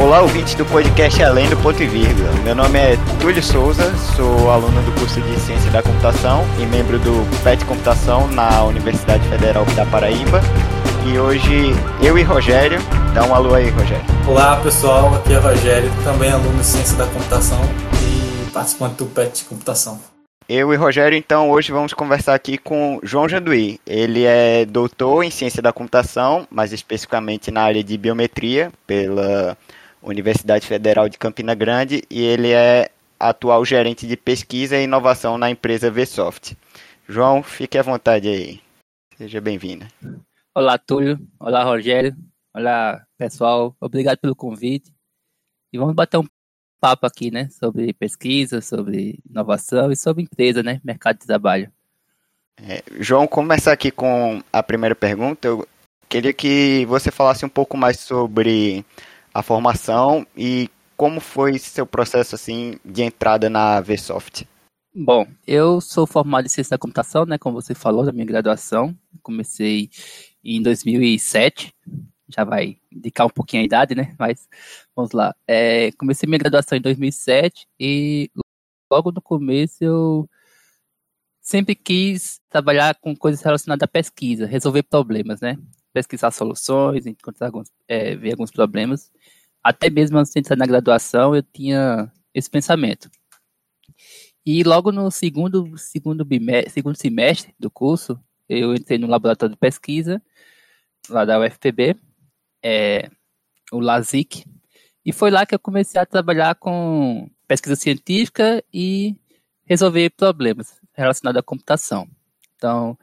Olá, 0.00 0.22
ouvintes 0.22 0.54
do 0.54 0.64
podcast 0.64 1.20
Além 1.24 1.50
do 1.50 1.56
Ponto 1.56 1.82
e 1.82 1.86
Vírgula. 1.86 2.30
Meu 2.44 2.54
nome 2.54 2.78
é 2.78 2.96
Túlio 3.20 3.42
Souza, 3.42 3.92
sou 4.14 4.48
aluno 4.48 4.80
do 4.82 4.92
curso 4.92 5.20
de 5.20 5.40
Ciência 5.40 5.68
da 5.72 5.82
Computação 5.82 6.44
e 6.60 6.64
membro 6.66 7.00
do 7.00 7.42
PET 7.42 7.64
Computação 7.64 8.28
na 8.28 8.62
Universidade 8.62 9.28
Federal 9.28 9.64
da 9.74 9.84
Paraíba. 9.84 10.40
E 11.04 11.18
hoje 11.18 11.72
eu 12.00 12.16
e 12.16 12.22
Rogério, 12.22 12.78
dá 13.12 13.24
um 13.24 13.34
alô 13.34 13.54
aí, 13.54 13.70
Rogério. 13.70 14.04
Olá 14.28 14.60
pessoal, 14.62 15.12
aqui 15.16 15.32
é 15.32 15.38
Rogério, 15.38 15.90
também 16.04 16.30
aluno 16.30 16.58
de 16.58 16.64
Ciência 16.64 16.96
da 16.96 17.06
Computação 17.06 17.60
e 18.00 18.50
participante 18.52 18.94
do 18.98 19.06
PET 19.06 19.46
Computação. 19.46 20.00
Eu 20.48 20.72
e 20.72 20.76
Rogério, 20.76 21.18
então, 21.18 21.50
hoje 21.50 21.72
vamos 21.72 21.92
conversar 21.92 22.34
aqui 22.34 22.56
com 22.56 23.00
João 23.02 23.28
Janduí. 23.28 23.78
Ele 23.86 24.24
é 24.24 24.64
doutor 24.64 25.24
em 25.24 25.30
Ciência 25.30 25.60
da 25.60 25.74
Computação, 25.74 26.46
mais 26.50 26.72
especificamente 26.72 27.50
na 27.50 27.62
área 27.62 27.84
de 27.84 27.98
Biometria, 27.98 28.72
pela 28.86 29.58
Universidade 30.02 30.66
Federal 30.66 31.08
de 31.08 31.18
Campina 31.18 31.54
Grande 31.54 32.02
e 32.08 32.22
ele 32.22 32.52
é 32.52 32.90
atual 33.18 33.64
gerente 33.64 34.06
de 34.06 34.16
pesquisa 34.16 34.76
e 34.76 34.84
inovação 34.84 35.36
na 35.36 35.50
empresa 35.50 35.90
Vsoft. 35.90 36.56
João, 37.08 37.42
fique 37.42 37.76
à 37.76 37.82
vontade 37.82 38.28
aí. 38.28 38.60
Seja 39.16 39.40
bem-vindo. 39.40 39.86
Olá, 40.54 40.78
Túlio. 40.78 41.18
Olá, 41.40 41.64
Rogério. 41.64 42.16
Olá, 42.54 43.04
pessoal. 43.16 43.74
Obrigado 43.80 44.18
pelo 44.18 44.36
convite. 44.36 44.92
E 45.72 45.78
vamos 45.78 45.94
bater 45.94 46.18
um 46.18 46.26
papo 46.80 47.06
aqui, 47.06 47.30
né, 47.30 47.48
sobre 47.50 47.92
pesquisa, 47.92 48.60
sobre 48.60 49.18
inovação 49.28 49.90
e 49.90 49.96
sobre 49.96 50.22
empresa, 50.22 50.62
né, 50.62 50.80
mercado 50.84 51.18
de 51.18 51.26
trabalho. 51.26 51.70
É, 52.62 52.82
João, 53.00 53.26
começar 53.26 53.72
aqui 53.72 53.90
com 53.90 54.42
a 54.52 54.62
primeira 54.62 54.94
pergunta. 54.94 55.48
Eu 55.48 55.66
queria 56.08 56.32
que 56.32 56.84
você 56.86 57.10
falasse 57.10 57.44
um 57.44 57.48
pouco 57.48 57.76
mais 57.76 58.00
sobre 58.00 58.84
a 59.32 59.42
formação 59.42 60.26
e 60.36 60.70
como 60.96 61.20
foi 61.20 61.58
seu 61.58 61.86
processo 61.86 62.34
assim 62.34 62.78
de 62.84 63.02
entrada 63.02 63.48
na 63.48 63.80
VSoft? 63.80 64.46
Bom, 64.94 65.26
eu 65.46 65.80
sou 65.80 66.06
formado 66.06 66.46
em 66.46 66.48
ciência 66.48 66.70
da 66.70 66.78
computação, 66.78 67.24
né, 67.24 67.38
como 67.38 67.60
você 67.60 67.72
falou, 67.72 68.04
da 68.04 68.10
minha 68.10 68.26
graduação. 68.26 68.98
Comecei 69.22 69.90
em 70.42 70.60
2007, 70.60 71.72
já 72.28 72.42
vai 72.42 72.78
indicar 72.90 73.26
um 73.26 73.30
pouquinho 73.30 73.62
a 73.62 73.66
idade, 73.66 73.94
né, 73.94 74.14
mas 74.18 74.48
vamos 74.96 75.12
lá. 75.12 75.34
É, 75.46 75.92
comecei 75.92 76.26
minha 76.26 76.38
graduação 76.38 76.76
em 76.76 76.80
2007 76.80 77.66
e 77.78 78.28
logo 78.90 79.12
no 79.12 79.22
começo 79.22 79.84
eu 79.84 80.28
sempre 81.40 81.74
quis 81.74 82.40
trabalhar 82.50 82.94
com 82.96 83.14
coisas 83.16 83.40
relacionadas 83.40 83.84
à 83.84 83.88
pesquisa, 83.88 84.46
resolver 84.46 84.82
problemas, 84.82 85.40
né? 85.40 85.56
Pesquisar 85.92 86.30
soluções, 86.30 87.06
encontrar 87.06 87.46
alguns, 87.46 87.70
é, 87.86 88.16
ver 88.16 88.32
alguns 88.32 88.50
problemas 88.50 89.10
até 89.68 89.90
mesmo 89.90 90.16
antes 90.16 90.32
de 90.32 90.38
entrar 90.38 90.56
na 90.56 90.64
graduação, 90.64 91.36
eu 91.36 91.42
tinha 91.42 92.10
esse 92.32 92.48
pensamento. 92.48 93.10
E 94.44 94.62
logo 94.62 94.90
no 94.90 95.10
segundo, 95.10 95.76
segundo, 95.76 96.24
bimestre, 96.24 96.70
segundo 96.70 96.96
semestre 96.96 97.54
do 97.60 97.70
curso, 97.70 98.18
eu 98.48 98.74
entrei 98.74 98.96
no 98.96 99.06
laboratório 99.06 99.54
de 99.54 99.60
pesquisa, 99.60 100.22
lá 101.10 101.26
da 101.26 101.38
UFPB, 101.38 101.96
é, 102.62 103.10
o 103.70 103.78
LASIK, 103.78 104.46
e 105.04 105.12
foi 105.12 105.30
lá 105.30 105.44
que 105.44 105.54
eu 105.54 105.58
comecei 105.58 106.00
a 106.00 106.06
trabalhar 106.06 106.54
com 106.54 107.30
pesquisa 107.46 107.76
científica 107.76 108.64
e 108.72 109.16
resolver 109.66 110.08
problemas 110.16 110.80
relacionados 110.94 111.40
à 111.40 111.42
computação. 111.42 112.08
Então, 112.56 112.98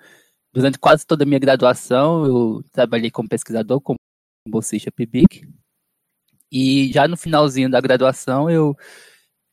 durante 0.52 0.80
quase 0.80 1.05
toda 1.05 1.25
a 1.25 1.27
minha 1.27 1.39
graduação, 1.39 2.25
eu 2.25 2.63
trabalhei 2.71 3.11
como 3.11 3.30
pesquisador, 3.30 3.80
como 3.81 3.99
bolsista 4.49 4.91
PIBIC, 4.91 5.47
e 6.51 6.91
já 6.93 7.07
no 7.07 7.17
finalzinho 7.17 7.69
da 7.69 7.81
graduação 7.81 8.49
eu 8.49 8.75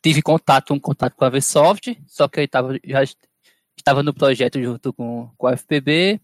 tive 0.03 0.23
contato, 0.23 0.75
um 0.75 0.81
contato 0.81 1.15
com 1.17 1.25
a 1.25 1.31
Vsoft, 1.31 1.97
só 2.07 2.29
que 2.29 2.41
eu 2.41 2.49
tava, 2.49 2.79
já 2.85 3.03
estava 3.77 4.03
no 4.03 4.13
projeto 4.13 4.61
junto 4.63 4.93
com, 4.93 5.31
com 5.37 5.47
a 5.47 5.57
FPB 5.57 6.21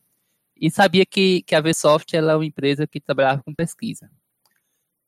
e 0.61 0.71
sabia 0.71 1.07
que, 1.07 1.43
que 1.43 1.55
a 1.55 1.61
Vsoft 1.61 2.15
ela 2.15 2.33
é 2.33 2.37
uma 2.37 2.45
empresa 2.45 2.87
que 2.87 3.01
trabalhava 3.01 3.43
com 3.43 3.55
pesquisa. 3.55 4.11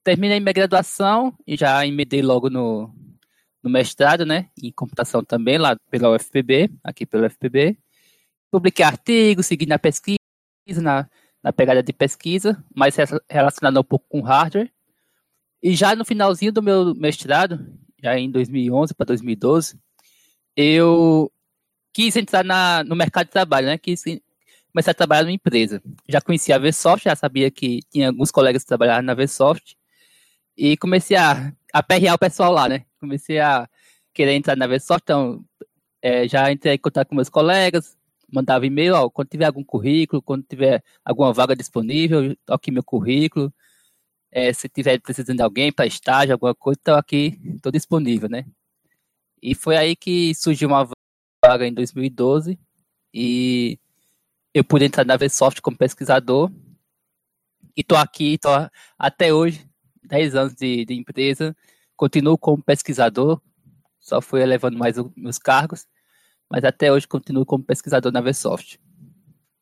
Terminei 0.05 0.41
minha 0.41 0.53
graduação 0.53 1.37
e 1.47 1.57
já 1.57 1.87
emendei 1.87 2.23
logo 2.23 2.49
no, 2.49 2.95
no 3.63 3.71
mestrado, 3.71 4.25
né, 4.25 4.49
em 4.63 4.73
computação 4.73 5.23
também, 5.23 5.59
lá 5.59 5.77
pela 5.91 6.15
UFPB, 6.15 6.71
aqui 6.83 7.05
pela 7.05 7.27
UFPB. 7.27 7.77
Publiquei 8.51 8.85
artigos, 8.85 9.47
segui 9.47 9.67
na 9.67 9.79
pesquisa, 9.79 10.19
na, 10.81 11.09
na 11.43 11.53
pegada 11.53 11.83
de 11.83 11.93
pesquisa, 11.93 12.63
mais 12.75 12.97
relacionado 13.29 13.81
um 13.81 13.85
pouco 13.85 14.07
com 14.09 14.21
hardware. 14.21 14.73
E 15.63 15.75
já 15.75 15.95
no 15.95 16.05
finalzinho 16.05 16.53
do 16.53 16.63
meu 16.63 16.95
mestrado, 16.95 17.67
já 18.03 18.19
em 18.19 18.31
2011 18.31 18.95
para 18.95 19.07
2012, 19.07 19.79
eu 20.57 21.31
quis 21.93 22.17
entrar 22.17 22.45
na, 22.45 22.83
no 22.85 22.97
mercado 22.97 23.27
de 23.27 23.33
trabalho, 23.33 23.67
né? 23.67 23.79
Quis 23.79 24.03
começar 24.73 24.93
a 24.93 24.95
trabalhar 24.95 25.23
numa 25.23 25.33
empresa. 25.33 25.83
Já 26.09 26.21
conhecia 26.21 26.57
a 26.57 26.59
Vsoft, 26.59 27.05
já 27.05 27.17
sabia 27.17 27.51
que 27.51 27.81
tinha 27.91 28.09
alguns 28.09 28.31
colegas 28.31 28.63
que 28.63 28.69
trabalhavam 28.69 29.03
na 29.03 29.15
Vsoft. 29.15 29.77
E 30.57 30.77
comecei 30.77 31.17
a, 31.17 31.53
a 31.73 31.83
perrear 31.83 32.15
o 32.15 32.19
pessoal 32.19 32.53
lá, 32.53 32.69
né? 32.69 32.85
Comecei 32.99 33.39
a 33.39 33.69
querer 34.15 34.35
entrar 34.35 34.57
na 34.57 34.67
Vsoft, 34.67 35.03
então 35.05 35.45
é, 36.03 36.27
já 36.29 36.51
entrei 36.51 36.75
em 36.75 36.79
contato 36.79 37.09
com 37.09 37.15
meus 37.15 37.29
colegas, 37.29 37.97
mandava 38.33 38.67
e-mail, 38.67 38.95
ó, 38.95 39.11
quando 39.11 39.29
tiver 39.29 39.47
algum 39.47 39.65
currículo, 39.65 40.23
quando 40.23 40.45
tiver 40.45 40.83
alguma 41.05 41.33
vaga 41.33 41.55
disponível, 41.55 42.35
toque 42.47 42.71
meu 42.71 42.83
currículo. 42.83 43.53
É, 44.33 44.53
se 44.53 44.69
tiver 44.69 45.01
precisando 45.01 45.39
de 45.39 45.43
alguém 45.43 45.73
para 45.73 45.87
estágio, 45.87 46.33
alguma 46.33 46.55
coisa, 46.55 46.79
estou 46.79 46.95
aqui, 46.95 47.41
estou 47.57 47.73
disponível, 47.73 48.29
né? 48.29 48.45
E 49.43 49.55
foi 49.55 49.77
aí 49.77 49.97
que 49.97 50.35
surgiu 50.35 50.69
uma 50.69 50.89
vaga 51.45 51.67
em 51.67 51.73
2012 51.73 52.59
e 53.13 53.79
eu 54.55 54.63
pude 54.63 54.85
entrar 54.85 55.05
na 55.05 55.17
Vsoft 55.17 55.61
como 55.61 55.77
pesquisador 55.77 56.51
e 57.77 57.81
estou 57.81 57.97
aqui 57.97 58.39
tô 58.39 58.49
até 58.99 59.33
hoje, 59.33 59.67
10 60.05 60.35
anos 60.35 60.55
de, 60.55 60.85
de, 60.85 60.95
empresa, 60.95 61.57
continuo 61.97 62.37
como 62.37 62.63
pesquisador, 62.63 63.41
só 63.99 64.21
fui 64.21 64.43
elevando 64.43 64.79
mais 64.79 64.99
os 64.99 65.11
meus 65.17 65.39
cargos, 65.39 65.87
mas 66.51 66.65
até 66.65 66.93
hoje 66.93 67.07
continuo 67.07 67.47
como 67.47 67.65
pesquisador 67.65 68.13
na 68.13 68.21
Vsoft. 68.21 68.79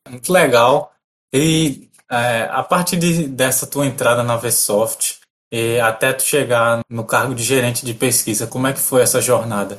Muito 0.09 0.33
legal. 0.33 0.93
E 1.31 1.88
é, 2.09 2.43
a 2.51 2.63
partir 2.63 2.97
de, 2.97 3.27
dessa 3.27 3.67
tua 3.67 3.85
entrada 3.85 4.23
na 4.23 4.35
Vsoft 4.37 5.19
e 5.51 5.79
até 5.79 6.13
tu 6.13 6.23
chegar 6.23 6.81
no 6.89 7.03
cargo 7.03 7.35
de 7.35 7.43
gerente 7.43 7.85
de 7.85 7.93
pesquisa, 7.93 8.47
como 8.47 8.67
é 8.67 8.73
que 8.73 8.79
foi 8.79 9.01
essa 9.01 9.21
jornada? 9.21 9.77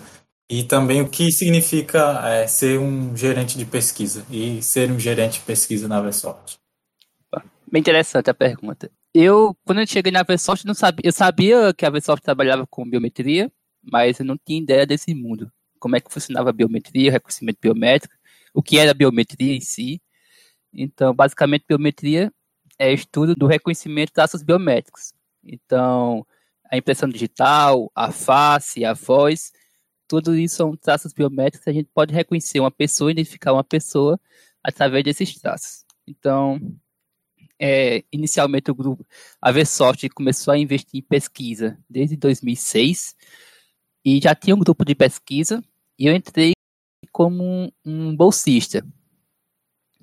E 0.49 0.65
também 0.65 1.01
o 1.01 1.09
que 1.09 1.31
significa 1.31 2.29
é, 2.29 2.47
ser 2.47 2.79
um 2.79 3.17
gerente 3.17 3.57
de 3.57 3.65
pesquisa 3.65 4.25
e 4.31 4.63
ser 4.63 4.91
um 4.91 4.99
gerente 4.99 5.35
de 5.35 5.45
pesquisa 5.45 5.87
na 5.87 6.01
Vsoft? 6.01 6.59
Bem 7.71 7.81
interessante 7.81 8.29
a 8.29 8.35
pergunta. 8.35 8.91
Eu, 9.15 9.57
quando 9.65 9.81
eu 9.81 9.87
cheguei 9.87 10.11
na 10.11 10.25
Vsoft, 10.25 10.65
não 10.67 10.75
sabia, 10.75 11.03
eu 11.05 11.13
sabia 11.13 11.73
que 11.73 11.87
a 11.87 11.91
Vsoft 11.91 12.25
trabalhava 12.25 12.67
com 12.69 12.89
biometria, 12.89 13.51
mas 13.81 14.19
eu 14.19 14.27
não 14.27 14.37
tinha 14.37 14.61
ideia 14.61 14.85
desse 14.85 15.15
mundo. 15.15 15.51
Como 15.79 15.97
é 15.97 16.01
que 16.01 16.13
funcionava 16.13 16.51
a 16.51 16.53
biometria, 16.53 17.13
reconhecimento 17.13 17.59
biométrico, 17.61 18.15
o 18.53 18.63
que 18.63 18.77
era 18.77 18.91
a 18.91 18.95
biometria 18.95 19.55
em 19.55 19.61
si. 19.61 20.01
Então, 20.73 21.15
basicamente, 21.15 21.65
biometria 21.69 22.33
é 22.79 22.93
estudo 22.93 23.35
do 23.35 23.47
reconhecimento 23.47 24.09
de 24.09 24.15
traços 24.15 24.43
biométricos. 24.43 25.13
Então, 25.45 26.27
a 26.71 26.77
impressão 26.77 27.09
digital, 27.09 27.91
a 27.95 28.13
face, 28.13 28.85
a 28.85 28.95
voz, 28.95 29.53
tudo 30.09 30.37
isso 30.37 30.57
são 30.57 30.77
traços 30.77 31.13
biométricos 31.13 31.69
a 31.69 31.73
gente 31.73 31.89
pode 31.95 32.15
reconhecer 32.15 32.61
uma 32.61 32.71
pessoa, 32.71 33.13
identificar 33.13 33.53
uma 33.53 33.65
pessoa 33.65 34.21
através 34.63 35.05
desses 35.05 35.35
traços. 35.39 35.85
Então, 36.07 36.61
é, 37.59 38.03
inicialmente 38.11 38.71
o 38.71 38.75
grupo, 38.75 39.07
a 39.41 39.53
começou 40.15 40.53
a 40.53 40.59
investir 40.59 41.01
em 41.01 41.03
pesquisa 41.03 41.79
desde 41.89 42.17
2006 42.17 43.15
e 44.05 44.21
já 44.21 44.35
tinha 44.35 44.57
um 44.57 44.59
grupo 44.59 44.85
de 44.85 44.95
pesquisa 44.95 45.63
e 45.99 46.07
eu 46.07 46.15
entrei 46.15 46.53
como 47.13 47.45
um, 47.45 47.71
um 47.85 48.17
bolsista 48.17 48.85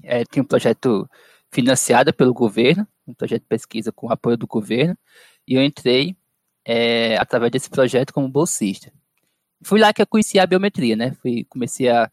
é, 0.03 0.23
tinha 0.25 0.43
um 0.43 0.47
projeto 0.47 1.09
financiado 1.51 2.13
pelo 2.13 2.33
governo, 2.33 2.87
um 3.07 3.13
projeto 3.13 3.41
de 3.41 3.47
pesquisa 3.47 3.91
com 3.91 4.11
apoio 4.11 4.37
do 4.37 4.47
governo, 4.47 4.97
e 5.47 5.55
eu 5.55 5.63
entrei 5.63 6.15
é, 6.65 7.17
através 7.17 7.51
desse 7.51 7.69
projeto 7.69 8.13
como 8.13 8.27
bolsista. 8.27 8.91
Fui 9.63 9.79
lá 9.79 9.93
que 9.93 10.01
eu 10.01 10.07
conheci 10.07 10.37
a 10.37 10.45
biometria, 10.45 10.95
né? 10.95 11.13
Fui, 11.21 11.45
comecei 11.45 11.89
a, 11.89 12.11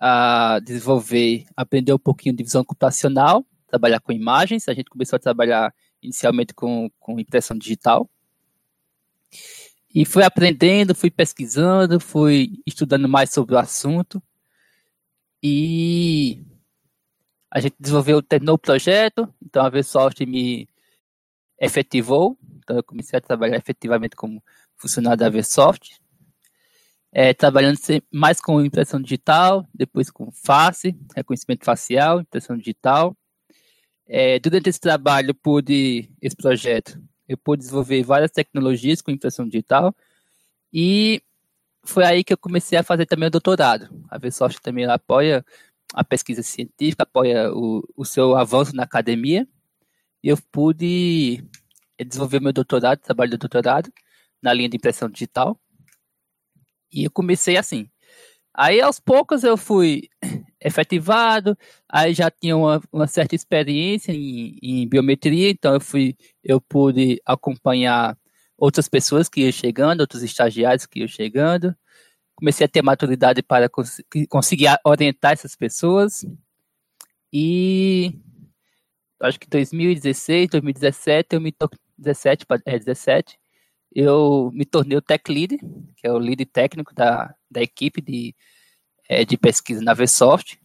a 0.00 0.58
desenvolver, 0.60 1.44
aprender 1.54 1.92
um 1.92 1.98
pouquinho 1.98 2.34
de 2.34 2.42
visão 2.42 2.64
computacional, 2.64 3.44
trabalhar 3.68 4.00
com 4.00 4.12
imagens. 4.12 4.68
A 4.68 4.74
gente 4.74 4.90
começou 4.90 5.16
a 5.16 5.20
trabalhar 5.20 5.72
inicialmente 6.02 6.54
com, 6.54 6.90
com 6.98 7.20
impressão 7.20 7.56
digital. 7.56 8.08
E 9.94 10.04
fui 10.04 10.22
aprendendo, 10.22 10.94
fui 10.94 11.10
pesquisando, 11.10 12.00
fui 12.00 12.60
estudando 12.66 13.08
mais 13.08 13.32
sobre 13.32 13.54
o 13.54 13.58
assunto. 13.58 14.22
E 15.42 16.09
a 17.50 17.60
gente 17.60 17.74
desenvolveu, 17.78 18.22
terminou 18.22 18.54
o 18.54 18.58
projeto, 18.58 19.28
então 19.42 19.64
a 19.64 19.68
Vsoft 19.68 20.24
me 20.24 20.68
efetivou 21.60 22.38
Então 22.58 22.76
eu 22.76 22.82
comecei 22.82 23.18
a 23.18 23.20
trabalhar 23.20 23.56
efetivamente 23.56 24.16
como 24.16 24.42
funcionário 24.76 25.18
da 25.18 25.28
Versoft, 25.28 26.00
é, 27.12 27.34
trabalhando 27.34 27.78
mais 28.10 28.40
com 28.40 28.64
impressão 28.64 29.00
digital, 29.00 29.66
depois 29.74 30.10
com 30.10 30.30
face, 30.30 30.96
reconhecimento 31.14 31.64
facial, 31.64 32.20
impressão 32.20 32.56
digital. 32.56 33.14
É, 34.06 34.38
durante 34.38 34.70
esse 34.70 34.80
trabalho, 34.80 35.34
pude, 35.34 36.08
esse 36.22 36.36
projeto, 36.36 37.00
eu 37.28 37.36
pude 37.36 37.60
desenvolver 37.60 38.02
várias 38.02 38.30
tecnologias 38.30 39.02
com 39.02 39.10
impressão 39.10 39.44
digital 39.44 39.94
e 40.72 41.22
foi 41.84 42.04
aí 42.04 42.24
que 42.24 42.32
eu 42.32 42.38
comecei 42.38 42.78
a 42.78 42.82
fazer 42.82 43.06
também 43.06 43.28
o 43.28 43.30
doutorado. 43.30 43.88
A 44.08 44.18
Versoft 44.18 44.60
também 44.60 44.84
apoia 44.86 45.44
a 45.94 46.04
pesquisa 46.04 46.42
científica, 46.42 47.02
apoia 47.02 47.52
o, 47.52 47.82
o 47.96 48.04
seu 48.04 48.36
avanço 48.36 48.74
na 48.74 48.84
academia 48.84 49.46
e 50.22 50.28
eu 50.28 50.38
pude 50.52 51.42
desenvolver 51.98 52.40
meu 52.40 52.52
doutorado, 52.52 53.00
trabalho 53.00 53.30
de 53.30 53.36
doutorado 53.36 53.92
na 54.42 54.52
linha 54.52 54.68
de 54.68 54.76
impressão 54.76 55.08
digital. 55.08 55.58
E 56.92 57.04
eu 57.04 57.10
comecei 57.10 57.56
assim. 57.56 57.88
Aí 58.54 58.80
aos 58.80 58.98
poucos 58.98 59.44
eu 59.44 59.56
fui 59.56 60.08
efetivado, 60.60 61.56
aí 61.88 62.12
já 62.12 62.30
tinha 62.30 62.56
uma, 62.56 62.82
uma 62.92 63.06
certa 63.06 63.34
experiência 63.34 64.12
em, 64.12 64.58
em, 64.62 64.88
biometria, 64.88 65.50
então 65.50 65.74
eu 65.74 65.80
fui, 65.80 66.16
eu 66.42 66.60
pude 66.60 67.20
acompanhar 67.24 68.18
outras 68.58 68.88
pessoas 68.88 69.28
que 69.28 69.42
iam 69.42 69.52
chegando, 69.52 70.00
outros 70.00 70.22
estagiários 70.22 70.84
que 70.86 71.00
iam 71.00 71.08
chegando. 71.08 71.74
Comecei 72.40 72.64
a 72.64 72.68
ter 72.68 72.82
maturidade 72.82 73.42
para 73.42 73.68
cons 73.68 74.00
conseguir 74.28 74.66
orientar 74.82 75.32
essas 75.32 75.54
pessoas. 75.54 76.24
E 77.30 78.18
acho 79.20 79.38
que 79.38 79.46
2016, 79.46 80.48
2017, 80.48 81.36
eu 81.36 81.40
me 81.40 81.54
17, 81.98 82.46
é 82.64 82.78
17, 82.78 83.38
eu 83.94 84.50
me 84.54 84.64
tornei 84.64 84.96
o 84.96 85.02
Tech 85.02 85.22
Lead, 85.30 85.58
que 85.96 86.06
é 86.06 86.10
o 86.10 86.18
lead 86.18 86.44
técnico 86.46 86.94
da, 86.94 87.34
da 87.50 87.60
equipe 87.60 88.00
de, 88.00 88.34
é, 89.06 89.22
de 89.22 89.36
pesquisa 89.36 89.82
na 89.82 89.92
Versoft. 89.92 90.58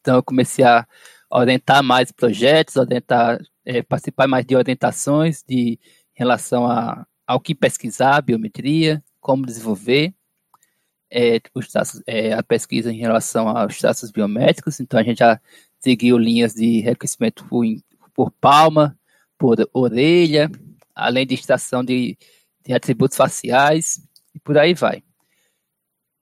Então 0.00 0.16
eu 0.16 0.22
comecei 0.24 0.64
a 0.64 0.84
orientar 1.30 1.84
mais 1.84 2.10
projetos, 2.10 2.74
orientar, 2.74 3.40
é, 3.64 3.80
participar 3.80 4.26
mais 4.26 4.44
de 4.44 4.56
orientações 4.56 5.44
de 5.46 5.78
em 6.14 6.18
relação 6.18 6.66
a, 6.66 7.06
ao 7.26 7.40
que 7.40 7.54
pesquisar, 7.54 8.20
biometria, 8.22 9.02
como 9.20 9.46
desenvolver 9.46 10.12
é, 11.12 11.40
os 11.54 11.68
traços, 11.68 12.02
é, 12.06 12.32
a 12.32 12.42
pesquisa 12.42 12.90
em 12.90 12.96
relação 12.96 13.48
aos 13.48 13.78
traços 13.78 14.10
biométricos. 14.10 14.80
Então 14.80 14.98
a 14.98 15.02
gente 15.02 15.18
já 15.18 15.40
seguiu 15.78 16.16
linhas 16.16 16.54
de 16.54 16.80
reconhecimento 16.80 17.44
por, 17.46 17.64
por 18.14 18.30
palma, 18.32 18.98
por 19.38 19.56
orelha, 19.72 20.50
além 20.94 21.26
de 21.26 21.34
extração 21.34 21.84
de, 21.84 22.16
de 22.64 22.72
atributos 22.72 23.16
faciais 23.16 24.00
e 24.34 24.40
por 24.40 24.56
aí 24.56 24.72
vai. 24.74 25.02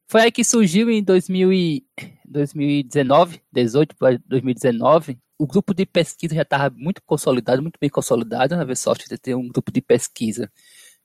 Foi 0.08 0.22
aí 0.22 0.32
que 0.32 0.42
surgiu 0.42 0.90
em 0.90 1.02
2000 1.04 1.52
e 1.52 1.86
2019, 2.24 3.40
18 3.52 3.96
para 3.96 4.18
2019, 4.26 5.18
o 5.38 5.46
grupo 5.46 5.72
de 5.72 5.86
pesquisa 5.86 6.34
já 6.34 6.42
estava 6.42 6.74
muito 6.76 7.02
consolidado, 7.02 7.62
muito 7.62 7.78
bem 7.80 7.88
consolidado. 7.88 8.56
Na 8.56 8.64
Versoft 8.64 9.06
tem 9.22 9.34
um 9.34 9.48
grupo 9.48 9.72
de 9.72 9.80
pesquisa, 9.80 10.50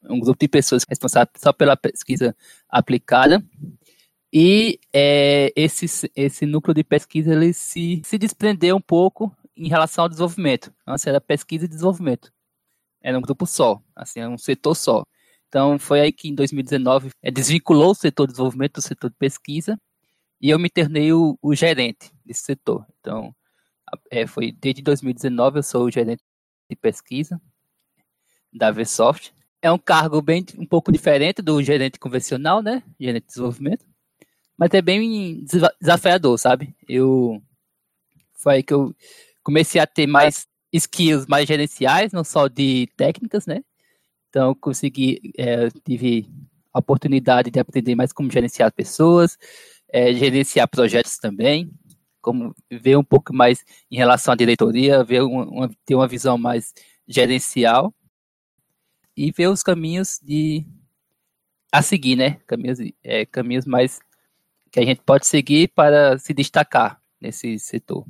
um 0.10 0.20
grupo 0.20 0.40
de 0.40 0.48
pessoas 0.48 0.84
responsáveis 0.88 1.42
só 1.42 1.54
pela 1.54 1.76
pesquisa 1.78 2.36
aplicada. 2.70 3.44
E 4.32 4.80
é, 4.94 5.52
esse, 5.56 6.12
esse 6.16 6.46
núcleo 6.46 6.74
de 6.74 6.84
pesquisa 6.84 7.34
ele 7.34 7.54
se, 7.54 8.02
se 8.04 8.18
desprendeu 8.18 8.76
um 8.76 8.82
pouco 8.82 9.36
em 9.56 9.70
relação 9.70 10.04
ao 10.04 10.10
desenvolvimento. 10.10 10.74
Antes 10.86 11.08
era 11.08 11.22
pesquisa 11.22 11.66
e 11.66 11.68
desenvolvimento 11.70 12.36
era 13.06 13.20
um 13.20 13.22
grupo 13.22 13.46
só, 13.46 13.80
assim, 13.96 14.20
era 14.20 14.30
um 14.30 14.38
setor 14.38 14.74
só. 14.74 15.04
Então 15.48 15.78
foi 15.78 16.02
aí 16.02 16.12
que 16.12 16.28
em 16.28 16.34
2019 16.34 17.12
é, 17.22 17.30
desvinculou 17.30 17.92
o 17.92 17.96
setor 17.96 18.26
de 18.26 18.34
desenvolvimento 18.34 18.74
do 18.76 18.82
setor 18.82 19.12
de 19.12 19.16
pesquisa 19.16 19.80
e 20.42 20.50
eu 20.50 20.58
me 20.58 20.72
tornei 20.72 21.14
o, 21.14 21.38
o 21.40 21.54
gerente 21.54 22.12
desse 22.26 22.42
setor. 22.42 22.84
Então 23.00 23.34
é, 24.10 24.26
foi 24.26 24.52
desde 24.52 24.82
2019 24.82 25.60
eu 25.60 25.64
sou 25.64 25.86
o 25.86 25.92
gerente 25.92 26.24
de 26.68 26.76
pesquisa 26.76 27.40
da 28.52 28.72
Versoft. 28.72 29.32
É 29.66 29.72
um 29.72 29.80
cargo 29.80 30.22
bem 30.22 30.46
um 30.60 30.66
pouco 30.68 30.92
diferente 30.92 31.42
do 31.42 31.60
gerente 31.64 31.98
convencional, 31.98 32.62
né? 32.62 32.84
Gerente 33.00 33.24
de 33.24 33.30
desenvolvimento, 33.30 33.84
mas 34.56 34.70
é 34.72 34.80
bem 34.80 35.44
desafiador, 35.82 36.38
sabe? 36.38 36.76
Eu 36.88 37.42
foi 38.36 38.58
aí 38.58 38.64
que 38.64 38.76
eu 38.76 38.94
comecei 39.42 39.82
a 39.82 39.88
ter 39.88 40.06
mais 40.06 40.46
skills 40.72 41.26
mais 41.26 41.48
gerenciais, 41.48 42.14
não 42.14 42.24
só 42.24 42.48
de 42.48 42.88
técnicas, 42.96 43.48
né? 43.48 43.64
Então, 44.30 44.54
consegui, 44.54 45.34
é, 45.36 45.68
tive 45.84 46.30
a 46.72 46.78
oportunidade 46.78 47.50
de 47.50 47.60
aprender 47.60 47.96
mais 47.96 48.14
como 48.14 48.32
gerenciar 48.32 48.72
pessoas, 48.72 49.36
é, 49.92 50.14
gerenciar 50.14 50.68
projetos 50.68 51.18
também, 51.18 51.72
como 52.22 52.54
ver 52.72 52.98
um 52.98 53.04
pouco 53.04 53.34
mais 53.34 53.66
em 53.90 53.96
relação 53.98 54.32
à 54.32 54.38
diretoria, 54.38 55.04
ver 55.04 55.24
uma, 55.24 55.72
ter 55.84 55.96
uma 55.96 56.08
visão 56.08 56.38
mais 56.38 56.72
gerencial 57.08 57.92
e 59.16 59.32
ver 59.32 59.48
os 59.48 59.64
caminhos 59.64 60.20
de 60.22 60.66
a 61.72 61.82
seguir, 61.82 62.16
né? 62.16 62.38
Caminhos, 62.48 62.80
é, 63.04 63.26
caminhos 63.26 63.66
mais 63.66 64.00
que 64.72 64.80
a 64.80 64.86
gente 64.86 65.02
pode 65.06 65.26
seguir 65.28 65.70
para 65.70 66.18
se 66.18 66.34
destacar 66.34 67.00
nesse 67.20 67.58
setor. 67.60 68.06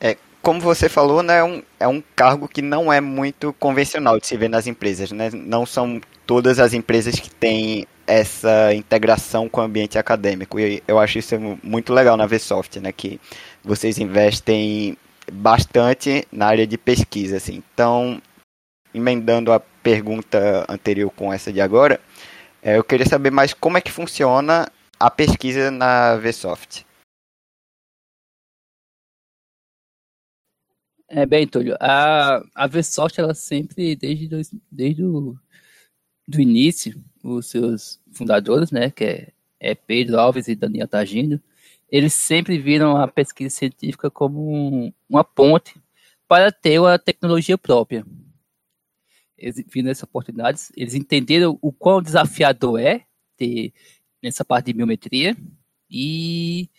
É, 0.00 0.16
como 0.42 0.60
você 0.60 0.88
falou, 0.88 1.22
né, 1.22 1.38
é 1.38 1.44
um, 1.44 1.62
é 1.80 1.88
um 1.88 2.02
cargo 2.14 2.48
que 2.48 2.60
não 2.60 2.92
é 2.92 3.00
muito 3.00 3.52
convencional 3.54 4.18
de 4.18 4.26
se 4.26 4.36
ver 4.36 4.48
nas 4.48 4.66
empresas, 4.66 5.10
né? 5.10 5.30
Não 5.32 5.64
são 5.64 6.00
todas 6.26 6.58
as 6.58 6.74
empresas 6.74 7.18
que 7.18 7.30
têm 7.30 7.86
essa 8.06 8.74
integração 8.74 9.48
com 9.48 9.60
o 9.60 9.64
ambiente 9.64 9.98
acadêmico. 9.98 10.60
E 10.60 10.82
eu 10.86 10.98
acho 10.98 11.18
isso 11.18 11.34
muito 11.62 11.92
legal 11.92 12.16
na 12.16 12.26
Vsoft, 12.26 12.78
né, 12.80 12.92
que 12.92 13.18
vocês 13.62 13.98
investem 13.98 14.96
bastante 15.32 16.26
na 16.30 16.46
área 16.46 16.66
de 16.66 16.76
pesquisa, 16.76 17.38
assim. 17.38 17.62
Então, 17.72 18.20
emendando 18.94 19.52
a 19.52 19.60
pergunta 19.60 20.64
anterior 20.68 21.10
com 21.10 21.32
essa 21.32 21.52
de 21.52 21.60
agora, 21.60 22.00
é, 22.62 22.78
eu 22.78 22.84
queria 22.84 23.06
saber 23.06 23.30
mais 23.30 23.52
como 23.52 23.76
é 23.76 23.80
que 23.80 23.90
funciona 23.90 24.70
a 24.98 25.10
pesquisa 25.10 25.70
na 25.70 26.16
Vsoft. 26.16 26.84
É, 31.08 31.26
bem, 31.26 31.46
Túlio, 31.46 31.76
a, 31.78 32.42
a 32.54 32.66
Versoft, 32.66 33.18
ela 33.18 33.34
sempre, 33.34 33.94
desde, 33.94 34.26
dois, 34.26 34.50
desde 34.70 35.04
o 35.04 35.36
do 36.26 36.40
início, 36.40 37.00
os 37.22 37.50
seus 37.50 38.00
fundadores, 38.12 38.72
né, 38.72 38.90
que 38.90 39.04
é, 39.04 39.32
é 39.60 39.74
Pedro 39.74 40.18
Alves 40.18 40.48
e 40.48 40.56
Daniel 40.56 40.88
Tagino, 40.88 41.40
eles 41.88 42.14
sempre 42.14 42.58
viram 42.58 42.96
a 42.96 43.06
pesquisa 43.06 43.54
científica 43.54 44.10
como 44.10 44.40
um, 44.50 44.92
uma 45.08 45.22
ponte 45.22 45.76
para 46.26 46.50
ter 46.50 46.80
uma 46.80 46.98
tecnologia 46.98 47.56
própria. 47.56 48.04
Eles 49.44 49.62
viram 49.70 49.90
essa 49.90 50.06
oportunidade, 50.06 50.58
eles 50.74 50.94
entenderam 50.94 51.58
o 51.60 51.70
quão 51.70 52.00
desafiador 52.00 52.80
é 52.80 53.04
ter 53.36 53.74
nessa 54.22 54.42
parte 54.42 54.66
de 54.66 54.72
biometria 54.72 55.36
e 55.90 56.70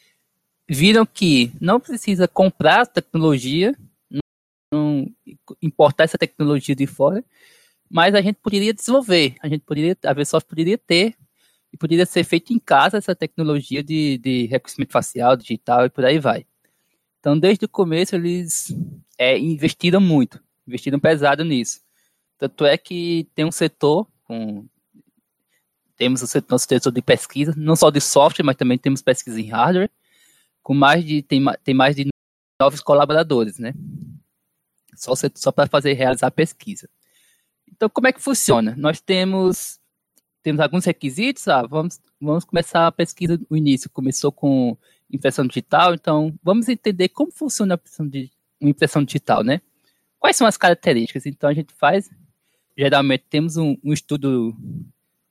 viram 0.68 1.06
que 1.06 1.52
não 1.62 1.80
precisa 1.80 2.28
comprar 2.28 2.88
tecnologia 2.88 3.76
não 4.72 5.06
importar 5.62 6.06
essa 6.06 6.18
tecnologia 6.18 6.76
de 6.76 6.88
fora, 6.88 7.24
mas 7.88 8.16
a 8.16 8.22
gente 8.22 8.38
poderia 8.42 8.74
desenvolver, 8.74 9.36
a 9.44 9.48
gente 9.48 9.62
poderia, 9.62 9.96
a 10.04 10.14
Versoft 10.14 10.50
poderia 10.50 10.78
ter 10.78 11.16
e 11.72 11.78
poderia 11.78 12.06
ser 12.08 12.24
feito 12.24 12.52
em 12.52 12.58
casa 12.58 12.98
essa 12.98 13.16
tecnologia 13.16 13.84
de, 13.84 14.18
de 14.18 14.48
reconhecimento 14.48 14.92
facial, 14.92 15.38
digital 15.38 15.86
e 15.86 15.90
por 15.92 16.04
aí 16.04 16.18
vai. 16.18 16.48
Então, 17.20 17.38
desde 17.38 17.66
o 17.66 17.70
começo, 17.70 18.16
eles 18.16 18.76
é, 19.20 19.38
investiram 19.38 20.02
muito, 20.02 20.44
investiram 20.68 21.00
pesado 21.00 21.46
nisso. 21.46 21.85
Tanto 22.38 22.66
é 22.66 22.78
que 22.78 23.28
tem 23.34 23.46
um 23.46 23.52
setor, 23.52 24.08
com, 24.26 24.66
temos 25.96 26.22
o 26.22 26.28
setor, 26.28 26.52
nosso 26.52 26.68
setor 26.68 26.92
de 26.92 27.02
pesquisa, 27.02 27.54
não 27.56 27.76
só 27.76 27.90
de 27.90 28.02
software, 28.02 28.46
mas 28.46 28.56
também 28.56 28.78
temos 28.78 29.02
pesquisa 29.02 29.40
em 29.40 29.50
hardware, 29.50 29.90
com 30.62 30.74
mais 30.74 31.06
de, 31.06 31.22
tem, 31.22 31.44
tem 31.64 31.74
mais 31.74 31.96
de 31.96 32.08
novos 32.60 32.82
colaboradores, 32.82 33.60
né? 33.60 33.74
só, 34.96 35.14
só 35.36 35.52
para 35.52 35.70
fazer 35.70 35.94
realizar 35.94 36.28
a 36.28 36.32
pesquisa. 36.32 36.90
Então, 37.68 37.90
como 37.90 38.08
é 38.08 38.14
que 38.14 38.22
funciona? 38.22 38.74
Nós 38.78 39.02
temos 39.02 39.80
temos 40.42 40.62
alguns 40.62 40.86
requisitos, 40.86 41.48
ah, 41.48 41.64
vamos, 41.64 42.00
vamos 42.22 42.46
começar 42.46 42.86
a 42.86 42.92
pesquisa 42.92 43.40
no 43.50 43.58
início, 43.58 43.90
começou 43.90 44.32
com 44.32 44.78
impressão 45.12 45.44
digital, 45.48 45.96
então 45.96 46.38
vamos 46.44 46.70
entender 46.70 47.10
como 47.10 47.32
funciona 47.32 47.74
a 47.74 47.78
impressão, 47.78 48.08
de, 48.08 48.32
impressão 48.62 49.04
digital, 49.04 49.44
né? 49.44 49.60
Quais 50.20 50.36
são 50.36 50.46
as 50.46 50.56
características? 50.56 51.26
Então 51.26 51.50
a 51.50 51.54
gente 51.54 51.74
faz, 51.74 52.12
geralmente 52.78 53.26
temos 53.30 53.58
um, 53.58 53.78
um 53.84 53.94
estudo, 53.94 54.56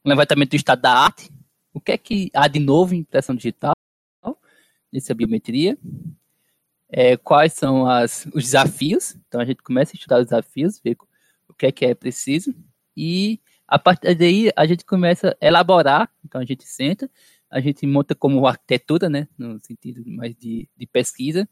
um 0.04 0.08
levantamento 0.08 0.50
do 0.50 0.56
estado 0.56 0.80
da 0.80 0.92
arte, 0.92 1.30
o 1.72 1.80
que 1.80 1.92
é 1.92 1.98
que 1.98 2.30
há 2.34 2.46
de 2.48 2.60
novo 2.60 2.94
em 2.94 2.98
impressão 2.98 3.34
digital, 3.34 3.74
nessa 4.92 5.12
biometria, 5.12 5.76
é, 6.88 7.16
quais 7.16 7.52
são 7.52 7.86
as, 7.86 8.26
os 8.26 8.44
desafios. 8.44 9.16
Então 9.26 9.40
a 9.40 9.44
gente 9.44 9.62
começa 9.62 9.92
a 9.92 9.96
estudar 9.96 10.20
os 10.20 10.26
desafios, 10.26 10.80
ver 10.82 10.96
o 11.48 11.54
que 11.54 11.66
é 11.66 11.72
que 11.72 11.84
é 11.84 11.94
preciso, 11.94 12.54
e 12.96 13.40
a 13.66 13.78
partir 13.78 14.14
daí 14.14 14.52
a 14.54 14.66
gente 14.66 14.84
começa 14.84 15.36
a 15.40 15.46
elaborar, 15.46 16.08
então 16.24 16.40
a 16.40 16.44
gente 16.44 16.64
senta, 16.64 17.10
a 17.50 17.60
gente 17.60 17.84
monta 17.86 18.14
como 18.14 18.46
arquitetura, 18.46 19.08
né, 19.08 19.28
no 19.36 19.58
sentido 19.60 20.02
mais 20.06 20.34
de, 20.36 20.68
de 20.76 20.86
pesquisa, 20.86 21.48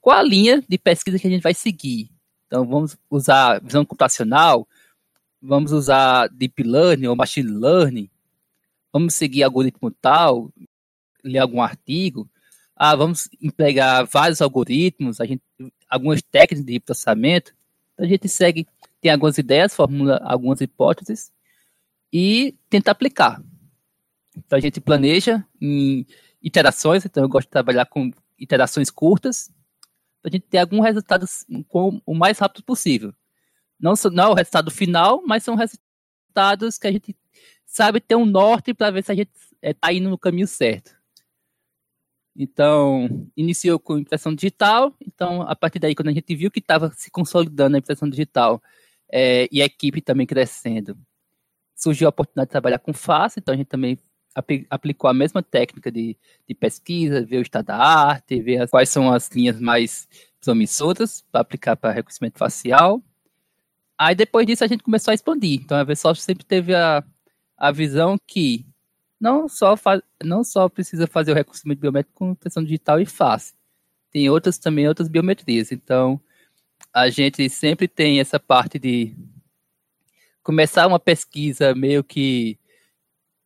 qual 0.00 0.18
a 0.18 0.22
linha 0.22 0.62
de 0.68 0.78
pesquisa 0.78 1.18
que 1.18 1.26
a 1.26 1.30
gente 1.30 1.42
vai 1.42 1.54
seguir. 1.54 2.10
Então 2.46 2.66
vamos 2.66 2.96
usar 3.08 3.60
visão 3.62 3.84
computacional, 3.84 4.66
vamos 5.40 5.72
usar 5.72 6.28
deep 6.28 6.62
learning 6.62 7.06
ou 7.06 7.16
machine 7.16 7.50
learning, 7.50 8.10
vamos 8.92 9.14
seguir 9.14 9.42
algoritmo 9.42 9.90
tal, 9.90 10.50
ler 11.24 11.38
algum 11.38 11.62
artigo, 11.62 12.28
ah, 12.76 12.96
vamos 12.96 13.28
empregar 13.40 14.06
vários 14.06 14.40
algoritmos, 14.40 15.20
a 15.20 15.26
gente, 15.26 15.42
algumas 15.88 16.22
técnicas 16.22 16.64
de 16.64 16.80
processamento, 16.80 17.52
então 17.94 18.06
a 18.06 18.08
gente 18.08 18.28
segue, 18.28 18.66
tem 19.00 19.12
algumas 19.12 19.38
ideias, 19.38 19.74
formula 19.74 20.18
algumas 20.24 20.60
hipóteses 20.60 21.30
e 22.12 22.54
tenta 22.68 22.90
aplicar. 22.90 23.42
Então 24.36 24.56
a 24.58 24.60
gente 24.60 24.80
planeja 24.80 25.44
em 25.60 26.06
iterações, 26.42 27.04
então 27.04 27.22
eu 27.22 27.28
gosto 27.28 27.46
de 27.46 27.52
trabalhar 27.52 27.86
com 27.86 28.10
iterações 28.38 28.90
curtas, 28.90 29.50
para 30.22 30.30
a 30.30 30.32
gente 30.32 30.46
ter 30.46 30.58
algum 30.58 30.80
resultado 30.80 31.26
com 31.68 32.00
o 32.04 32.14
mais 32.14 32.38
rápido 32.38 32.62
possível. 32.62 33.14
Não, 33.80 33.94
não 34.12 34.24
é 34.24 34.28
o 34.28 34.34
resultado 34.34 34.70
final, 34.70 35.22
mas 35.26 35.42
são 35.42 35.54
resultados 35.54 36.78
que 36.78 36.86
a 36.86 36.92
gente 36.92 37.16
sabe 37.64 38.00
ter 38.00 38.16
um 38.16 38.26
norte 38.26 38.74
para 38.74 38.90
ver 38.90 39.04
se 39.04 39.12
a 39.12 39.14
gente 39.14 39.30
está 39.62 39.92
eh, 39.92 39.96
indo 39.96 40.10
no 40.10 40.18
caminho 40.18 40.46
certo. 40.46 41.00
Então, 42.36 43.28
iniciou 43.36 43.78
com 43.78 43.98
impressão 43.98 44.34
digital. 44.34 44.94
Então, 45.00 45.42
a 45.42 45.56
partir 45.56 45.78
daí, 45.78 45.94
quando 45.94 46.08
a 46.08 46.12
gente 46.12 46.34
viu 46.34 46.50
que 46.50 46.60
estava 46.60 46.90
se 46.92 47.10
consolidando 47.10 47.76
a 47.76 47.78
impressão 47.78 48.08
digital 48.08 48.62
é, 49.12 49.48
e 49.50 49.60
a 49.60 49.64
equipe 49.64 50.00
também 50.00 50.26
crescendo, 50.26 50.96
surgiu 51.74 52.08
a 52.08 52.10
oportunidade 52.10 52.48
de 52.48 52.52
trabalhar 52.52 52.78
com 52.78 52.92
face. 52.92 53.40
Então, 53.40 53.54
a 53.54 53.56
gente 53.56 53.66
também 53.68 53.98
aplicou 54.70 55.10
a 55.10 55.14
mesma 55.14 55.42
técnica 55.42 55.90
de, 55.90 56.16
de 56.48 56.54
pesquisa, 56.54 57.24
ver 57.24 57.38
o 57.38 57.42
estado 57.42 57.66
da 57.66 57.76
arte, 57.76 58.40
ver 58.40 58.62
as, 58.62 58.70
quais 58.70 58.88
são 58.88 59.12
as 59.12 59.28
linhas 59.30 59.60
mais 59.60 60.08
promissoras 60.40 61.24
para 61.30 61.40
aplicar 61.40 61.76
para 61.76 61.92
reconhecimento 61.92 62.38
facial. 62.38 63.02
Aí, 64.02 64.14
depois 64.14 64.46
disso, 64.46 64.64
a 64.64 64.66
gente 64.66 64.82
começou 64.82 65.12
a 65.12 65.14
expandir. 65.14 65.60
Então, 65.60 65.76
a 65.76 65.84
Vsoft 65.84 66.22
sempre 66.22 66.42
teve 66.42 66.74
a, 66.74 67.04
a 67.54 67.70
visão 67.70 68.16
que 68.26 68.64
não 69.20 69.46
só, 69.46 69.76
faz, 69.76 70.00
não 70.24 70.42
só 70.42 70.70
precisa 70.70 71.06
fazer 71.06 71.32
o 71.32 71.34
reconhecimento 71.34 71.80
biométrico 71.80 72.16
com 72.16 72.30
impressão 72.30 72.64
digital 72.64 72.98
e 72.98 73.04
face. 73.04 73.52
Tem 74.10 74.30
outras 74.30 74.56
também, 74.56 74.88
outras 74.88 75.06
biometrias. 75.06 75.70
Então, 75.70 76.18
a 76.94 77.10
gente 77.10 77.46
sempre 77.50 77.86
tem 77.86 78.20
essa 78.20 78.40
parte 78.40 78.78
de 78.78 79.14
começar 80.42 80.86
uma 80.86 80.98
pesquisa 80.98 81.74
meio 81.74 82.02
que 82.02 82.58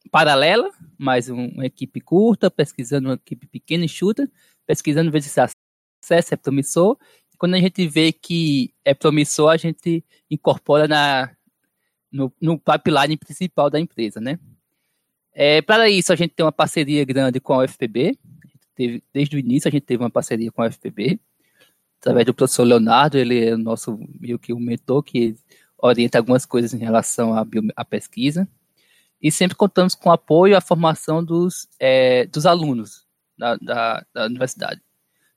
paralela, 0.09 0.71
mas 0.97 1.29
uma 1.29 1.67
equipe 1.67 2.01
curta, 2.01 2.49
pesquisando 2.49 3.09
uma 3.09 3.17
equipe 3.17 3.49
pequena 3.49 3.87
e 3.87 3.89
chuta, 3.89 4.31
pesquisando 4.65 5.11
ver 5.11 5.21
se 5.21 5.41
acesso 5.41 6.33
é 6.33 6.37
promissor. 6.37 6.97
Quando 7.39 7.55
a 7.55 7.59
gente 7.59 7.87
vê 7.87 8.13
que 8.13 8.73
é 8.85 8.95
promissor, 8.95 9.51
a 9.51 9.57
gente 9.57 10.05
incorpora 10.31 10.89
na, 10.89 11.31
no, 12.11 12.33
no 12.41 12.59
pipeline 12.59 13.17
principal 13.17 13.69
da 13.69 13.81
empresa, 13.81 14.21
né? 14.21 14.39
É, 15.33 15.61
para 15.63 15.91
isso, 15.91 16.13
a 16.13 16.17
gente 16.17 16.33
tem 16.35 16.45
uma 16.45 16.53
parceria 16.53 17.05
grande 17.05 17.41
com 17.41 17.55
a 17.55 17.65
UFPB. 17.65 18.17
Teve, 18.75 19.03
desde 19.13 19.37
o 19.37 19.39
início, 19.39 19.69
a 19.69 19.71
gente 19.71 19.83
teve 19.83 20.03
uma 20.03 20.11
parceria 20.11 20.51
com 20.51 20.63
a 20.63 20.67
UFPB, 20.67 21.19
através 22.01 22.27
do 22.27 22.35
professor 22.35 22.65
Leonardo, 22.65 23.17
ele 23.17 23.45
é 23.45 23.55
o 23.55 23.59
nosso 23.59 23.99
meio 24.21 24.39
que 24.39 24.53
o 24.53 24.61
mentor 24.61 25.03
que 25.03 25.37
orienta 25.79 26.19
algumas 26.19 26.45
coisas 26.45 26.75
em 26.75 26.79
relação 26.79 27.37
à, 27.37 27.45
bio, 27.45 27.63
à 27.75 27.85
pesquisa. 27.85 28.49
E 29.21 29.31
sempre 29.31 29.57
contamos 29.57 29.95
com 29.95 30.11
o 30.11 30.13
apoio 30.13 30.57
a 30.57 30.61
formação 30.61 31.25
dos, 31.25 31.67
é, 31.81 32.27
dos 32.27 32.45
alunos 32.47 33.07
da, 33.39 33.57
da, 33.57 34.07
da, 34.13 34.27
universidade. 34.27 34.81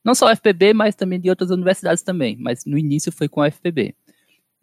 Não 0.08 0.16
só 0.16 0.30
a 0.30 0.32
UFPB, 0.32 0.74
mas 0.74 0.96
também 0.96 1.20
de 1.20 1.30
outras 1.30 1.52
universidades 1.52 2.02
também, 2.02 2.38
mas 2.40 2.64
no 2.66 2.78
início 2.78 3.12
foi 3.12 3.28
com 3.28 3.42
a 3.42 3.48
UFPB. 3.48 3.94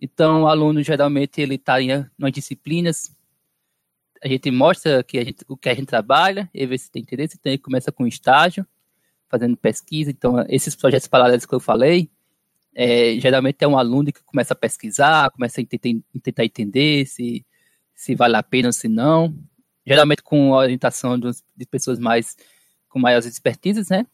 Então, 0.01 0.43
o 0.45 0.49
aluno 0.49 0.83
geralmente 0.83 1.41
ele 1.41 1.57
está 1.57 1.81
em 1.83 1.91
umas 2.19 2.33
disciplinas 2.33 3.15
a 4.25 4.29
gente 4.29 4.51
mostra 4.51 5.05
que 5.05 5.19
a 5.19 5.25
gente, 5.25 5.45
o 5.47 5.55
que 5.55 5.69
a 5.69 5.75
gente 5.75 5.85
trabalha, 5.87 6.49
e 6.55 6.67
vê 6.67 6.79
se 6.79 6.91
tem 6.91 7.03
interesse, 7.03 7.37
então 7.39 7.57
começa 7.59 7.93
com 7.93 8.07
estágio, 8.07 8.67
fazendo 9.29 9.55
pesquisa, 9.55 10.11
então 10.11 10.43
esses 10.49 10.75
projetos 10.75 11.07
paralelos 11.07 11.45
que 11.45 11.55
eu 11.55 11.61
falei, 11.61 12.09
é, 12.75 13.21
geralmente 13.21 13.63
é 13.63 13.69
um 13.69 13.77
aluno 13.77 14.11
que 14.11 14.25
começa 14.25 14.55
a 14.55 14.57
pesquisar, 14.57 15.31
começa 15.31 15.61
a 15.61 15.65
tentar, 15.67 16.03
tentar 16.23 16.45
entender 16.47 17.07
se, 17.07 17.45
se 17.95 18.15
vale 18.15 18.35
a 18.37 18.43
pena 18.43 18.69
ou 18.69 18.73
se 18.73 18.89
não, 18.89 19.37
geralmente 19.87 20.23
com 20.23 20.55
a 20.55 20.59
orientação 20.59 21.21
de 21.21 21.67
pessoas 21.71 21.99
mais 21.99 22.35
com 22.89 22.99
maiores 22.99 23.27
expertises, 23.27 23.91
né? 23.91 24.07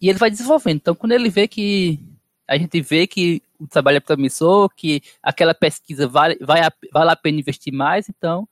E 0.00 0.08
ele 0.08 0.18
vai 0.18 0.30
desenvolvendo. 0.30 0.76
Então, 0.76 0.94
quando 0.94 1.12
ele 1.12 1.28
vê 1.28 1.48
que 1.48 1.98
a 2.46 2.56
gente 2.56 2.80
vê 2.80 3.06
que 3.06 3.42
o 3.60 3.66
trabalho 3.66 3.98
é 3.98 4.00
promissor, 4.00 4.70
que 4.70 5.02
aquela 5.22 5.54
pesquisa 5.54 6.08
vale, 6.08 6.38
vai, 6.40 6.60
vale 6.92 7.10
a 7.10 7.16
pena 7.16 7.38
investir 7.38 7.72
mais, 7.72 8.08
então 8.08 8.48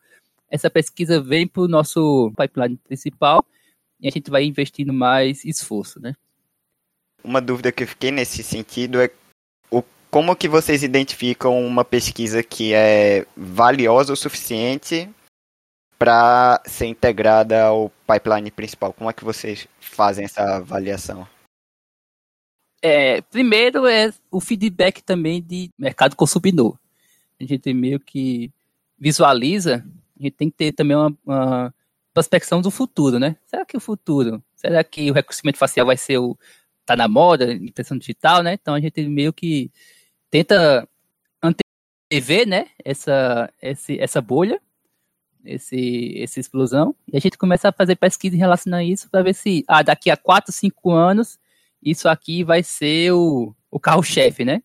essa 0.51 0.69
pesquisa 0.69 1.21
vem 1.21 1.47
para 1.47 1.63
o 1.63 1.69
nosso 1.69 2.33
pipeline 2.37 2.77
principal 2.77 3.45
e 4.01 4.07
a 4.07 4.11
gente 4.11 4.31
vai 4.31 4.45
investindo 4.45 4.93
mais 4.93 5.45
esforço, 5.45 6.01
né? 6.01 6.15
Uma 7.25 7.41
dúvida 7.41 7.73
que 7.73 7.83
eu 7.83 7.89
fiquei 7.89 8.11
nesse 8.11 8.43
sentido 8.43 9.01
é 9.01 9.11
o, 9.71 9.83
como 10.11 10.37
que 10.37 10.49
vocês 10.49 10.83
identificam 10.83 11.65
uma 11.67 11.85
pesquisa 11.85 12.43
que 12.43 12.73
é 12.75 13.27
valiosa 13.37 14.13
o 14.13 14.17
suficiente 14.17 15.09
para 15.99 16.61
ser 16.67 16.87
integrada 16.87 17.65
ao 17.65 17.91
pipeline 18.07 18.51
principal? 18.51 18.93
Como 18.93 19.11
é 19.11 19.13
que 19.13 19.25
vocês 19.25 19.67
fazem 19.81 20.27
essa 20.27 20.57
avaliação? 20.57 21.27
É, 22.83 23.21
primeiro 23.23 23.87
é 23.87 24.13
o 24.31 24.41
feedback 24.41 25.03
também 25.03 25.43
de 25.43 25.71
mercado 25.79 26.15
consumidor. 26.15 26.79
A 27.41 27.45
gente 27.45 27.73
meio 27.73 27.99
que 28.01 28.51
visualiza 28.99 29.85
a 30.19 30.23
gente 30.23 30.35
tem 30.35 30.51
que 30.51 30.57
ter 30.57 30.73
também 30.73 30.97
uma, 30.97 31.17
uma 31.25 31.75
prospecção 32.13 32.63
do 32.63 32.71
futuro, 32.71 33.19
né? 33.19 33.37
Será 33.47 33.65
que 33.65 33.77
o 33.77 33.81
futuro, 33.81 34.43
será 34.55 34.83
que 34.83 35.11
o 35.11 35.15
reconhecimento 35.15 35.59
facial 35.59 35.87
vai 35.87 35.97
ser 35.97 36.19
o 36.19 36.37
tá 36.85 36.97
na 36.97 37.09
moda, 37.09 37.53
impressão 37.53 37.99
digital, 37.99 38.43
né? 38.43 38.55
Então 38.55 38.75
a 38.75 38.81
gente 38.81 39.07
meio 39.09 39.33
que 39.33 39.71
tenta 40.31 40.89
antever, 41.43 42.47
né, 42.47 42.69
essa 42.85 43.53
esse, 43.61 43.99
essa 44.01 44.21
bolha, 44.21 44.61
esse 45.45 46.15
essa 46.23 46.41
explosão, 46.41 46.95
e 47.13 47.17
a 47.17 47.21
gente 47.21 47.37
começa 47.37 47.69
a 47.69 47.73
fazer 47.73 47.97
pesquisa 47.97 48.37
em 48.37 48.39
relação 48.39 48.75
a 48.75 48.85
isso 48.85 49.11
para 49.11 49.23
ver 49.23 49.35
se 49.35 49.65
ah, 49.69 49.83
daqui 49.83 50.11
a 50.11 50.17
4, 50.17 50.53
5 50.53 50.91
anos 50.91 51.39
isso 51.87 52.09
aqui 52.09 52.43
vai 52.43 52.65
ser 52.65 53.13
o, 53.13 53.55
o 53.71 53.79
carro-chefe, 53.79 54.45
né? 54.45 54.61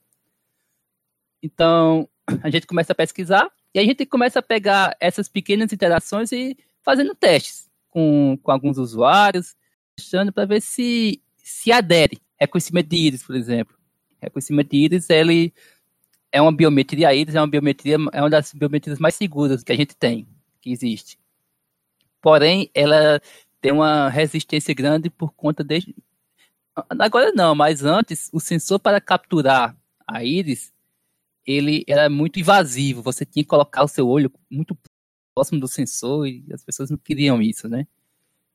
Então, 1.42 2.10
a 2.42 2.50
gente 2.50 2.66
começa 2.66 2.94
a 2.94 2.96
pesquisar 2.96 3.48
e 3.74 3.80
a 3.80 3.84
gente 3.86 4.08
começa 4.08 4.40
a 4.40 4.44
pegar 4.44 4.98
essas 5.00 5.30
pequenas 5.30 5.72
interações 5.72 6.32
e 6.32 6.58
fazendo 6.82 7.14
testes 7.14 7.70
com, 7.92 8.40
com 8.42 8.52
alguns 8.52 8.80
usuários, 8.80 9.56
testando 9.96 10.34
para 10.34 10.46
ver 10.46 10.62
se 10.62 11.22
se 11.38 11.72
adere. 11.72 12.20
Reconhecimento 12.40 12.90
de 12.90 12.98
íris, 12.98 13.24
por 13.24 13.36
exemplo. 13.36 13.78
Reconhecimento 14.20 14.72
de 14.72 14.78
íris, 14.78 15.10
ele 15.10 15.54
é 16.32 16.42
uma 16.42 16.52
biometria, 16.52 17.10
a 17.10 17.14
íris 17.14 17.36
é 17.36 17.42
uma 17.42 17.48
biometria, 17.48 17.98
é 18.14 18.22
uma 18.22 18.30
das 18.30 18.52
biometrias 18.52 18.98
mais 18.98 19.14
seguras 19.14 19.64
que 19.64 19.72
a 19.72 19.76
gente 19.76 19.96
tem, 19.96 20.28
que 20.60 20.72
existe. 20.72 21.20
Porém, 22.20 22.70
ela 22.74 23.22
tem 23.60 23.72
uma 23.72 24.10
resistência 24.10 24.74
grande 24.74 25.10
por 25.10 25.34
conta 25.34 25.64
de 25.64 25.96
agora 26.76 27.32
não, 27.34 27.54
mas 27.54 27.84
antes 27.84 28.30
o 28.32 28.40
sensor 28.40 28.80
para 28.80 29.02
capturar 29.02 29.76
a 30.08 30.24
íris 30.24 30.72
ele 31.46 31.84
era 31.88 32.10
muito 32.10 32.40
invasivo. 32.40 33.02
Você 33.02 33.26
tinha 33.26 33.44
que 33.44 33.50
colocar 33.50 33.84
o 33.84 33.88
seu 33.88 34.08
olho 34.08 34.32
muito 34.50 34.78
próximo 35.34 35.60
do 35.60 35.68
sensor 35.68 36.28
e 36.28 36.46
as 36.54 36.64
pessoas 36.64 36.90
não 36.90 36.98
queriam 36.98 37.42
isso, 37.42 37.68
né? 37.68 37.88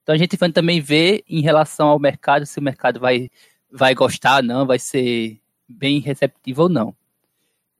Então 0.03 0.15
a 0.15 0.19
gente 0.19 0.37
vai 0.37 0.53
também 0.53 0.81
ver 0.81 1.25
em 1.29 1.41
relação 1.41 1.89
ao 1.89 1.99
mercado 1.99 2.47
se 2.47 2.59
o 2.59 2.63
mercado 2.63 3.01
vai, 3.01 3.29
vai 3.71 3.95
gostar, 3.95 4.43
não, 4.43 4.67
vai 4.67 4.79
ser 4.79 5.41
bem 5.69 5.99
receptivo 6.01 6.63
ou 6.63 6.69
não. 6.69 6.95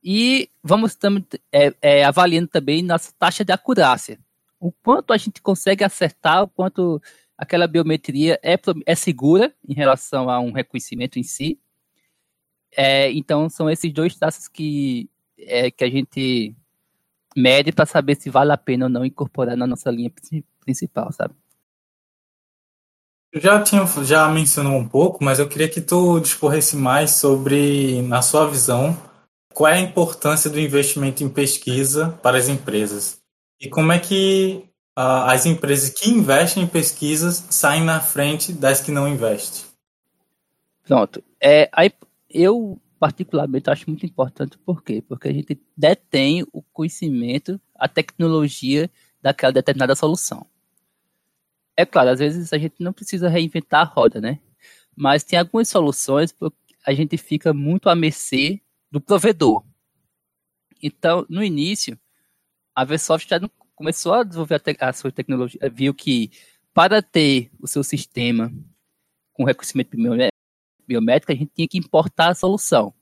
E 0.03 0.51
vamos 0.63 0.95
também 0.95 1.25
é, 1.53 1.73
é, 1.81 2.05
avaliando 2.05 2.49
também 2.49 2.83
nossa 2.83 3.13
taxa 3.19 3.45
de 3.45 3.53
acurácia. 3.53 4.19
O 4.59 4.73
quanto 4.73 5.13
a 5.13 5.17
gente 5.17 5.41
consegue 5.41 5.85
acertar, 5.85 6.43
o 6.43 6.49
quanto 6.49 7.01
aquela 7.37 7.67
biometria 7.67 8.39
é, 8.43 8.59
é 8.85 8.95
segura 8.95 9.55
em 9.69 9.75
relação 9.75 10.31
a 10.31 10.41
um 10.41 10.53
reconhecimento 10.53 11.19
em 11.19 11.23
si 11.23 11.61
é, 12.77 13.11
então 13.13 13.49
são 13.49 13.71
esses 13.71 13.91
dois 13.93 14.15
traços 14.17 14.49
que, 14.49 15.09
é, 15.39 15.71
que 15.71 15.83
a 15.83 15.91
gente 15.91 16.55
mede 17.35 17.73
para 17.73 17.87
saber 17.87 18.17
se 18.17 18.29
vale 18.29 18.53
a 18.53 18.57
pena 18.57 18.85
ou 18.85 18.91
não 18.91 19.05
incorporar 19.05 19.57
na 19.57 19.67
nossa 19.67 19.91
linha 19.91 20.13
principal, 20.61 21.11
sabe? 21.13 21.35
Eu 23.33 23.41
já 23.41 23.63
tinha 23.63 23.85
já 24.05 24.29
mencionou 24.29 24.77
um 24.77 24.89
pouco, 24.89 25.25
mas 25.25 25.39
eu 25.39 25.49
queria 25.49 25.69
que 25.69 25.81
tu 25.81 26.21
discorresse 26.21 26.77
mais 26.77 27.13
sobre, 27.13 28.01
na 28.03 28.23
sua 28.23 28.49
visão, 28.49 28.97
qual 29.53 29.71
é 29.71 29.75
a 29.77 29.81
importância 29.81 30.51
do 30.51 30.61
investimento 30.61 31.25
em 31.25 31.29
pesquisa 31.29 32.11
para 32.23 32.39
as 32.39 32.49
empresas? 32.49 33.21
E 33.61 33.69
como 33.69 33.93
é 33.93 33.99
que 33.99 34.69
as 34.97 35.45
empresas 35.45 35.91
que 35.91 36.09
investem 36.09 36.63
em 36.63 36.67
pesquisas 36.67 37.45
saem 37.51 37.85
na 37.85 38.01
frente 38.01 38.53
das 38.53 38.81
que 38.81 38.91
não 38.91 39.07
investem? 39.07 39.65
Pronto. 40.85 41.23
É, 41.39 41.69
aí 41.71 41.93
eu, 42.31 42.81
particularmente, 42.99 43.69
acho 43.69 43.89
muito 43.91 44.07
importante. 44.07 44.57
Por 44.59 44.83
quê? 44.83 45.03
Porque 45.07 45.29
a 45.29 45.33
gente 45.33 45.61
detém 45.77 46.47
o 46.51 46.63
conhecimento, 46.63 47.61
a 47.75 47.87
tecnologia 47.87 48.91
daquela 49.21 49.53
determinada 49.53 49.95
solução. 49.95 50.47
É 51.77 51.85
claro, 51.85 52.11
às 52.11 52.19
vezes 52.19 52.53
a 52.55 52.59
gente 52.59 52.77
não 52.79 52.93
precisa 52.93 53.29
reinventar 53.29 53.83
a 53.83 53.85
roda, 53.85 54.19
né? 54.19 54.41
Mas 54.97 55.23
tem 55.23 55.39
algumas 55.39 55.69
soluções 55.69 56.33
que 56.33 56.47
a 56.87 56.95
gente 56.95 57.19
fica 57.19 57.53
muito 57.53 57.91
à 57.91 57.95
mercê 57.95 58.63
do 58.91 58.99
provedor. 58.99 59.63
Então, 60.83 61.27
no 61.29 61.45
início, 61.45 61.99
a 62.75 62.83
Versoft 62.83 63.29
já 63.29 63.39
começou 63.77 64.15
a 64.15 64.25
desenvolver 64.25 64.61
a, 64.81 64.89
a 64.89 64.93
sua 64.93 65.13
tecnologia, 65.13 65.61
viu 65.73 65.95
que 65.95 66.31
para 66.75 67.01
ter 67.01 67.51
o 67.61 67.69
seu 67.69 67.85
sistema 67.85 68.53
com 69.33 69.45
reconhecimento 69.45 69.97
biométrico, 70.89 71.33
a 71.33 71.35
gente 71.35 71.53
tinha 71.55 71.69
que 71.69 71.79
importar 71.79 72.31
a 72.31 72.35
solução. 72.35 72.93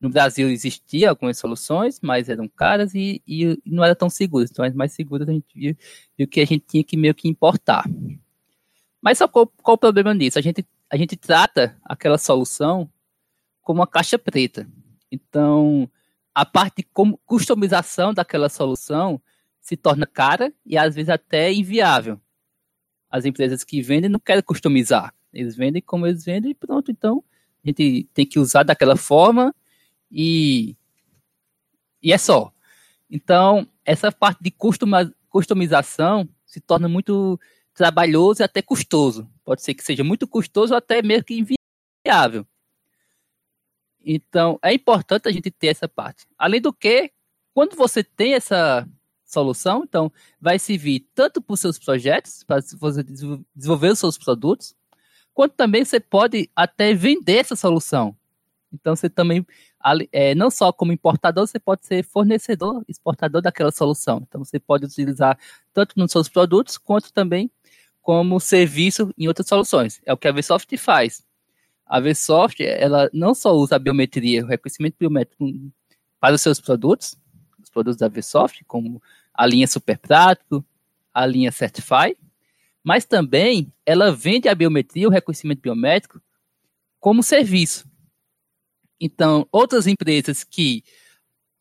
No 0.00 0.10
Brasil 0.10 0.50
existiam 0.50 1.10
algumas 1.10 1.38
soluções, 1.38 2.00
mas 2.02 2.28
eram 2.28 2.48
caras 2.48 2.94
e, 2.94 3.22
e 3.26 3.58
não 3.64 3.84
eram 3.84 3.94
tão 3.94 4.10
seguras. 4.10 4.50
Então, 4.50 4.64
as 4.64 4.74
mais 4.74 4.92
seguras 4.92 5.28
a 5.28 5.32
gente 5.32 5.46
viu, 5.54 5.76
viu, 6.18 6.28
que 6.28 6.40
a 6.40 6.44
gente 6.44 6.64
tinha 6.66 6.84
que 6.84 6.96
meio 6.96 7.14
que 7.14 7.28
importar. 7.28 7.84
Mas 9.00 9.18
só 9.18 9.28
qual, 9.28 9.46
qual 9.46 9.76
o 9.76 9.78
problema 9.78 10.14
disso? 10.14 10.38
A 10.38 10.42
gente, 10.42 10.66
a 10.90 10.96
gente 10.96 11.16
trata 11.16 11.78
aquela 11.84 12.18
solução 12.18 12.90
como 13.62 13.80
uma 13.80 13.86
caixa 13.86 14.18
preta. 14.18 14.68
Então, 15.10 15.88
a 16.34 16.44
parte 16.44 16.82
de 16.82 16.88
customização 17.24 18.12
daquela 18.12 18.48
solução 18.48 19.22
se 19.64 19.78
torna 19.78 20.06
cara 20.06 20.52
e 20.64 20.76
às 20.76 20.94
vezes 20.94 21.08
até 21.08 21.50
inviável. 21.50 22.20
As 23.10 23.24
empresas 23.24 23.64
que 23.64 23.80
vendem 23.80 24.10
não 24.10 24.20
querem 24.20 24.42
customizar. 24.42 25.14
Eles 25.32 25.56
vendem 25.56 25.80
como 25.80 26.06
eles 26.06 26.22
vendem 26.22 26.50
e 26.50 26.54
pronto. 26.54 26.90
Então, 26.90 27.24
a 27.64 27.68
gente 27.68 28.06
tem 28.12 28.26
que 28.26 28.38
usar 28.38 28.62
daquela 28.62 28.94
forma 28.94 29.54
e, 30.12 30.76
e 32.02 32.12
é 32.12 32.18
só. 32.18 32.52
Então, 33.10 33.66
essa 33.86 34.12
parte 34.12 34.42
de 34.42 34.54
customização 35.30 36.28
se 36.44 36.60
torna 36.60 36.86
muito 36.86 37.40
trabalhoso 37.72 38.42
e 38.42 38.44
até 38.44 38.60
custoso. 38.60 39.26
Pode 39.42 39.62
ser 39.62 39.72
que 39.72 39.82
seja 39.82 40.04
muito 40.04 40.28
custoso 40.28 40.74
ou 40.74 40.78
até 40.78 41.00
mesmo 41.00 41.24
que 41.24 41.42
inviável. 42.04 42.46
Então, 44.04 44.58
é 44.62 44.74
importante 44.74 45.26
a 45.26 45.32
gente 45.32 45.50
ter 45.50 45.68
essa 45.68 45.88
parte. 45.88 46.26
Além 46.36 46.60
do 46.60 46.70
que, 46.70 47.10
quando 47.54 47.74
você 47.74 48.04
tem 48.04 48.34
essa 48.34 48.86
solução, 49.34 49.84
então, 49.84 50.10
vai 50.40 50.58
servir 50.58 51.06
tanto 51.14 51.42
para 51.42 51.54
os 51.54 51.60
seus 51.60 51.78
projetos, 51.78 52.44
para 52.44 52.60
você 52.78 53.02
desenvolver 53.54 53.88
os 53.88 53.98
seus 53.98 54.16
produtos, 54.16 54.74
quanto 55.32 55.54
também 55.54 55.84
você 55.84 56.00
pode 56.00 56.50
até 56.54 56.94
vender 56.94 57.38
essa 57.38 57.56
solução. 57.56 58.16
Então, 58.72 58.96
você 58.96 59.08
também, 59.08 59.46
é, 60.12 60.34
não 60.34 60.50
só 60.50 60.72
como 60.72 60.92
importador, 60.92 61.46
você 61.46 61.58
pode 61.60 61.86
ser 61.86 62.04
fornecedor, 62.04 62.84
exportador 62.88 63.40
daquela 63.40 63.70
solução. 63.70 64.24
Então, 64.26 64.44
você 64.44 64.58
pode 64.58 64.84
utilizar 64.84 65.38
tanto 65.72 65.98
nos 65.98 66.10
seus 66.10 66.28
produtos, 66.28 66.76
quanto 66.76 67.12
também 67.12 67.50
como 68.02 68.38
serviço 68.40 69.12
em 69.16 69.28
outras 69.28 69.46
soluções. 69.46 70.00
É 70.04 70.12
o 70.12 70.16
que 70.16 70.28
a 70.28 70.32
Vsoft 70.32 70.76
faz. 70.76 71.24
A 71.86 72.00
Vsoft, 72.00 72.60
ela 72.60 73.08
não 73.12 73.34
só 73.34 73.52
usa 73.52 73.76
a 73.76 73.78
biometria, 73.78 74.44
o 74.44 74.48
reconhecimento 74.48 74.96
biométrico 74.98 75.46
para 76.18 76.34
os 76.34 76.42
seus 76.42 76.60
produtos, 76.60 77.16
os 77.62 77.70
produtos 77.70 77.98
da 77.98 78.08
Vsoft, 78.08 78.64
como 78.66 79.02
a 79.34 79.46
linha 79.46 79.66
Super 79.66 79.98
Prático, 79.98 80.64
a 81.12 81.26
linha 81.26 81.50
Certify, 81.50 82.16
mas 82.82 83.04
também 83.04 83.72
ela 83.84 84.12
vende 84.12 84.48
a 84.48 84.54
biometria, 84.54 85.08
o 85.08 85.10
reconhecimento 85.10 85.60
biométrico, 85.60 86.20
como 87.00 87.22
serviço. 87.22 87.86
Então, 89.00 89.46
outras 89.50 89.86
empresas 89.86 90.44
que, 90.44 90.84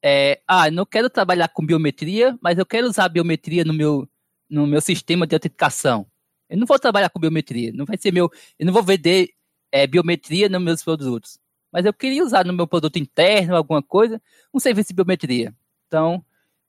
é, 0.02 0.42
ah, 0.48 0.70
não 0.70 0.86
quero 0.86 1.10
trabalhar 1.10 1.48
com 1.50 1.66
biometria, 1.66 2.38
mas 2.42 2.58
eu 2.58 2.66
quero 2.66 2.88
usar 2.88 3.06
a 3.06 3.10
biometria 3.10 3.64
no 3.64 3.74
meu, 3.74 4.08
no 4.50 4.68
meu 4.68 4.82
sistema 4.82 5.26
de 5.26 5.36
autenticação. 5.36 6.06
Eu 6.50 6.58
não 6.58 6.68
vou 6.68 6.78
trabalhar 6.78 7.10
com 7.10 7.20
biometria, 7.20 7.72
não 7.74 7.86
vai 7.86 7.98
ser 7.98 8.12
meu, 8.12 8.30
eu 8.60 8.66
não 8.66 8.74
vou 8.74 8.84
vender 8.84 9.30
é, 9.72 9.88
biometria 9.88 10.48
nos 10.50 10.62
meus 10.62 10.84
produtos. 10.84 11.40
Mas 11.72 11.86
eu 11.86 11.94
queria 11.94 12.24
usar 12.24 12.46
no 12.46 12.54
meu 12.54 12.68
produto 12.68 12.98
interno, 13.00 13.56
alguma 13.56 13.82
coisa, 13.82 14.22
um 14.54 14.60
serviço 14.60 14.90
de 14.90 14.94
biometria. 14.94 15.56
Então, 15.88 16.24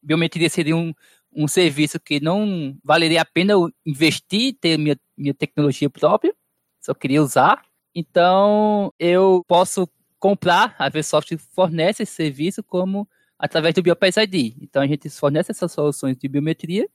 biometria 0.05 0.49
seria 0.49 0.77
um, 0.77 0.93
um 1.35 1.49
serviço 1.49 1.99
que 1.99 2.21
não 2.21 2.77
valeria 2.85 3.23
a 3.23 3.25
pena 3.25 3.55
investir, 3.85 4.57
ter 4.61 4.79
minha, 4.79 4.99
minha 5.17 5.35
tecnologia 5.35 5.90
própria, 5.90 6.35
só 6.81 6.95
queria 6.95 7.23
usar. 7.23 7.62
Então, 7.95 8.93
eu 8.99 9.45
posso 9.49 9.88
comprar, 10.19 10.75
a 10.79 10.88
Versoft 10.88 11.37
fornece 11.55 12.03
esse 12.03 12.12
serviço 12.12 12.62
como 12.62 13.09
através 13.38 13.75
do 13.75 13.83
BioPass 13.83 14.17
ID. 14.17 14.55
Então, 14.61 14.83
a 14.83 14.87
gente 14.87 15.09
fornece 15.11 15.51
essas 15.51 15.73
soluções 15.73 16.17
de 16.17 16.29
biometria 16.29 16.88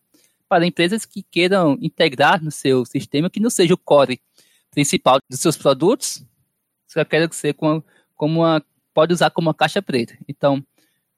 para 0.48 0.66
empresas 0.66 1.06
que 1.06 1.24
queiram 1.24 1.78
integrar 1.80 2.44
no 2.44 2.52
seu 2.52 2.86
sistema, 2.86 3.30
que 3.30 3.40
não 3.40 3.50
seja 3.50 3.74
o 3.74 3.78
core 3.78 4.20
principal 4.72 5.20
dos 5.30 5.40
seus 5.40 5.58
produtos, 5.58 6.24
você 6.88 7.06
quer 7.06 7.32
ser 7.34 7.54
como, 7.54 7.84
como 8.16 8.42
uma, 8.42 8.64
pode 8.94 9.14
usar 9.14 9.30
como 9.30 9.48
uma 9.48 9.54
caixa 9.54 9.82
preta. 9.82 10.18
Então, 10.28 10.64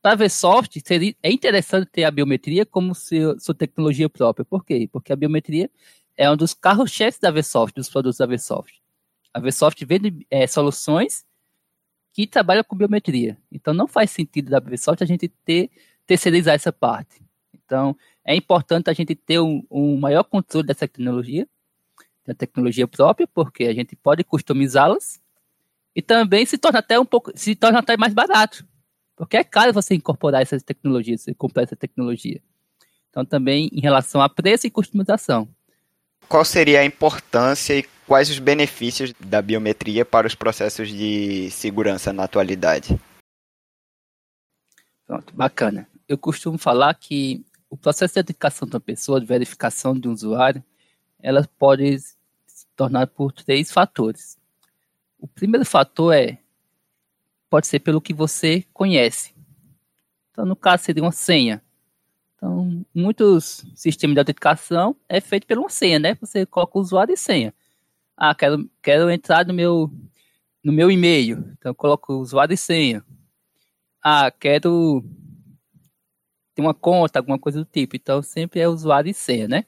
para 0.01 0.13
a 0.13 0.15
Versoft, 0.15 0.79
seria, 0.85 1.15
é 1.21 1.31
interessante 1.31 1.87
ter 1.91 2.03
a 2.03 2.11
biometria 2.11 2.65
como 2.65 2.95
seu, 2.95 3.39
sua 3.39 3.53
tecnologia 3.53 4.09
própria. 4.09 4.43
Por 4.43 4.65
quê? 4.65 4.89
Porque 4.91 5.13
a 5.13 5.15
biometria 5.15 5.69
é 6.17 6.29
um 6.29 6.35
dos 6.35 6.53
carros-chefes 6.53 7.19
da 7.19 7.31
Versoft, 7.31 7.75
dos 7.75 7.89
produtos 7.89 8.17
da 8.17 8.25
Versoft. 8.25 8.81
A 9.33 9.39
Versoft 9.39 9.83
vende 9.85 10.25
é, 10.29 10.47
soluções 10.47 11.25
que 12.13 12.27
trabalham 12.27 12.63
com 12.63 12.75
biometria. 12.75 13.37
Então, 13.51 13.73
não 13.73 13.87
faz 13.87 14.11
sentido 14.11 14.49
da 14.49 14.59
Versoft 14.59 15.01
a 15.01 15.05
gente 15.05 15.27
ter, 15.27 15.69
terceirizar 16.05 16.55
essa 16.55 16.73
parte. 16.73 17.21
Então, 17.53 17.95
é 18.25 18.35
importante 18.35 18.89
a 18.89 18.93
gente 18.93 19.15
ter 19.15 19.39
um, 19.39 19.63
um 19.69 19.97
maior 19.97 20.23
controle 20.23 20.67
dessa 20.67 20.87
tecnologia 20.87 21.47
da 22.25 22.33
tecnologia 22.33 22.87
própria, 22.87 23.27
porque 23.27 23.65
a 23.65 23.73
gente 23.73 23.95
pode 23.95 24.23
customizá-las 24.23 25.19
e 25.95 26.01
também 26.01 26.45
se 26.45 26.57
torna 26.57 26.79
até 26.79 26.99
um 26.99 27.05
pouco, 27.05 27.31
se 27.35 27.55
torna 27.55 27.79
até 27.79 27.97
mais 27.97 28.13
barato, 28.13 28.65
porque 29.21 29.37
é 29.37 29.43
caro 29.43 29.71
você 29.71 29.93
incorporar 29.93 30.41
essas 30.41 30.63
tecnologias, 30.63 31.21
você 31.21 31.31
comprar 31.31 31.61
essa 31.61 31.75
tecnologia. 31.75 32.41
Então 33.07 33.23
também 33.23 33.69
em 33.71 33.79
relação 33.79 34.19
a 34.19 34.27
preço 34.27 34.65
e 34.65 34.71
customização. 34.71 35.47
Qual 36.27 36.43
seria 36.43 36.79
a 36.79 36.85
importância 36.85 37.77
e 37.77 37.85
quais 38.07 38.31
os 38.31 38.39
benefícios 38.39 39.13
da 39.19 39.39
biometria 39.39 40.03
para 40.03 40.25
os 40.25 40.33
processos 40.33 40.89
de 40.89 41.51
segurança 41.51 42.11
na 42.11 42.23
atualidade? 42.23 42.99
Pronto, 45.05 45.31
bacana. 45.35 45.87
Eu 46.07 46.17
costumo 46.17 46.57
falar 46.57 46.91
que 46.95 47.45
o 47.69 47.77
processo 47.77 48.15
de 48.15 48.21
identificação 48.21 48.67
de 48.67 48.73
uma 48.73 48.81
pessoa, 48.81 49.21
de 49.21 49.27
verificação 49.27 49.93
de 49.93 50.09
um 50.09 50.13
usuário, 50.13 50.63
ela 51.21 51.47
pode 51.59 51.99
se 51.99 52.65
tornar 52.75 53.05
por 53.05 53.31
três 53.31 53.71
fatores. 53.71 54.35
O 55.19 55.27
primeiro 55.27 55.63
fator 55.63 56.11
é 56.11 56.40
pode 57.51 57.67
ser 57.67 57.81
pelo 57.81 57.99
que 57.99 58.13
você 58.13 58.65
conhece. 58.73 59.35
Então, 60.31 60.45
no 60.45 60.55
caso, 60.55 60.85
seria 60.85 61.03
uma 61.03 61.11
senha. 61.11 61.61
Então, 62.33 62.85
muitos 62.95 63.65
sistemas 63.75 64.15
de 64.15 64.19
autenticação 64.19 64.95
é 65.09 65.19
feito 65.19 65.45
pela 65.45 65.59
uma 65.59 65.69
senha, 65.69 65.99
né? 65.99 66.15
Você 66.21 66.45
coloca 66.45 66.77
o 66.77 66.81
usuário 66.81 67.13
e 67.13 67.17
senha. 67.17 67.53
Ah, 68.15 68.33
quero, 68.33 68.69
quero 68.81 69.11
entrar 69.11 69.45
no 69.45 69.53
meu, 69.53 69.91
no 70.63 70.71
meu 70.71 70.89
e-mail. 70.89 71.39
Então, 71.57 71.71
eu 71.71 71.75
coloco 71.75 72.13
usuário 72.13 72.53
e 72.53 72.57
senha. 72.57 73.03
Ah, 74.01 74.31
quero 74.31 75.03
ter 76.55 76.61
uma 76.61 76.73
conta, 76.73 77.19
alguma 77.19 77.37
coisa 77.37 77.59
do 77.59 77.65
tipo. 77.65 77.97
Então, 77.97 78.21
sempre 78.23 78.61
é 78.61 78.67
usuário 78.69 79.11
e 79.11 79.13
senha, 79.13 79.49
né? 79.49 79.65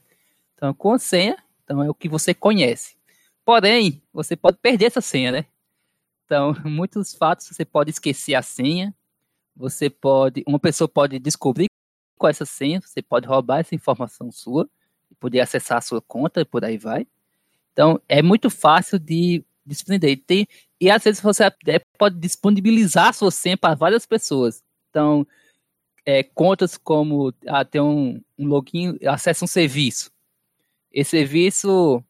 Então, 0.54 0.72
com 0.72 0.94
a 0.94 0.98
senha, 0.98 1.36
então 1.62 1.82
é 1.82 1.90
o 1.90 1.94
que 1.94 2.08
você 2.08 2.32
conhece. 2.32 2.96
Porém, 3.44 4.02
você 4.10 4.34
pode 4.34 4.56
perder 4.56 4.86
essa 4.86 5.02
senha, 5.02 5.30
né? 5.30 5.46
Então, 6.24 6.54
muitos 6.64 7.14
fatos 7.14 7.46
você 7.48 7.64
pode 7.64 7.90
esquecer 7.90 8.34
a 8.34 8.42
senha, 8.42 8.94
você 9.56 9.88
pode, 9.88 10.42
uma 10.46 10.58
pessoa 10.58 10.88
pode 10.88 11.18
descobrir 11.18 11.66
é 12.22 12.30
essa 12.30 12.46
senha, 12.46 12.80
você 12.80 13.02
pode 13.02 13.26
roubar 13.26 13.60
essa 13.60 13.74
informação 13.74 14.32
sua 14.32 14.68
e 15.10 15.14
poder 15.14 15.40
acessar 15.40 15.78
a 15.78 15.82
sua 15.82 16.00
conta 16.00 16.40
e 16.40 16.44
por 16.44 16.64
aí 16.64 16.78
vai. 16.78 17.06
Então, 17.72 18.00
é 18.08 18.22
muito 18.22 18.48
fácil 18.48 18.98
de 18.98 19.44
desprender. 19.66 20.22
Tem, 20.26 20.46
e 20.80 20.90
às 20.90 21.02
vezes 21.04 21.20
você 21.20 21.44
até 21.44 21.80
pode 21.98 22.18
disponibilizar 22.18 23.08
a 23.08 23.12
sua 23.12 23.30
senha 23.30 23.56
para 23.58 23.74
várias 23.74 24.06
pessoas. 24.06 24.62
Então, 24.90 25.26
é, 26.06 26.22
contas 26.22 26.76
como 26.76 27.32
ah, 27.46 27.64
ter 27.64 27.80
um, 27.80 28.20
um 28.38 28.46
login, 28.46 28.98
acessa 29.06 29.44
um 29.44 29.48
serviço. 29.48 30.10
Esse 30.92 31.10
serviço 31.10 32.02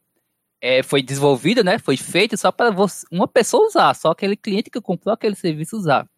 é, 0.65 0.83
foi 0.83 1.03
desenvolvido, 1.03 1.63
né? 1.63 1.79
Foi 1.79 1.95
feito 1.95 2.39
só 2.39 2.51
para 2.51 2.75
uma 3.11 3.29
pessoa 3.29 3.67
usar, 3.67 3.93
só 3.93 4.13
aquele 4.13 4.35
cliente 4.35 4.71
que 4.71 4.81
comprou 4.81 5.13
aquele 5.13 5.37
serviço 5.37 5.77
usar. 5.77 6.09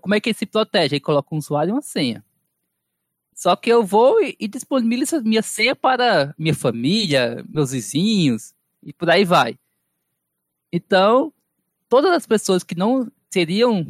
como 0.00 0.12
é 0.12 0.20
que 0.20 0.30
ele 0.30 0.38
se 0.38 0.44
protege? 0.44 0.96
Ele 0.96 1.00
coloca 1.00 1.32
um 1.32 1.38
usuário 1.38 1.70
e 1.70 1.72
uma 1.72 1.80
senha. 1.80 2.24
Só 3.32 3.54
que 3.54 3.70
eu 3.70 3.84
vou 3.84 4.20
e, 4.20 4.36
e 4.40 4.48
disponibilizo 4.48 5.22
minha 5.22 5.40
senha 5.40 5.76
para 5.76 6.34
minha 6.36 6.54
família, 6.54 7.44
meus 7.48 7.70
vizinhos 7.70 8.52
e 8.82 8.92
por 8.92 9.08
aí 9.08 9.24
vai. 9.24 9.56
Então, 10.72 11.32
todas 11.88 12.10
as 12.10 12.26
pessoas 12.26 12.64
que 12.64 12.74
não 12.74 13.08
seriam, 13.30 13.86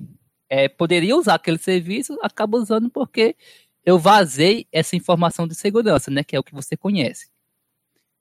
é, 0.46 0.68
poderiam 0.68 1.18
usar 1.18 1.37
aquele 1.37 1.59
serviço, 1.59 2.18
acabam 2.22 2.61
usando 2.61 2.90
porque 2.90 3.35
eu 3.83 3.98
vazei 3.98 4.66
essa 4.70 4.94
informação 4.94 5.48
de 5.48 5.55
segurança, 5.55 6.11
né, 6.11 6.22
que 6.22 6.37
é 6.37 6.38
o 6.38 6.44
que 6.44 6.55
você 6.55 6.77
conhece. 6.77 7.31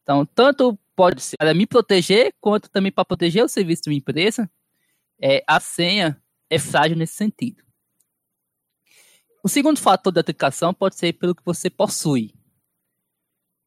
Então, 0.04 0.26
tanto 0.26 0.80
pode 0.96 1.22
ser 1.22 1.38
para 1.38 1.54
me 1.54 1.66
proteger, 1.66 2.34
quanto 2.40 2.70
também 2.70 2.92
para 2.92 3.06
proteger 3.06 3.44
o 3.44 3.48
serviço 3.48 3.84
de 3.84 3.90
uma 3.90 3.96
empresa, 3.98 4.50
é, 5.22 5.44
a 5.48 5.60
senha 5.60 6.22
é 6.50 6.60
frágil 6.60 6.98
nesse 6.98 7.14
sentido. 7.14 7.64
O 9.44 9.50
segundo 9.50 9.80
fator 9.80 10.12
da 10.12 10.22
autenticação 10.22 10.74
pode 10.74 10.96
ser 10.96 11.14
pelo 11.14 11.36
que 11.36 11.44
você 11.44 11.70
possui. 11.70 12.34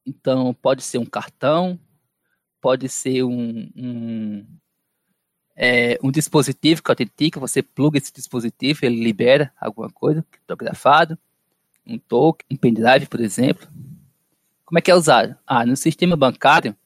Então, 0.06 0.54
pode 0.54 0.82
ser 0.82 0.98
um 0.98 1.04
cartão, 1.04 1.78
pode 2.60 2.88
ser 2.88 3.22
um, 3.24 3.70
um, 3.76 4.46
é, 5.54 5.98
um 6.02 6.10
dispositivo 6.10 6.82
que 6.82 6.90
autentica, 6.90 7.40
você 7.40 7.62
pluga 7.62 7.98
esse 7.98 8.12
dispositivo, 8.12 8.84
ele 8.84 9.02
libera 9.02 9.52
alguma 9.60 9.90
coisa 9.90 10.24
criptografado, 10.30 11.18
um 11.86 11.98
token, 11.98 12.46
um 12.50 12.56
pendrive, 12.56 13.06
por 13.06 13.20
exemplo. 13.20 13.68
Como 14.64 14.78
é 14.78 14.82
que 14.82 14.90
é 14.90 14.94
usado? 14.94 15.36
Ah, 15.46 15.64
no 15.64 15.76
sistema 15.76 16.16
bancário, 16.16 16.76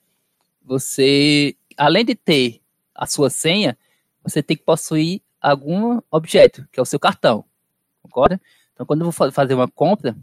você, 0.62 1.56
além 1.76 2.04
de 2.04 2.14
ter 2.14 2.60
a 2.94 3.06
sua 3.06 3.30
senha, 3.30 3.76
você 4.22 4.42
tem 4.42 4.56
que 4.56 4.62
possuir 4.62 5.22
algum 5.40 6.00
objeto, 6.10 6.68
que 6.70 6.78
é 6.78 6.82
o 6.82 6.86
seu 6.86 7.00
cartão, 7.00 7.44
concorda? 8.02 8.40
Então, 8.72 8.86
quando 8.86 9.00
eu 9.00 9.10
vou 9.10 9.30
fazer 9.30 9.54
uma 9.54 9.68
compra, 9.68 10.16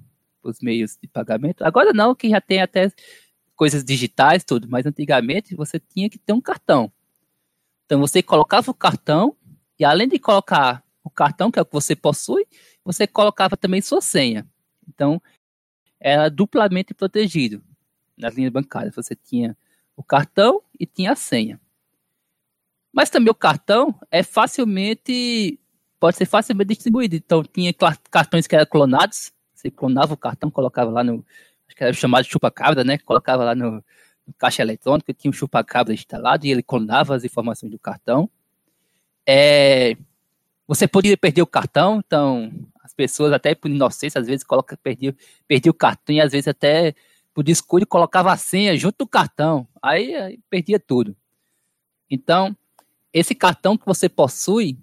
os 0.43 0.59
meios 0.61 0.97
de 1.01 1.07
pagamento, 1.07 1.63
agora 1.63 1.91
não, 1.93 2.15
que 2.15 2.29
já 2.29 2.39
tem 2.39 2.61
até 2.61 2.91
coisas 3.55 3.83
digitais, 3.83 4.43
tudo, 4.43 4.67
mas 4.69 4.85
antigamente 4.85 5.55
você 5.55 5.79
tinha 5.79 6.09
que 6.09 6.17
ter 6.17 6.33
um 6.33 6.41
cartão. 6.41 6.91
Então, 7.85 7.99
você 7.99 8.21
colocava 8.21 8.69
o 8.69 8.73
cartão, 8.73 9.35
e 9.79 9.85
além 9.85 10.07
de 10.07 10.19
colocar 10.19 10.83
o 11.03 11.09
cartão, 11.09 11.51
que 11.51 11.57
é 11.59 11.61
o 11.61 11.65
que 11.65 11.73
você 11.73 11.95
possui, 11.95 12.45
você 12.83 13.07
colocava 13.07 13.57
também 13.57 13.81
sua 13.81 14.01
senha. 14.01 14.47
Então, 14.87 15.21
era 15.99 16.29
duplamente 16.29 16.93
protegido 16.93 17.63
nas 18.17 18.35
linhas 18.35 18.51
bancárias. 18.51 18.95
Você 18.95 19.15
tinha 19.15 19.57
o 19.97 20.03
cartão 20.03 20.61
e 20.79 20.85
tinha 20.85 21.11
a 21.11 21.15
senha. 21.15 21.59
Mas 22.93 23.09
também 23.09 23.31
o 23.31 23.35
cartão 23.35 23.93
é 24.09 24.23
facilmente 24.23 25.59
pode 25.99 26.15
ser 26.15 26.25
facilmente 26.25 26.69
distribuído. 26.69 27.15
Então, 27.15 27.43
tinha 27.43 27.73
cartões 28.09 28.47
que 28.47 28.55
eram 28.55 28.65
clonados, 28.65 29.33
você 29.53 29.71
clonava 29.71 30.13
o 30.13 30.17
cartão, 30.17 30.49
colocava 30.49 30.91
lá 30.91 31.03
no, 31.03 31.25
acho 31.67 31.75
que 31.75 31.83
era 31.83 31.93
chamado 31.93 32.25
chupa-cabra, 32.25 32.83
né? 32.83 32.97
Colocava 32.99 33.43
lá 33.43 33.55
no, 33.55 33.83
no 34.25 34.33
caixa 34.37 34.61
eletrônico, 34.61 35.11
tinha 35.13 35.29
um 35.29 35.33
chupa-cabra 35.33 35.93
instalado 35.93 36.45
e 36.45 36.51
ele 36.51 36.63
clonava 36.63 37.15
as 37.15 37.23
informações 37.23 37.71
do 37.71 37.79
cartão. 37.79 38.29
É, 39.25 39.97
você 40.67 40.87
podia 40.87 41.17
perder 41.17 41.41
o 41.41 41.47
cartão, 41.47 42.01
então 42.05 42.51
as 42.83 42.93
pessoas 42.93 43.33
até 43.33 43.55
por 43.55 43.69
inocência 43.69 44.19
às 44.19 44.27
vezes 44.27 44.43
coloca 44.43 44.77
perdia, 44.77 45.15
perdia 45.47 45.71
o 45.71 45.75
cartão 45.75 46.15
e 46.15 46.21
às 46.21 46.31
vezes 46.31 46.47
até 46.47 46.93
por 47.37 47.43
descuido 47.43 47.85
colocava 47.85 48.33
a 48.33 48.35
senha 48.35 48.75
junto 48.75 48.97
do 48.97 49.07
cartão, 49.07 49.67
aí, 49.79 50.15
aí 50.15 50.39
perdia 50.49 50.79
tudo. 50.79 51.15
Então, 52.09 52.57
esse 53.13 53.35
cartão 53.35 53.77
que 53.77 53.85
você 53.85 54.09
possui, 54.09 54.75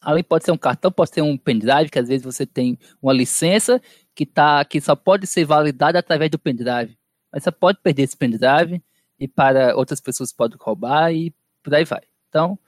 além 0.00 0.24
pode 0.24 0.44
ser 0.44 0.50
um 0.50 0.58
cartão, 0.58 0.90
pode 0.90 1.14
ser 1.14 1.22
um 1.22 1.38
pendrive, 1.38 1.88
que 1.88 2.00
às 2.00 2.08
vezes 2.08 2.24
você 2.24 2.44
tem 2.44 2.76
uma 3.00 3.12
licença 3.12 3.80
que, 4.12 4.26
tá, 4.26 4.64
que 4.64 4.80
só 4.80 4.96
pode 4.96 5.28
ser 5.28 5.44
validada 5.44 6.00
através 6.00 6.32
do 6.32 6.36
pendrive. 6.36 6.98
Mas 7.32 7.44
você 7.44 7.52
pode 7.52 7.78
perder 7.80 8.02
esse 8.02 8.16
pendrive 8.16 8.82
e 9.16 9.28
para 9.28 9.76
outras 9.76 10.00
pessoas 10.00 10.32
podem 10.32 10.58
roubar 10.60 11.12
e 11.12 11.32
por 11.62 11.76
aí 11.76 11.84
vai. 11.84 12.02
Então, 12.28 12.58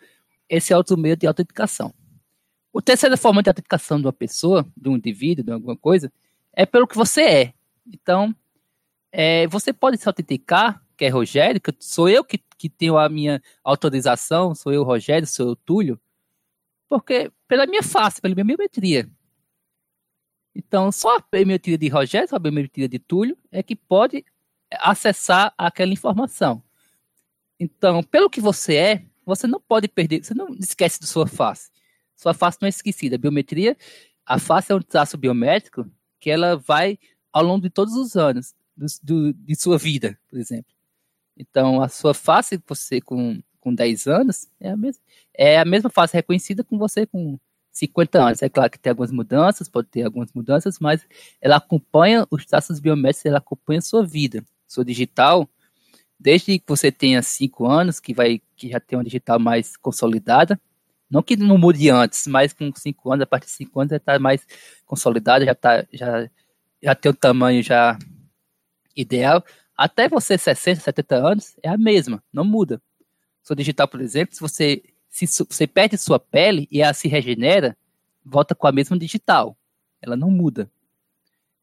esse 0.49 0.73
é 0.73 0.77
outro 0.77 0.97
meio 0.97 1.17
de 1.17 1.27
autenticação. 1.27 1.93
O 2.73 2.81
terceira 2.81 3.17
forma 3.17 3.43
de 3.43 3.51
autenticação 3.51 3.99
de 3.99 4.07
uma 4.07 4.13
pessoa, 4.13 4.65
de 4.77 4.89
um 4.89 4.95
indivíduo, 4.95 5.45
de 5.45 5.51
alguma 5.51 5.77
coisa, 5.77 6.13
é 6.53 6.65
pelo 6.65 6.87
que 6.87 6.95
você 6.95 7.23
é. 7.23 7.56
Então, 7.93 8.35
é, 9.13 9.47
você 9.47 9.73
pode 9.73 9.99
se 9.99 10.09
autenticar, 10.09 10.83
que 10.97 11.05
é 11.05 11.09
Rogério, 11.09 11.61
que 11.61 11.73
sou 11.79 12.09
eu 12.09 12.25
que, 12.25 12.39
que 12.39 12.69
tenho 12.69 12.97
a 12.99 13.09
minha 13.09 13.43
autorização, 13.63 14.55
sou 14.55 14.73
eu, 14.73 14.83
Rogério, 14.83 15.27
sou 15.27 15.49
eu, 15.51 15.57
Túlio, 15.57 16.01
porque 16.89 17.31
pela 17.47 17.67
minha 17.67 17.83
face, 17.83 18.21
pela 18.21 18.35
minha 18.35 18.45
biometria. 18.45 19.09
Então, 20.55 20.91
só 20.91 21.19
a 21.19 21.25
biometria 21.31 21.77
de 21.77 21.89
Rogério, 21.89 22.29
só 22.29 22.37
a 22.37 22.39
biometria 22.39 22.89
de 22.89 22.99
Túlio 22.99 23.37
é 23.51 23.63
que 23.63 23.77
pode 23.77 24.25
acessar 24.73 25.53
aquela 25.57 25.93
informação. 25.93 26.63
Então, 27.61 28.03
pelo 28.03 28.31
que 28.31 28.41
você 28.41 28.77
é, 28.77 29.05
você 29.25 29.47
não 29.47 29.61
pode 29.61 29.89
perder, 29.89 30.25
você 30.25 30.35
não 30.35 30.49
esquece 30.55 31.01
de 31.01 31.07
sua 31.07 31.27
face. 31.27 31.71
Sua 32.15 32.33
face 32.33 32.59
não 32.61 32.67
é 32.67 32.71
esquecida. 32.71 33.17
A 33.17 33.19
biometria, 33.19 33.77
a 34.25 34.39
face 34.39 34.73
é 34.73 34.75
um 34.75 34.81
traço 34.81 35.17
biométrico 35.17 35.91
que 36.19 36.31
ela 36.31 36.57
vai 36.57 36.99
ao 37.37 37.45
longo 37.45 37.63
de 37.63 37.71
todos 37.71 37.95
os 37.95 38.17
anos 38.17 38.55
do, 38.77 38.87
do, 39.03 39.33
de 39.35 39.55
sua 39.55 39.77
vida, 39.77 40.19
por 40.29 40.39
exemplo. 40.39 40.73
Então, 41.37 41.83
a 41.83 41.89
sua 41.89 42.15
face, 42.15 42.61
você 42.67 43.01
com 43.01 43.43
com 43.67 43.75
10 43.75 44.07
anos, 44.07 44.49
é 44.61 44.71
a, 44.71 44.77
mesma, 44.77 45.03
é 45.35 45.59
a 45.59 45.65
mesma 45.65 45.91
face 45.91 46.15
reconhecida 46.15 46.63
com 46.63 46.79
você 46.79 47.05
com 47.05 47.37
50 47.73 48.23
anos. 48.23 48.41
É 48.41 48.49
claro 48.49 48.71
que 48.71 48.79
tem 48.79 48.91
algumas 48.91 49.11
mudanças, 49.11 49.69
pode 49.69 49.89
ter 49.89 50.05
algumas 50.05 50.33
mudanças, 50.33 50.79
mas 50.79 51.05
ela 51.41 51.57
acompanha 51.57 52.25
os 52.31 52.47
traços 52.47 52.79
biométricos, 52.79 53.27
ela 53.27 53.39
acompanha 53.39 53.81
a 53.81 53.83
sua 53.83 54.07
vida. 54.07 54.45
Sua 54.69 54.85
digital, 54.85 55.49
desde 56.19 56.61
que 56.61 56.65
você 56.65 56.93
tenha 56.93 57.21
5 57.23 57.67
anos, 57.67 57.99
que 57.99 58.15
vai 58.15 58.41
que 58.55 58.69
já 58.69 58.79
tem 58.79 58.97
uma 58.97 59.05
digital 59.05 59.41
mais 59.41 59.77
consolidada, 59.77 60.61
não 61.11 61.21
que 61.21 61.37
não 61.37 61.59
mude 61.59 61.91
antes, 61.91 62.29
mas 62.29 62.53
com 62.53 62.73
5 62.73 63.13
anos, 63.13 63.25
a 63.25 63.27
partir 63.27 63.47
de 63.47 63.53
5 63.53 63.81
anos 63.81 63.91
já 63.91 63.97
está 63.97 64.17
mais 64.21 64.47
consolidada, 64.87 65.45
já, 65.45 65.57
tá, 65.57 65.85
já, 65.93 66.31
já 66.87 66.95
tem 66.95 67.11
o 67.11 67.15
tamanho 67.15 67.63
já 67.63 67.99
ideal. 68.97 69.45
Até 69.77 70.09
você 70.09 70.39
60, 70.39 70.81
70 70.81 71.17
anos, 71.17 71.57
é 71.63 71.69
a 71.69 71.77
mesma, 71.77 72.23
não 72.33 72.45
muda 72.45 72.81
sua 73.47 73.55
digital, 73.55 73.87
por 73.87 74.01
exemplo, 74.01 74.35
se 74.35 74.41
você, 74.41 74.83
se 75.09 75.25
você 75.45 75.69
perde 75.69 75.97
sua 75.97 76.19
pele 76.19 76.67
e 76.69 76.83
ela 76.83 76.93
se 76.93 77.07
regenera, 77.07 77.77
volta 78.25 78.57
com 78.57 78.67
a 78.67 78.73
mesma 78.73 78.99
digital. 78.99 79.57
Ela 80.03 80.17
não 80.17 80.33
muda. 80.33 80.69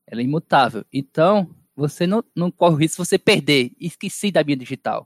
Ela 0.07 0.21
é 0.21 0.23
imutável. 0.23 0.85
Então, 0.93 1.53
você 1.75 2.07
não, 2.07 2.23
não 2.33 2.49
corre 2.49 2.75
o 2.75 2.77
risco 2.77 3.03
de 3.03 3.09
você 3.09 3.19
perder. 3.19 3.73
Esqueci 3.77 4.31
da 4.31 4.45
minha 4.45 4.55
digital. 4.55 5.05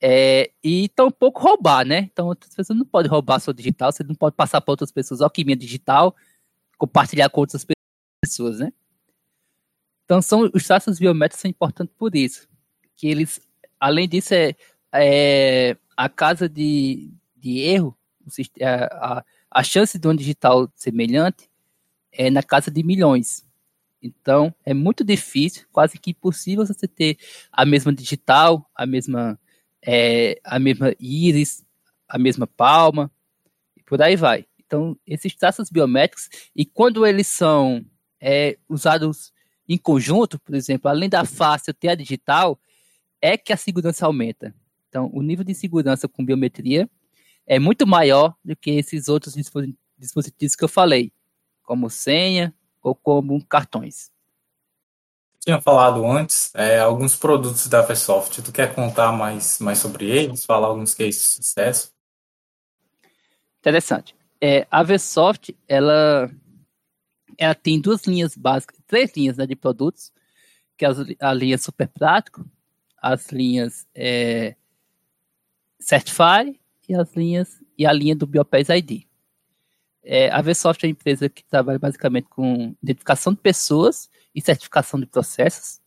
É, 0.00 0.50
e 0.64 0.88
tampouco 0.88 1.38
roubar, 1.38 1.84
né? 1.84 1.98
Então, 2.10 2.28
outras 2.28 2.54
pessoas 2.54 2.78
não 2.78 2.86
podem 2.86 3.10
roubar 3.10 3.38
sua 3.38 3.52
digital, 3.52 3.92
você 3.92 4.02
não 4.02 4.14
pode 4.14 4.36
passar 4.36 4.62
para 4.62 4.72
outras 4.72 4.90
pessoas, 4.90 5.20
ó, 5.20 5.28
que 5.28 5.44
minha 5.44 5.56
digital, 5.56 6.16
compartilhar 6.78 7.28
com 7.28 7.40
outras 7.42 7.66
pessoas, 8.24 8.60
né? 8.60 8.72
Então, 10.08 10.22
são, 10.22 10.50
os 10.54 10.66
traços 10.66 10.98
biométricos 10.98 11.42
são 11.42 11.50
importantes 11.50 11.94
por 11.94 12.16
isso. 12.16 12.48
Que 12.96 13.08
eles, 13.08 13.38
além 13.78 14.08
disso, 14.08 14.32
é, 14.32 14.56
é, 14.90 15.76
a 15.94 16.08
casa 16.08 16.48
de, 16.48 17.12
de 17.36 17.58
erro, 17.58 17.94
a, 18.62 19.22
a, 19.50 19.62
chance 19.62 19.98
de 19.98 20.08
um 20.08 20.16
digital 20.16 20.72
semelhante 20.74 21.50
é 22.10 22.30
na 22.30 22.42
casa 22.42 22.70
de 22.70 22.82
milhões. 22.82 23.46
Então, 24.00 24.54
é 24.64 24.72
muito 24.72 25.04
difícil, 25.04 25.66
quase 25.70 25.98
que 25.98 26.12
impossível 26.12 26.64
você 26.64 26.88
ter 26.88 27.18
a 27.52 27.66
mesma 27.66 27.92
digital, 27.92 28.66
a 28.74 28.86
mesma, 28.86 29.38
é, 29.82 30.40
a 30.42 30.58
mesma 30.58 30.94
íris, 30.98 31.62
a 32.08 32.18
mesma 32.18 32.46
palma, 32.46 33.12
e 33.76 33.82
por 33.82 34.00
aí 34.00 34.16
vai. 34.16 34.46
Então, 34.58 34.98
esses 35.06 35.36
traços 35.36 35.68
biométricos, 35.68 36.30
e 36.56 36.64
quando 36.64 37.04
eles 37.04 37.26
são 37.26 37.84
é, 38.18 38.56
usados 38.70 39.36
em 39.68 39.76
conjunto, 39.76 40.38
por 40.38 40.54
exemplo, 40.54 40.88
além 40.88 41.08
da 41.08 41.24
face 41.24 41.72
ter 41.72 41.88
a 41.88 41.94
digital, 41.94 42.58
é 43.20 43.36
que 43.36 43.52
a 43.52 43.56
segurança 43.56 44.06
aumenta. 44.06 44.54
Então, 44.88 45.10
o 45.12 45.22
nível 45.22 45.44
de 45.44 45.54
segurança 45.54 46.08
com 46.08 46.24
biometria 46.24 46.88
é 47.46 47.58
muito 47.58 47.86
maior 47.86 48.34
do 48.44 48.56
que 48.56 48.70
esses 48.70 49.08
outros 49.08 49.34
dispositivos 49.98 50.54
que 50.56 50.64
eu 50.64 50.68
falei, 50.68 51.12
como 51.62 51.90
senha 51.90 52.54
ou 52.82 52.94
como 52.94 53.44
cartões. 53.44 54.10
Tinha 55.40 55.60
falado 55.60 56.04
antes 56.06 56.50
é, 56.54 56.78
alguns 56.78 57.16
produtos 57.16 57.68
da 57.68 57.80
Versoft. 57.80 58.42
Tu 58.42 58.52
quer 58.52 58.74
contar 58.74 59.12
mais, 59.12 59.58
mais 59.60 59.78
sobre 59.78 60.06
eles? 60.06 60.44
Falar 60.44 60.66
alguns 60.66 60.94
cases 60.94 61.20
de 61.20 61.26
sucesso? 61.28 61.92
Interessante. 63.60 64.14
É, 64.40 64.66
a 64.70 64.82
Versoft, 64.82 65.54
ela, 65.66 66.30
ela 67.36 67.54
tem 67.54 67.80
duas 67.80 68.04
linhas 68.04 68.36
básicas, 68.36 68.78
três 68.86 69.14
linhas 69.16 69.36
né, 69.36 69.46
de 69.46 69.56
produtos, 69.56 70.12
que 70.76 70.84
é 70.84 70.88
a 71.20 71.34
linha 71.34 71.58
Super 71.58 71.88
Prático, 71.88 72.46
as 73.00 73.30
linhas 73.30 73.86
é, 73.94 74.54
Certify 75.78 76.58
e 76.88 76.94
as 76.94 77.14
linhas 77.14 77.62
e 77.76 77.86
a 77.86 77.92
linha 77.92 78.16
do 78.16 78.26
Biopass 78.26 78.68
ID. 78.68 79.04
É, 80.02 80.30
a 80.30 80.40
Vsoft 80.40 80.82
é 80.82 80.86
uma 80.86 80.92
empresa 80.92 81.28
que 81.28 81.44
trabalha 81.44 81.78
basicamente 81.78 82.28
com 82.28 82.74
identificação 82.82 83.32
de 83.32 83.40
pessoas 83.40 84.08
e 84.34 84.40
certificação 84.40 84.98
de 84.98 85.06
processos. 85.06 85.80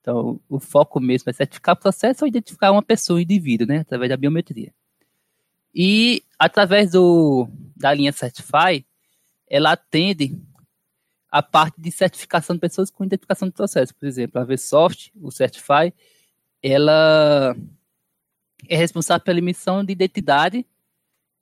Então, 0.00 0.40
o 0.48 0.58
foco 0.58 1.00
mesmo 1.00 1.30
é 1.30 1.32
certificar 1.32 1.76
processo 1.76 2.24
ou 2.24 2.28
identificar 2.28 2.72
uma 2.72 2.82
pessoa, 2.82 3.18
um 3.18 3.22
indivíduo, 3.22 3.66
né, 3.66 3.78
através 3.78 4.10
da 4.10 4.16
biometria. 4.16 4.72
E 5.74 6.22
através 6.38 6.90
do, 6.90 7.48
da 7.76 7.94
linha 7.94 8.12
Certify, 8.12 8.84
ela 9.52 9.72
atende 9.72 10.34
a 11.30 11.42
parte 11.42 11.78
de 11.78 11.92
certificação 11.92 12.56
de 12.56 12.60
pessoas 12.60 12.90
com 12.90 13.04
identificação 13.04 13.46
de 13.46 13.54
processo. 13.54 13.94
Por 13.94 14.06
exemplo, 14.06 14.40
a 14.40 14.44
Vsoft, 14.44 15.12
o 15.20 15.30
Certify, 15.30 15.92
ela 16.62 17.54
é 18.66 18.76
responsável 18.76 19.22
pela 19.22 19.38
emissão 19.38 19.84
de 19.84 19.92
identidade 19.92 20.66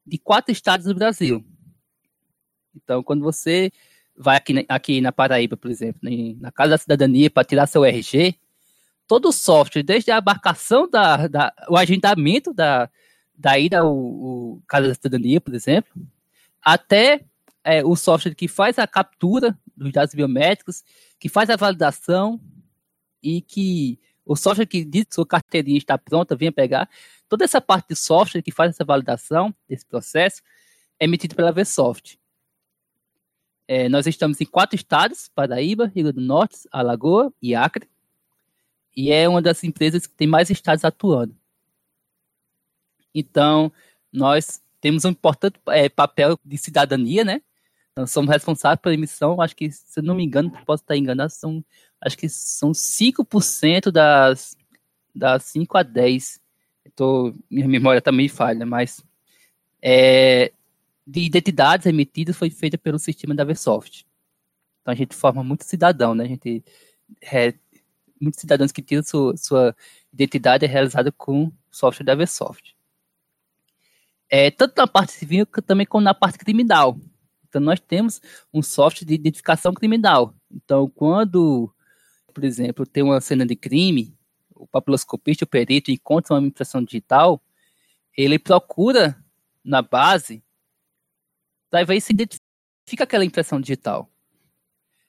de 0.05 0.19
quatro 0.19 0.51
estados 0.51 0.87
do 0.87 0.95
Brasil. 0.95 1.45
Então, 2.75 3.01
quando 3.01 3.23
você 3.23 3.71
vai 4.17 4.37
aqui, 4.37 4.67
aqui 4.69 5.01
na 5.01 5.13
Paraíba, 5.13 5.57
por 5.57 5.71
exemplo, 5.71 6.01
na 6.41 6.51
Casa 6.51 6.71
da 6.71 6.79
Cidadania 6.79 7.31
para 7.31 7.45
tirar 7.45 7.69
seu 7.69 7.85
RG, 7.85 8.35
todo 9.07 9.29
o 9.29 9.33
software, 9.33 9.85
desde 9.85 10.11
a 10.11 10.17
abarcação 10.17 10.91
da, 10.91 11.29
da 11.29 11.53
o 11.69 11.77
agendamento 11.77 12.53
da, 12.53 12.91
da 13.39 13.57
ida 13.57 13.81
ao, 13.81 13.89
ao 13.89 14.63
Casa 14.67 14.89
da 14.89 14.95
Cidadania, 14.95 15.41
por 15.41 15.55
exemplo, 15.55 15.93
até 16.61 17.25
é, 17.65 17.85
o 17.85 17.95
software 17.97 18.35
que 18.35 18.49
faz 18.49 18.79
a 18.79 18.87
captura 18.87 19.59
dos 19.77 19.93
dados 19.93 20.15
biométricos, 20.15 20.83
que 21.19 21.29
faz 21.29 21.51
a 21.51 21.57
validação 21.57 22.41
e 23.23 23.41
que 23.41 23.99
o 24.25 24.37
software 24.37 24.67
que 24.67 24.85
diz 24.85 25.05
que 25.05 25.15
sua 25.15 25.27
carteirinha 25.27 25.79
está 25.79 25.99
pronta, 25.99 26.37
venha 26.37 26.53
pegar. 26.53 26.89
Toda 27.29 27.45
essa 27.45 27.61
parte 27.61 27.89
de 27.89 27.97
software 27.97 28.43
que 28.43 28.53
faz 28.53 28.71
essa 28.71 28.85
validação 28.85 29.55
desse 29.69 29.85
processo 29.85 30.43
é 30.99 31.05
emitido 31.05 31.35
pela 31.35 31.53
Vsoft. 31.53 32.19
É, 33.67 33.89
nós 33.89 34.07
estamos 34.07 34.41
em 34.41 34.47
quatro 34.47 34.75
estados, 34.77 35.29
Paraíba, 35.35 35.87
Rio 35.95 36.13
do 36.13 36.21
Norte, 36.21 36.69
Alagoa 36.73 37.33
e 37.41 37.55
Acre. 37.55 37.89
E 38.97 39.13
é 39.13 39.29
uma 39.29 39.41
das 39.41 39.63
empresas 39.63 40.07
que 40.07 40.15
tem 40.15 40.27
mais 40.27 40.51
estados 40.51 40.85
atuando. 40.85 41.37
Então, 43.15 43.73
nós 44.13 44.61
temos 44.81 45.05
um 45.05 45.11
importante 45.11 45.59
é, 45.69 45.89
papel 45.89 46.39
de 46.45 46.59
cidadania, 46.59 47.25
né? 47.25 47.43
Nós 48.01 48.11
somos 48.11 48.31
responsáveis 48.31 48.81
pela 48.81 48.95
emissão, 48.95 49.41
acho 49.41 49.55
que, 49.55 49.71
se 49.71 50.01
eu 50.01 50.03
não 50.03 50.15
me 50.15 50.25
engano, 50.25 50.51
posso 50.65 50.83
estar 50.83 50.97
enganado, 50.97 51.31
são, 51.31 51.63
acho 52.01 52.17
que 52.17 52.29
são 52.29 52.73
5% 52.73 53.91
das, 53.91 54.57
das 55.15 55.45
5 55.45 55.77
a 55.77 55.83
10. 55.83 56.41
Tô, 56.97 57.35
minha 57.51 57.69
memória 57.69 58.01
também 58.01 58.27
tá 58.29 58.35
falha, 58.35 58.65
mas 58.65 59.05
é, 59.83 60.51
de 61.07 61.21
identidades 61.21 61.87
emitidas 61.87 62.37
foi 62.37 62.49
feita 62.49 62.79
pelo 62.79 62.99
sistema 62.99 63.35
da 63.35 63.45
Versoft. 63.45 64.07
Então 64.81 64.93
a 64.93 64.95
gente 64.95 65.15
forma 65.15 65.45
muito 65.45 65.65
cidadão, 65.65 66.15
né? 66.15 66.25
A 66.25 66.29
gente 66.29 66.65
é, 67.21 67.53
muitos 68.19 68.41
cidadãos 68.41 68.73
que 68.73 68.81
tiram 68.81 69.03
sua, 69.03 69.37
sua 69.37 69.77
identidade 70.11 70.65
é 70.65 70.69
realizada 70.69 71.13
com 71.13 71.53
software 71.71 72.07
da 72.07 72.15
Versoft. 72.15 72.75
É, 74.29 74.51
tanto 74.51 74.75
na 74.79 74.87
parte 74.87 75.13
civil 75.13 75.45
também 75.67 75.85
como 75.85 76.03
na 76.03 76.15
parte 76.15 76.39
criminal. 76.39 76.99
Então, 77.51 77.61
nós 77.61 77.81
temos 77.81 78.23
um 78.55 78.63
software 78.63 79.05
de 79.05 79.15
identificação 79.15 79.75
criminal. 79.75 80.33
Então, 80.51 80.89
quando, 80.89 81.71
por 82.33 82.45
exemplo, 82.45 82.87
tem 82.87 83.03
uma 83.03 83.21
cena 83.21 83.45
de 83.45 83.57
crime, 83.57 84.17
o 84.55 84.69
papiloscopista, 84.69 85.45
o 85.45 85.49
perito, 85.49 85.91
encontra 85.91 86.35
uma 86.35 86.47
impressão 86.47 86.83
digital, 86.83 87.43
ele 88.17 88.39
procura 88.39 89.23
na 89.65 89.83
base 89.83 90.43
para 91.69 91.85
ver 91.85 92.01
se 92.01 92.13
identifica 92.13 93.03
aquela 93.03 93.25
impressão 93.25 93.61
digital. 93.61 94.09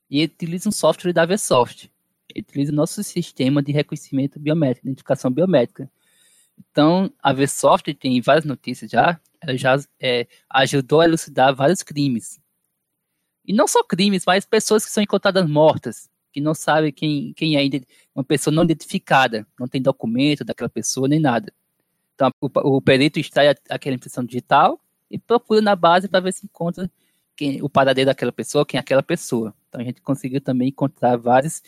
E 0.09 0.19
ele 0.19 0.33
utiliza 0.33 0.67
um 0.67 0.71
software 0.71 1.13
da 1.13 1.25
Versoft. 1.25 1.91
Ele 2.33 2.41
utiliza 2.41 2.71
o 2.71 2.75
nosso 2.75 3.03
sistema 3.03 3.61
de 3.61 3.71
reconhecimento 3.71 4.39
biométrico, 4.39 4.87
identificação 4.87 5.29
biométrica. 5.29 5.91
Então, 6.57 7.11
a 7.21 7.33
Versoft 7.33 7.93
tem 7.93 8.19
várias 8.19 8.45
notícias 8.45 8.89
já, 8.89 9.19
ela 9.41 9.57
já 9.57 9.79
é, 9.99 10.27
ajudou 10.49 11.01
a 11.01 11.05
elucidar 11.05 11.55
vários 11.55 11.81
crimes. 11.81 12.39
E 13.45 13.53
não 13.53 13.67
só 13.67 13.83
crimes, 13.83 14.23
mas 14.25 14.45
pessoas 14.45 14.85
que 14.85 14.91
são 14.91 15.01
encontradas 15.01 15.49
mortas, 15.49 16.09
que 16.31 16.39
não 16.39 16.53
sabem 16.53 16.91
quem, 16.91 17.33
quem 17.33 17.57
é 17.57 17.81
uma 18.15 18.23
pessoa 18.23 18.53
não 18.53 18.63
identificada, 18.63 19.45
não 19.59 19.67
tem 19.67 19.81
documento 19.81 20.45
daquela 20.45 20.69
pessoa 20.69 21.07
nem 21.07 21.19
nada. 21.19 21.51
Então 22.15 22.29
o, 22.39 22.77
o 22.77 22.81
perito 22.81 23.19
extrai 23.19 23.55
aquela 23.69 23.95
impressão 23.95 24.23
digital 24.23 24.79
e 25.09 25.17
procura 25.17 25.59
na 25.59 25.75
base 25.75 26.07
para 26.07 26.19
ver 26.19 26.33
se 26.33 26.45
encontra 26.45 26.89
quem, 27.35 27.61
o 27.61 27.69
paradeiro 27.69 28.09
daquela 28.09 28.31
pessoa, 28.31 28.65
quem 28.65 28.77
é 28.77 28.81
aquela 28.81 29.03
pessoa. 29.03 29.53
Então 29.67 29.81
a 29.81 29.83
gente 29.83 30.01
conseguiu 30.01 30.39
também 30.39 30.69
encontrar 30.69 31.17
várias 31.17 31.63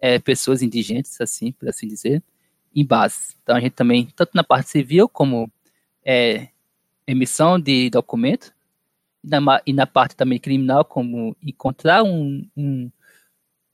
é, 0.00 0.18
pessoas 0.18 0.62
indigentes, 0.62 1.20
assim, 1.20 1.52
por 1.52 1.68
assim 1.68 1.86
dizer, 1.86 2.22
em 2.74 2.84
base. 2.84 3.34
Então 3.42 3.54
a 3.54 3.60
gente 3.60 3.72
também, 3.72 4.06
tanto 4.16 4.30
na 4.34 4.42
parte 4.42 4.70
civil 4.70 5.08
como 5.08 5.50
é, 6.04 6.48
emissão 7.08 7.58
de 7.58 7.88
documento, 7.88 8.52
e 9.24 9.28
na, 9.28 9.62
e 9.66 9.72
na, 9.72 9.86
parte 9.86 10.14
também 10.14 10.38
criminal, 10.38 10.84
como 10.84 11.34
encontrar 11.42 12.02
um, 12.02 12.46
um, 12.56 12.90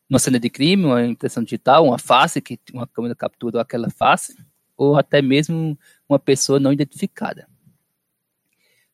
uma 0.08 0.18
cena 0.18 0.38
de 0.38 0.48
crime, 0.48 0.84
uma 0.84 1.04
impressão 1.04 1.42
digital, 1.42 1.84
uma 1.84 1.98
face, 1.98 2.40
que 2.40 2.58
uma 2.72 2.86
câmera 2.86 3.14
captura 3.14 3.60
aquela 3.60 3.90
face, 3.90 4.36
ou 4.76 4.96
até 4.96 5.20
mesmo 5.20 5.76
uma 6.08 6.18
pessoa 6.18 6.60
não 6.60 6.72
identificada. 6.72 7.48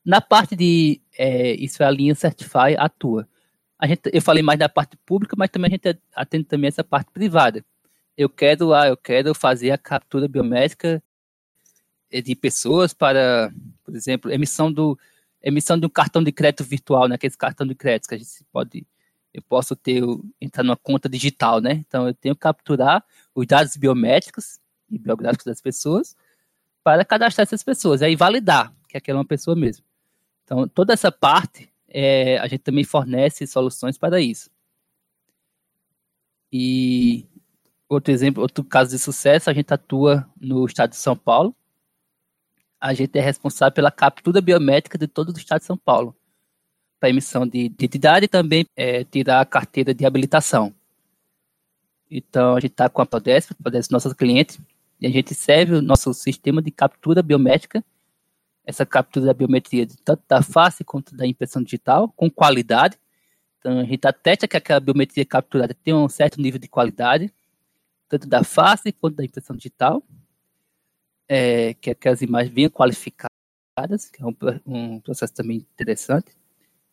Na 0.05 0.20
parte 0.20 0.57
de 0.57 1.00
é, 1.18 1.53
isso 1.53 1.83
é 1.83 1.87
a 1.87 1.90
linha 1.90 2.14
Certify 2.14 2.74
atua. 2.79 3.29
A 3.79 3.87
gente, 3.87 4.11
eu 4.12 4.22
falei 4.22 4.42
mais 4.42 4.59
da 4.59 4.68
parte 4.68 4.96
pública, 5.05 5.37
mas 5.38 5.50
também 5.50 5.68
a 5.68 5.72
gente 5.72 6.00
atende 6.14 6.44
também 6.44 6.68
essa 6.68 6.83
parte 6.83 7.11
privada. 7.12 7.64
Eu 8.16 8.29
quero, 8.29 8.72
ah, 8.72 8.88
eu 8.88 8.96
quero 8.96 9.35
fazer 9.35 9.70
a 9.70 9.79
captura 9.79 10.26
biométrica 10.26 11.03
de 12.11 12.35
pessoas 12.35 12.92
para, 12.92 13.53
por 13.85 13.94
exemplo, 13.94 14.31
emissão 14.31 14.73
do 14.73 14.99
emissão 15.42 15.79
de 15.79 15.87
um 15.87 15.88
cartão 15.88 16.23
de 16.23 16.33
crédito 16.33 16.64
virtual, 16.64 17.09
né? 17.09 17.14
Aqueles 17.14 17.37
cartão 17.37 17.66
de 17.66 17.75
crédito 17.75 18.09
que 18.09 18.14
a 18.14 18.18
gente 18.18 18.44
pode 18.53 18.87
eu 19.33 19.42
posso 19.42 19.77
ter 19.77 20.03
entrar 20.40 20.64
numa 20.64 20.77
conta 20.77 21.09
digital, 21.09 21.61
né? 21.61 21.73
Então 21.87 22.09
eu 22.09 22.14
tenho 22.14 22.35
que 22.35 22.40
capturar 22.40 23.05
os 23.35 23.46
dados 23.46 23.77
biométricos 23.77 24.59
e 24.90 24.99
biográficos 24.99 25.44
das 25.44 25.61
pessoas 25.61 26.16
para 26.83 27.05
cadastrar 27.05 27.44
essas 27.44 27.62
pessoas, 27.62 28.03
aí 28.03 28.16
validar 28.16 28.75
que 28.88 28.96
aquela 28.96 29.18
é 29.18 29.20
uma 29.20 29.27
pessoa 29.27 29.55
mesmo. 29.55 29.85
Então 30.44 30.66
toda 30.66 30.92
essa 30.92 31.12
parte 31.12 31.73
é, 31.88 32.38
a 32.38 32.46
gente 32.46 32.61
também 32.61 32.85
fornece 32.85 33.46
soluções 33.46 33.99
para 33.99 34.20
isso. 34.20 34.51
E 36.53 37.27
outro 37.88 38.12
exemplo, 38.12 38.42
outro 38.42 38.64
caso 38.64 38.90
de 38.90 38.99
sucesso, 38.99 39.51
a 39.51 39.53
gente 39.53 39.73
atua 39.73 40.29
no 40.40 40.64
estado 40.66 40.90
de 40.90 40.96
São 40.96 41.16
Paulo, 41.16 41.55
a 42.81 42.95
gente 42.95 43.16
é 43.19 43.21
responsável 43.21 43.75
pela 43.75 43.90
captura 43.90 44.40
biométrica 44.40 44.97
de 44.97 45.07
todo 45.07 45.29
o 45.29 45.38
estado 45.38 45.61
de 45.61 45.66
São 45.66 45.77
Paulo, 45.77 46.16
para 46.99 47.11
emissão 47.11 47.47
de 47.47 47.66
identidade 47.66 48.25
e 48.25 48.29
também 48.29 48.64
é, 48.75 49.05
tirar 49.05 49.40
a 49.40 49.45
carteira 49.45 49.93
de 49.93 50.07
habilitação. 50.07 50.75
Então, 52.11 52.57
a 52.57 52.61
gente 52.61 52.73
está 52.73 52.88
com 52.88 53.03
a 53.03 53.07
Prodesp, 53.07 53.53
a 53.53 53.62
Prodesp 53.62 53.93
nossos 53.93 54.14
clientes, 54.14 54.59
e 55.01 55.07
a 55.07 55.11
gente 55.11 55.35
serve 55.35 55.75
o 55.75 55.83
nosso 55.83 56.12
sistema 56.14 56.62
de 56.62 56.71
captura 56.71 57.23
biométrica, 57.23 57.85
essa 58.64 58.85
captura 58.87 59.27
da 59.27 59.35
biometria 59.35 59.87
tanto 60.05 60.23
da 60.29 60.43
face 60.43 60.83
quanto 60.85 61.14
da 61.14 61.27
impressão 61.27 61.62
digital, 61.62 62.09
com 62.16 62.31
qualidade. 62.31 62.99
Então, 63.59 63.81
a 63.81 63.85
gente 63.85 64.07
atesta 64.07 64.49
que 64.49 64.57
aquela 64.57 64.81
biometria 64.81 65.25
capturada 65.25 65.75
tem 65.75 65.95
um 65.95 66.09
certo 66.09 66.40
nível 66.40 66.59
de 66.59 66.69
qualidade, 66.69 67.33
tanto 68.09 68.27
da 68.27 68.43
face 68.43 68.90
quanto 68.93 69.16
da 69.16 69.25
impressão 69.25 69.55
digital 69.55 70.03
é, 71.33 71.75
que 71.75 71.90
aquelas 71.90 72.21
imagens 72.23 72.53
venham 72.53 72.71
qualificadas, 72.71 74.11
que 74.12 74.21
é 74.21 74.27
um, 74.27 74.35
um 74.66 75.01
processo 75.01 75.33
também 75.33 75.59
interessante. 75.59 76.37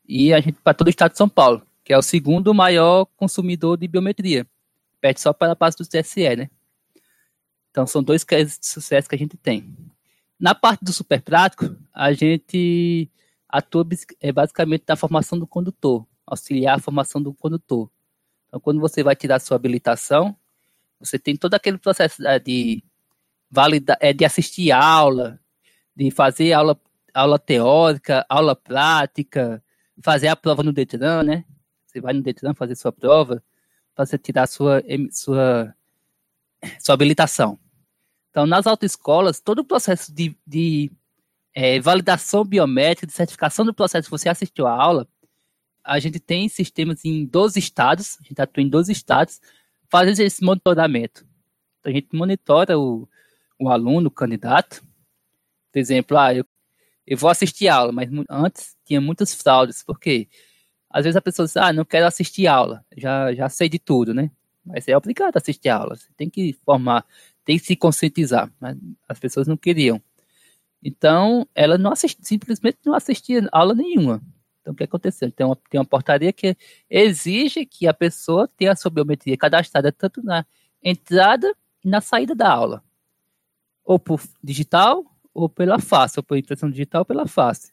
E 0.08 0.32
a 0.32 0.39
gente 0.39 0.62
para 0.62 0.76
todo 0.76 0.86
o 0.86 0.89
estado 0.91 1.13
de 1.13 1.17
São 1.17 1.28
Paulo, 1.28 1.65
que 1.84 1.91
é 1.91 1.97
o 1.97 2.04
segundo 2.04 2.54
maior 2.54 3.06
consumidor 3.17 3.78
de 3.78 3.88
biometria. 3.88 4.45
Pede 5.02 5.19
só 5.19 5.34
para 5.34 5.54
a 5.54 5.56
parte 5.56 5.80
do 5.80 5.88
TSE, 5.88 6.36
né? 6.36 6.52
Então 7.71 7.88
são 7.88 8.04
dois 8.04 8.23
casos 8.23 8.60
de 8.60 8.67
sucesso 8.67 9.10
que 9.10 9.15
a 9.15 9.17
gente 9.17 9.36
tem. 9.38 9.76
Na 10.39 10.54
parte 10.54 10.86
do 10.86 10.93
super 10.93 11.19
prático, 11.19 11.76
a 11.91 12.13
gente 12.13 13.10
atua 13.50 13.88
é, 14.21 14.32
basicamente 14.32 14.84
na 14.88 14.95
formação 14.95 15.39
do 15.39 15.47
condutor, 15.47 16.06
auxiliar 16.28 16.78
a 16.78 16.80
formação 16.80 17.19
do 17.19 17.34
condutor. 17.34 17.89
Então, 18.47 18.60
quando 18.60 18.80
você 18.80 19.02
vai 19.02 19.15
tirar 19.15 19.39
sua 19.39 19.56
habilitação, 19.56 20.38
você 21.00 21.17
tem 21.17 21.36
todo 21.36 21.56
aquele 21.56 21.80
processo 21.80 22.21
de 22.43 22.84
valida, 23.49 23.97
é, 23.99 24.13
de 24.13 24.25
assistir 24.25 24.71
aula, 24.71 25.39
de 25.95 26.12
fazer 26.12 26.53
aula, 26.53 26.79
aula 27.13 27.39
teórica, 27.39 28.25
aula 28.29 28.55
prática, 28.55 29.63
fazer 30.03 30.27
a 30.27 30.36
prova 30.36 30.63
no 30.63 30.73
Detran, 30.73 31.23
né? 31.23 31.45
Você 31.86 31.99
vai 32.01 32.13
no 32.13 32.21
Detran 32.21 32.53
fazer 32.53 32.75
sua 32.75 32.91
prova, 32.91 33.43
para 33.95 34.05
você 34.05 34.17
tirar 34.17 34.47
sua, 34.47 34.83
sua, 35.12 35.73
sua 36.79 36.93
habilitação. 36.93 37.60
Então, 38.29 38.45
nas 38.45 38.67
autoescolas, 38.67 39.39
todo 39.39 39.60
o 39.60 39.65
processo 39.65 40.13
de, 40.13 40.38
de 40.45 40.91
é, 41.53 41.79
validação 41.79 42.45
biométrica, 42.45 43.07
de 43.07 43.13
certificação 43.13 43.65
do 43.65 43.73
processo 43.73 44.12
você 44.12 44.29
assistiu 44.29 44.67
à 44.67 44.71
aula, 44.71 45.07
a 45.83 45.99
gente 45.99 46.19
tem 46.19 46.47
sistemas 46.49 47.03
em 47.05 47.25
12 47.25 47.57
estados, 47.57 48.17
a 48.19 48.23
gente 48.23 48.39
atua 48.39 48.62
em 48.62 48.69
12 48.69 48.91
estados, 48.91 49.41
fazendo 49.89 50.19
esse 50.19 50.43
monitoramento. 50.43 51.25
Então, 51.79 51.91
a 51.91 51.95
gente 51.95 52.10
monitora 52.13 52.77
o, 52.77 53.10
o 53.59 53.69
aluno, 53.69 54.07
o 54.07 54.11
candidato. 54.11 54.83
Por 55.71 55.79
exemplo, 55.79 56.17
ah, 56.17 56.33
eu, 56.33 56.45
eu 57.05 57.17
vou 57.17 57.29
assistir 57.29 57.67
aula, 57.67 57.91
mas 57.91 58.09
antes 58.29 58.75
tinha 58.85 59.01
muitas 59.01 59.33
fraudes. 59.33 59.83
Por 59.83 59.99
quê? 59.99 60.27
Às 60.89 61.03
vezes 61.03 61.17
a 61.17 61.21
pessoa 61.21 61.45
diz, 61.45 61.57
ah, 61.57 61.73
não 61.73 61.85
quero 61.85 62.05
assistir 62.07 62.47
aula, 62.47 62.85
já, 62.95 63.33
já 63.33 63.49
sei 63.49 63.69
de 63.69 63.79
tudo, 63.79 64.13
né? 64.13 64.31
Mas 64.65 64.87
é 64.87 64.97
obrigado 64.97 65.35
a 65.35 65.39
assistir 65.39 65.69
aula, 65.69 65.95
você 65.95 66.09
tem 66.17 66.29
que 66.29 66.53
formar, 66.65 67.05
tem 67.45 67.57
que 67.57 67.65
se 67.65 67.75
conscientizar. 67.75 68.51
Mas 68.59 68.77
as 69.07 69.19
pessoas 69.19 69.47
não 69.47 69.57
queriam. 69.57 70.01
Então, 70.83 71.47
ela 71.55 71.77
não 71.77 71.91
assist, 71.91 72.19
simplesmente 72.21 72.79
não 72.85 72.93
assistia 72.93 73.47
aula 73.51 73.73
nenhuma. 73.73 74.21
Então, 74.61 74.73
o 74.73 74.75
que 74.75 74.83
aconteceu? 74.83 75.31
Tem 75.31 75.45
uma, 75.45 75.55
tem 75.69 75.79
uma 75.79 75.85
portaria 75.85 76.33
que 76.33 76.55
exige 76.89 77.65
que 77.65 77.87
a 77.87 77.93
pessoa 77.93 78.49
tenha 78.57 78.73
a 78.73 78.75
sua 78.75 78.91
biometria 78.91 79.37
cadastrada 79.37 79.91
tanto 79.91 80.21
na 80.23 80.45
entrada 80.83 81.53
e 81.83 81.89
na 81.89 82.01
saída 82.01 82.35
da 82.35 82.49
aula. 82.49 82.83
Ou 83.88 83.97
por 83.97 84.21
digital, 84.43 85.06
ou 85.34 85.47
pela 85.47 85.80
face, 85.80 86.19
ou 86.19 86.23
por 86.23 86.38
impressão 86.38 86.69
digital 86.69 87.02
ou 87.02 87.06
pela 87.06 87.26
face. 87.26 87.71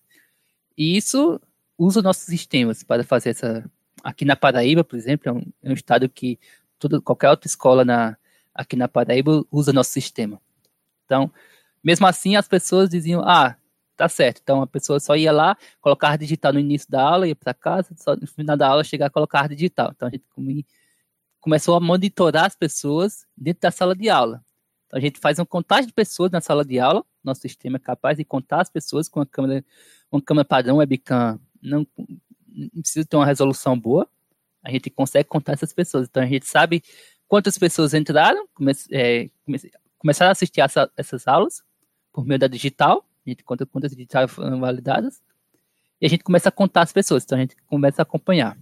E 0.78 0.96
isso 0.96 1.40
usa 1.76 2.00
nossos 2.00 2.24
sistemas 2.24 2.82
para 2.82 3.02
fazer 3.02 3.30
essa. 3.30 3.70
Aqui 4.02 4.24
na 4.24 4.36
Paraíba, 4.36 4.84
por 4.84 4.96
exemplo, 4.96 5.28
é 5.28 5.32
um, 5.32 5.42
é 5.62 5.70
um 5.70 5.72
estado 5.72 6.08
que 6.08 6.38
tudo, 6.78 7.00
qualquer 7.00 7.30
outra 7.30 7.48
escola 7.48 7.84
na, 7.84 8.16
aqui 8.54 8.76
na 8.76 8.86
Paraíba 8.86 9.44
usa 9.50 9.72
nosso 9.72 9.90
sistema. 9.90 10.40
Então, 11.04 11.32
mesmo 11.82 12.06
assim, 12.06 12.36
as 12.36 12.46
pessoas 12.46 12.90
diziam: 12.90 13.22
ah, 13.24 13.56
tá 13.96 14.08
certo. 14.08 14.40
Então 14.42 14.62
a 14.62 14.66
pessoa 14.66 15.00
só 15.00 15.16
ia 15.16 15.32
lá, 15.32 15.56
colocava 15.80 16.18
digital 16.18 16.52
no 16.52 16.60
início 16.60 16.90
da 16.90 17.02
aula, 17.02 17.26
ia 17.26 17.36
para 17.36 17.54
casa, 17.54 17.94
só 17.96 18.14
no 18.16 18.26
final 18.26 18.56
da 18.56 18.68
aula 18.68 18.84
chegar 18.84 19.06
a 19.06 19.10
colocar 19.10 19.48
digital. 19.48 19.92
Então 19.94 20.08
a 20.08 20.10
gente 20.10 20.24
começou 21.40 21.76
a 21.76 21.80
monitorar 21.80 22.46
as 22.46 22.56
pessoas 22.56 23.26
dentro 23.36 23.62
da 23.62 23.70
sala 23.70 23.94
de 23.94 24.08
aula. 24.08 24.44
A 24.94 25.00
gente 25.00 25.18
faz 25.18 25.38
uma 25.38 25.46
contagem 25.46 25.86
de 25.86 25.92
pessoas 25.92 26.30
na 26.30 26.40
sala 26.40 26.64
de 26.64 26.78
aula. 26.78 27.04
Nosso 27.22 27.40
sistema 27.40 27.76
é 27.76 27.80
capaz 27.80 28.16
de 28.16 28.24
contar 28.24 28.60
as 28.62 28.70
pessoas 28.70 29.08
com 29.08 29.20
uma 29.20 29.26
câmera, 29.26 29.64
uma 30.10 30.22
câmera 30.22 30.44
padrão 30.44 30.76
webcam. 30.76 31.40
Não, 31.60 31.86
não 32.48 32.82
precisa 32.82 33.04
ter 33.04 33.16
uma 33.16 33.26
resolução 33.26 33.78
boa. 33.78 34.08
A 34.62 34.70
gente 34.70 34.88
consegue 34.90 35.28
contar 35.28 35.52
essas 35.52 35.72
pessoas. 35.72 36.08
Então 36.08 36.22
a 36.22 36.26
gente 36.26 36.46
sabe 36.46 36.82
quantas 37.26 37.58
pessoas 37.58 37.92
entraram, 37.92 38.46
come, 38.54 38.72
é, 38.90 39.28
come, 39.44 39.58
começaram 39.98 40.28
a 40.28 40.32
assistir 40.32 40.60
essa, 40.60 40.90
essas 40.96 41.26
aulas 41.26 41.62
por 42.12 42.24
meio 42.24 42.38
da 42.38 42.46
digital 42.46 43.04
a 43.26 43.30
gente 43.30 43.42
conta 43.42 43.64
quantas 43.64 43.92
digitais 43.92 44.30
foram 44.30 44.60
validadas, 44.60 45.22
e 46.00 46.06
a 46.06 46.08
gente 46.08 46.22
começa 46.22 46.48
a 46.50 46.52
contar 46.52 46.82
as 46.82 46.92
pessoas, 46.92 47.24
então 47.24 47.38
a 47.38 47.40
gente 47.40 47.56
começa 47.66 48.02
a 48.02 48.04
acompanhar. 48.04 48.58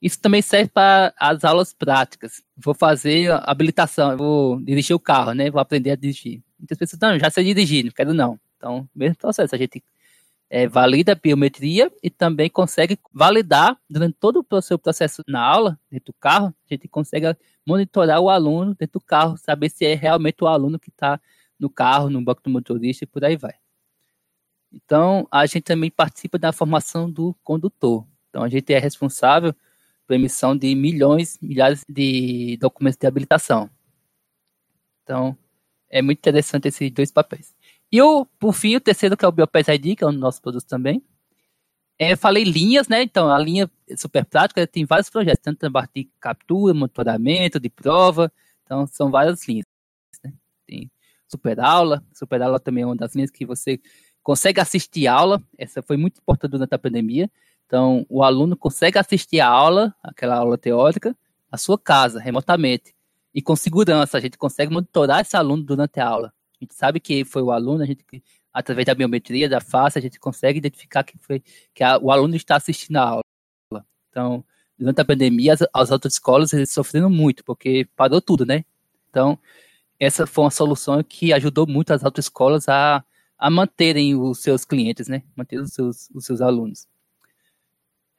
Isso 0.00 0.18
também 0.18 0.40
serve 0.40 0.70
para 0.70 1.12
as 1.18 1.44
aulas 1.44 1.72
práticas. 1.74 2.42
Vou 2.56 2.74
fazer 2.74 3.30
habilitação, 3.48 4.16
vou 4.16 4.60
dirigir 4.60 4.96
o 4.96 5.00
carro, 5.00 5.34
né? 5.34 5.50
Vou 5.50 5.60
aprender 5.60 5.90
a 5.90 5.96
dirigir. 5.96 6.42
Muitas 6.58 6.78
pessoas, 6.78 7.00
não, 7.00 7.18
já 7.18 7.30
sei 7.30 7.44
dirigir, 7.44 7.84
não 7.84 7.92
quero 7.92 8.14
não. 8.14 8.40
Então, 8.56 8.88
mesmo 8.94 9.16
processo, 9.16 9.54
a 9.54 9.58
gente 9.58 9.82
é, 10.50 10.66
valida 10.66 11.12
a 11.12 11.14
biometria 11.14 11.92
e 12.02 12.10
também 12.10 12.50
consegue 12.50 12.98
validar 13.12 13.78
durante 13.88 14.16
todo 14.18 14.44
o 14.50 14.60
seu 14.60 14.78
processo 14.78 15.22
na 15.28 15.40
aula, 15.40 15.78
dentro 15.90 16.06
do 16.06 16.14
carro, 16.14 16.48
a 16.48 16.74
gente 16.74 16.88
consegue 16.88 17.26
monitorar 17.66 18.20
o 18.20 18.28
aluno 18.28 18.74
dentro 18.74 18.98
do 18.98 19.04
carro, 19.04 19.36
saber 19.36 19.70
se 19.70 19.86
é 19.86 19.94
realmente 19.94 20.42
o 20.42 20.46
aluno 20.48 20.78
que 20.78 20.90
está 20.90 21.20
no 21.58 21.70
carro, 21.70 22.10
no 22.10 22.20
banco 22.22 22.42
do 22.42 22.50
motorista 22.50 23.04
e 23.04 23.06
por 23.06 23.24
aí 23.24 23.36
vai. 23.36 23.54
Então, 24.72 25.26
a 25.30 25.46
gente 25.46 25.62
também 25.62 25.90
participa 25.90 26.38
da 26.38 26.52
formação 26.52 27.10
do 27.10 27.34
condutor. 27.44 28.06
Então, 28.28 28.42
a 28.42 28.48
gente 28.48 28.72
é 28.72 28.78
responsável 28.78 29.54
pela 30.10 30.18
emissão 30.18 30.56
de 30.56 30.74
milhões, 30.74 31.38
milhares 31.40 31.84
de 31.88 32.56
documentos 32.56 32.98
de 32.98 33.06
habilitação. 33.06 33.70
Então, 35.04 35.38
é 35.88 36.02
muito 36.02 36.18
interessante 36.18 36.66
esses 36.66 36.90
dois 36.90 37.12
papéis. 37.12 37.54
E 37.92 38.02
o, 38.02 38.26
por 38.26 38.52
fim, 38.52 38.74
o 38.74 38.80
terceiro, 38.80 39.16
que 39.16 39.24
é 39.24 39.28
o 39.28 39.32
Biopes 39.32 39.68
ID, 39.68 39.96
que 39.96 40.02
é 40.02 40.06
o 40.06 40.12
nosso 40.12 40.42
produto 40.42 40.66
também. 40.66 41.00
É, 41.96 42.16
falei 42.16 42.42
linhas, 42.42 42.88
né? 42.88 43.02
Então, 43.02 43.30
a 43.30 43.38
linha 43.38 43.70
super 43.96 44.24
prática 44.24 44.66
tem 44.66 44.84
vários 44.84 45.08
projetos, 45.08 45.42
tanto 45.42 45.62
na 45.62 45.70
parte 45.70 45.92
de 45.94 46.10
captura, 46.18 46.74
monitoramento, 46.74 47.60
de 47.60 47.70
prova. 47.70 48.32
Então, 48.64 48.86
são 48.88 49.12
várias 49.12 49.46
linhas. 49.46 49.66
Né? 50.24 50.32
Tem 50.66 50.90
super 51.28 51.60
aula. 51.60 52.04
Super 52.12 52.42
aula 52.42 52.58
também 52.58 52.82
é 52.82 52.86
uma 52.86 52.96
das 52.96 53.14
linhas 53.14 53.30
que 53.30 53.46
você 53.46 53.80
consegue 54.24 54.60
assistir 54.60 55.06
aula, 55.06 55.42
essa 55.56 55.82
foi 55.82 55.96
muito 55.96 56.20
importante 56.20 56.50
durante 56.50 56.74
a 56.74 56.78
pandemia. 56.78 57.30
Então, 57.70 58.04
o 58.08 58.24
aluno 58.24 58.56
consegue 58.56 58.98
assistir 58.98 59.38
a 59.38 59.46
aula, 59.46 59.94
aquela 60.02 60.34
aula 60.34 60.58
teórica, 60.58 61.16
na 61.52 61.56
sua 61.56 61.78
casa, 61.78 62.18
remotamente. 62.18 62.92
E 63.32 63.40
com 63.40 63.54
segurança, 63.54 64.18
a 64.18 64.20
gente 64.20 64.36
consegue 64.36 64.72
monitorar 64.72 65.20
esse 65.20 65.36
aluno 65.36 65.62
durante 65.62 66.00
a 66.00 66.08
aula. 66.08 66.34
A 66.60 66.64
gente 66.64 66.74
sabe 66.74 66.98
que 66.98 67.24
foi 67.24 67.42
o 67.42 67.52
aluno, 67.52 67.84
a 67.84 67.86
gente, 67.86 68.04
através 68.52 68.86
da 68.86 68.92
biometria, 68.92 69.48
da 69.48 69.60
face, 69.60 69.96
a 69.96 70.02
gente 70.02 70.18
consegue 70.18 70.58
identificar 70.58 71.04
que, 71.04 71.16
foi, 71.18 71.44
que 71.72 71.84
a, 71.84 71.96
o 71.96 72.10
aluno 72.10 72.34
está 72.34 72.56
assistindo 72.56 72.96
a 72.96 73.02
aula. 73.02 73.22
Então, 74.08 74.44
durante 74.76 75.00
a 75.00 75.04
pandemia, 75.04 75.52
as, 75.52 75.60
as 75.72 75.92
outras 75.92 76.14
escolas 76.14 76.50
sofreram 76.68 77.08
muito, 77.08 77.44
porque 77.44 77.86
parou 77.94 78.20
tudo, 78.20 78.44
né? 78.44 78.64
Então, 79.10 79.38
essa 79.96 80.26
foi 80.26 80.42
uma 80.42 80.50
solução 80.50 81.00
que 81.04 81.32
ajudou 81.32 81.68
muito 81.68 81.92
as 81.92 82.04
autoescolas 82.04 82.68
a 82.68 83.04
a 83.38 83.48
manterem 83.48 84.14
os 84.14 84.40
seus 84.40 84.66
clientes, 84.66 85.08
né? 85.08 85.22
Manter 85.34 85.60
os 85.60 85.72
seus, 85.72 86.10
os 86.14 86.26
seus 86.26 86.42
alunos. 86.42 86.86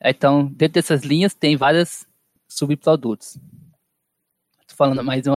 Então, 0.03 0.45
dentro 0.47 0.73
dessas 0.73 1.03
linhas 1.03 1.33
tem 1.33 1.55
vários 1.55 2.07
subprodutos. 2.47 3.37
Estou 4.61 4.75
falando 4.77 5.03
mais 5.03 5.21
de 5.21 5.29
uma 5.29 5.35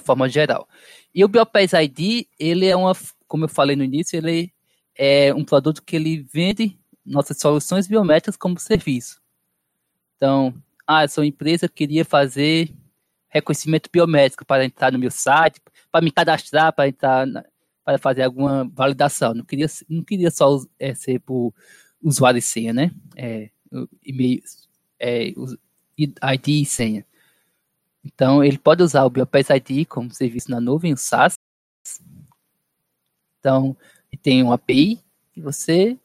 forma 0.00 0.28
geral. 0.28 0.68
E 1.14 1.24
o 1.24 1.28
Biopes 1.28 1.72
ID, 1.72 2.26
ele 2.38 2.66
é 2.66 2.76
uma, 2.76 2.92
como 3.26 3.44
eu 3.44 3.48
falei 3.48 3.76
no 3.76 3.84
início, 3.84 4.16
ele 4.16 4.52
é 4.94 5.32
um 5.34 5.44
produto 5.44 5.82
que 5.82 5.96
ele 5.96 6.22
vende 6.22 6.78
nossas 7.04 7.38
soluções 7.38 7.88
biométricas 7.88 8.36
como 8.36 8.58
serviço. 8.58 9.20
Então, 10.16 10.54
ah, 10.86 11.04
eu 11.04 11.08
sou 11.08 11.24
empresa 11.24 11.68
que 11.68 11.74
queria 11.74 12.04
fazer 12.04 12.72
reconhecimento 13.28 13.88
biométrico 13.90 14.44
para 14.44 14.64
entrar 14.64 14.92
no 14.92 14.98
meu 14.98 15.10
site, 15.10 15.60
para 15.90 16.04
me 16.04 16.12
cadastrar, 16.12 16.72
para 16.72 16.88
entrar 16.88 17.26
na, 17.26 17.44
para 17.84 17.98
fazer 17.98 18.22
alguma 18.22 18.70
validação. 18.72 19.34
Não 19.34 19.44
queria, 19.44 19.66
não 19.88 20.04
queria 20.04 20.30
só 20.30 20.60
é, 20.78 20.94
ser 20.94 21.18
por 21.20 21.52
usuário 22.02 22.38
e 22.38 22.42
senha, 22.42 22.72
né? 22.72 22.90
É, 23.16 23.50
e-mail, 24.04 24.42
é, 24.98 25.28
ID 25.98 26.48
e 26.48 26.64
senha. 26.64 27.06
Então, 28.04 28.42
ele 28.42 28.58
pode 28.58 28.82
usar 28.82 29.04
o 29.04 29.10
Biopes 29.10 29.48
ID 29.50 29.86
como 29.86 30.12
serviço 30.12 30.50
na 30.50 30.60
nuvem, 30.60 30.92
o 30.92 30.96
SaaS. 30.96 31.38
Então, 33.38 33.76
tem 34.22 34.42
um 34.42 34.52
API 34.52 35.00
que 35.32 35.40
você 35.40 35.98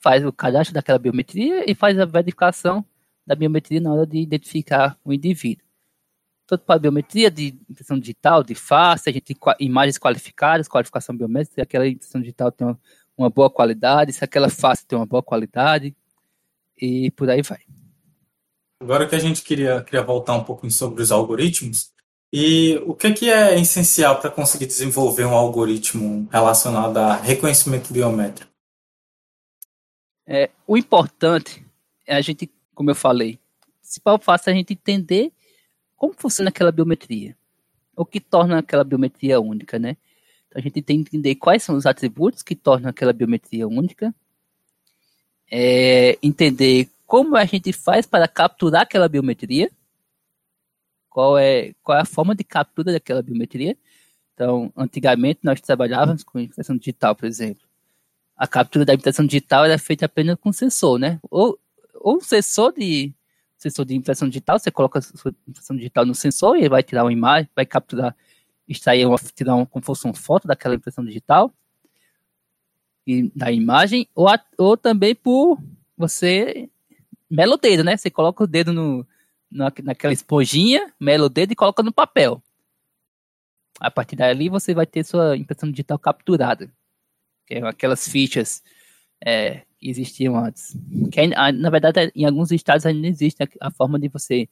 faz 0.00 0.24
o 0.24 0.32
cadastro 0.32 0.74
daquela 0.74 0.98
biometria 0.98 1.70
e 1.70 1.74
faz 1.74 1.98
a 1.98 2.04
verificação 2.04 2.84
da 3.26 3.34
biometria 3.34 3.80
na 3.80 3.92
hora 3.92 4.06
de 4.06 4.18
identificar 4.18 4.98
o 5.04 5.12
indivíduo 5.12 5.64
tanto 6.52 6.64
para 6.64 6.78
biometria 6.78 7.30
de 7.30 7.58
impressão 7.70 7.98
digital, 7.98 8.42
de 8.42 8.54
face, 8.54 9.08
a 9.08 9.12
gente 9.12 9.34
imagens 9.58 9.96
qualificadas, 9.96 10.68
qualificação 10.68 11.16
biométrica, 11.16 11.54
se 11.54 11.60
aquela 11.62 11.88
impressão 11.88 12.20
digital 12.20 12.52
tem 12.52 12.66
uma, 12.66 12.78
uma 13.16 13.30
boa 13.30 13.48
qualidade, 13.48 14.12
se 14.12 14.22
aquela 14.22 14.50
face 14.50 14.86
tem 14.86 14.98
uma 14.98 15.06
boa 15.06 15.22
qualidade, 15.22 15.96
e 16.76 17.10
por 17.12 17.28
aí 17.30 17.42
vai. 17.42 17.60
Agora 18.80 19.08
que 19.08 19.14
a 19.14 19.18
gente 19.18 19.42
queria, 19.42 19.82
queria 19.82 20.02
voltar 20.02 20.34
um 20.34 20.44
pouquinho 20.44 20.72
sobre 20.72 21.02
os 21.02 21.12
algoritmos, 21.12 21.92
e 22.32 22.76
o 22.86 22.94
que, 22.94 23.12
que 23.12 23.30
é 23.30 23.60
essencial 23.60 24.18
para 24.18 24.30
conseguir 24.30 24.66
desenvolver 24.66 25.26
um 25.26 25.34
algoritmo 25.34 26.26
relacionado 26.32 26.96
a 26.96 27.14
reconhecimento 27.14 27.92
biométrico? 27.92 28.50
É, 30.26 30.50
o 30.66 30.76
importante 30.76 31.64
é 32.06 32.16
a 32.16 32.20
gente, 32.22 32.50
como 32.74 32.90
eu 32.90 32.94
falei, 32.94 33.38
principal 33.80 34.18
fácil 34.18 34.50
é 34.50 34.52
a 34.54 34.56
gente 34.56 34.72
entender 34.72 35.30
como 35.94 36.14
funciona 36.16 36.48
aquela 36.48 36.72
biometria? 36.72 37.36
O 37.94 38.06
que 38.06 38.18
torna 38.18 38.58
aquela 38.58 38.82
biometria 38.82 39.38
única, 39.38 39.78
né? 39.78 39.96
Então 40.48 40.58
a 40.58 40.62
gente 40.62 40.80
tem 40.80 41.04
que 41.04 41.10
entender 41.16 41.34
quais 41.34 41.62
são 41.62 41.76
os 41.76 41.84
atributos 41.84 42.42
que 42.42 42.56
tornam 42.56 42.88
aquela 42.88 43.12
biometria 43.12 43.68
única, 43.68 44.14
é, 45.54 46.18
entender 46.22 46.88
como 47.06 47.36
a 47.36 47.44
gente 47.44 47.74
faz 47.74 48.06
para 48.06 48.26
capturar 48.26 48.82
aquela 48.82 49.06
biometria, 49.06 49.70
qual 51.10 51.36
é, 51.36 51.74
qual 51.82 51.98
é 51.98 52.00
a 52.00 52.06
forma 52.06 52.34
de 52.34 52.42
captura 52.42 52.90
daquela 52.90 53.20
biometria. 53.20 53.76
Então, 54.32 54.72
antigamente 54.74 55.40
nós 55.42 55.60
trabalhávamos 55.60 56.24
com 56.24 56.38
impressão 56.38 56.74
digital, 56.78 57.14
por 57.14 57.26
exemplo. 57.26 57.62
A 58.34 58.46
captura 58.46 58.86
da 58.86 58.94
impressão 58.94 59.26
digital 59.26 59.66
era 59.66 59.78
feita 59.78 60.06
apenas 60.06 60.38
com 60.40 60.50
sensor, 60.50 60.98
né? 60.98 61.20
Ou, 61.30 61.58
ou 62.00 62.18
sensor 62.22 62.72
de 62.72 63.12
sensor 63.58 63.84
de 63.84 63.94
impressão 63.94 64.28
digital, 64.28 64.58
você 64.58 64.70
coloca 64.70 64.98
a 64.98 65.02
sua 65.02 65.34
impressão 65.46 65.76
digital 65.76 66.06
no 66.06 66.14
sensor 66.14 66.56
e 66.56 66.60
ele 66.60 66.70
vai 66.70 66.82
tirar 66.82 67.04
uma 67.04 67.12
imagem, 67.12 67.48
vai 67.54 67.66
capturar, 67.66 68.16
extrair 68.66 69.06
uma, 69.06 69.16
tirar 69.18 69.54
uma, 69.54 69.66
como 69.66 69.84
fosse 69.84 70.06
uma 70.06 70.14
foto 70.14 70.48
daquela 70.48 70.74
impressão 70.74 71.04
digital. 71.04 71.52
Da 73.34 73.50
imagem, 73.50 74.08
ou, 74.14 74.28
a, 74.28 74.38
ou 74.58 74.76
também 74.76 75.14
por 75.14 75.58
você 75.96 76.68
mela 77.28 77.54
o 77.54 77.58
dedo, 77.58 77.82
né? 77.82 77.96
Você 77.96 78.10
coloca 78.10 78.44
o 78.44 78.46
dedo 78.46 78.72
no, 78.72 79.06
na, 79.50 79.72
naquela 79.82 80.12
esponjinha, 80.12 80.92
mela 81.00 81.26
o 81.26 81.30
dedo 81.30 81.52
e 81.52 81.56
coloca 81.56 81.82
no 81.82 81.92
papel. 81.92 82.42
A 83.80 83.90
partir 83.90 84.16
dali 84.16 84.48
você 84.48 84.74
vai 84.74 84.86
ter 84.86 85.04
sua 85.04 85.36
impressão 85.36 85.70
digital 85.70 85.98
capturada. 85.98 86.70
Que 87.46 87.54
é 87.54 87.66
aquelas 87.66 88.06
fichas 88.06 88.62
é, 89.24 89.62
que 89.78 89.88
existiam 89.88 90.36
antes. 90.36 90.76
Que, 91.10 91.26
na 91.26 91.70
verdade, 91.70 92.12
em 92.14 92.24
alguns 92.24 92.52
estados 92.52 92.84
ainda 92.84 93.08
existe 93.08 93.42
a, 93.60 93.70
forma 93.70 93.98
de 93.98 94.08
você 94.08 94.48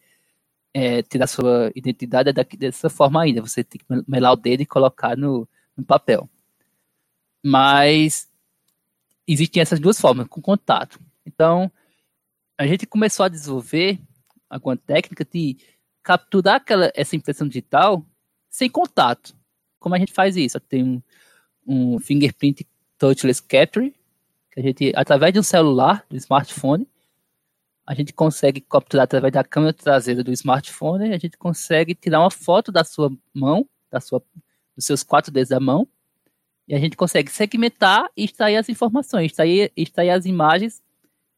é, 0.72 1.02
tirar 1.02 1.26
sua 1.26 1.70
identidade 1.74 2.32
daqui, 2.32 2.56
dessa 2.56 2.88
forma 2.88 3.22
ainda. 3.22 3.42
Você 3.42 3.62
tem 3.62 3.80
que 3.80 4.10
melar 4.10 4.32
o 4.32 4.36
dedo 4.36 4.62
e 4.62 4.66
colocar 4.66 5.16
no, 5.16 5.48
no 5.76 5.84
papel. 5.84 6.28
Mas 7.44 8.29
existem 9.32 9.62
essas 9.62 9.78
duas 9.78 10.00
formas, 10.00 10.26
com 10.28 10.40
contato. 10.40 10.98
Então, 11.24 11.70
a 12.58 12.66
gente 12.66 12.86
começou 12.86 13.24
a 13.24 13.28
desenvolver 13.28 13.98
alguma 14.48 14.76
técnica 14.76 15.24
de 15.24 15.56
capturar 16.02 16.56
aquela, 16.56 16.90
essa 16.94 17.14
impressão 17.16 17.46
digital 17.46 18.04
sem 18.48 18.68
contato. 18.68 19.34
Como 19.78 19.94
a 19.94 19.98
gente 19.98 20.12
faz 20.12 20.36
isso? 20.36 20.58
Tem 20.60 20.82
um, 20.82 21.02
um 21.66 21.98
fingerprint 21.98 22.66
touchless 22.98 23.40
capture, 23.40 23.94
que 24.50 24.60
a 24.60 24.62
gente, 24.62 24.92
através 24.96 25.32
de 25.32 25.38
um 25.38 25.42
celular, 25.42 26.04
do 26.10 26.16
smartphone, 26.16 26.86
a 27.86 27.94
gente 27.94 28.12
consegue 28.12 28.60
capturar 28.60 29.04
através 29.04 29.32
da 29.32 29.42
câmera 29.42 29.72
traseira 29.72 30.22
do 30.22 30.32
smartphone, 30.32 31.12
a 31.12 31.18
gente 31.18 31.36
consegue 31.38 31.94
tirar 31.94 32.20
uma 32.20 32.30
foto 32.30 32.70
da 32.70 32.84
sua 32.84 33.10
mão, 33.32 33.66
da 33.90 34.00
sua, 34.00 34.22
dos 34.76 34.84
seus 34.84 35.02
quatro 35.02 35.32
dedos 35.32 35.48
da 35.48 35.58
mão, 35.58 35.88
e 36.70 36.74
a 36.74 36.78
gente 36.78 36.96
consegue 36.96 37.32
segmentar 37.32 38.08
e 38.16 38.24
extrair 38.24 38.56
as 38.56 38.68
informações, 38.68 39.26
extrair, 39.26 39.72
extrair 39.76 40.10
as 40.10 40.24
imagens 40.24 40.80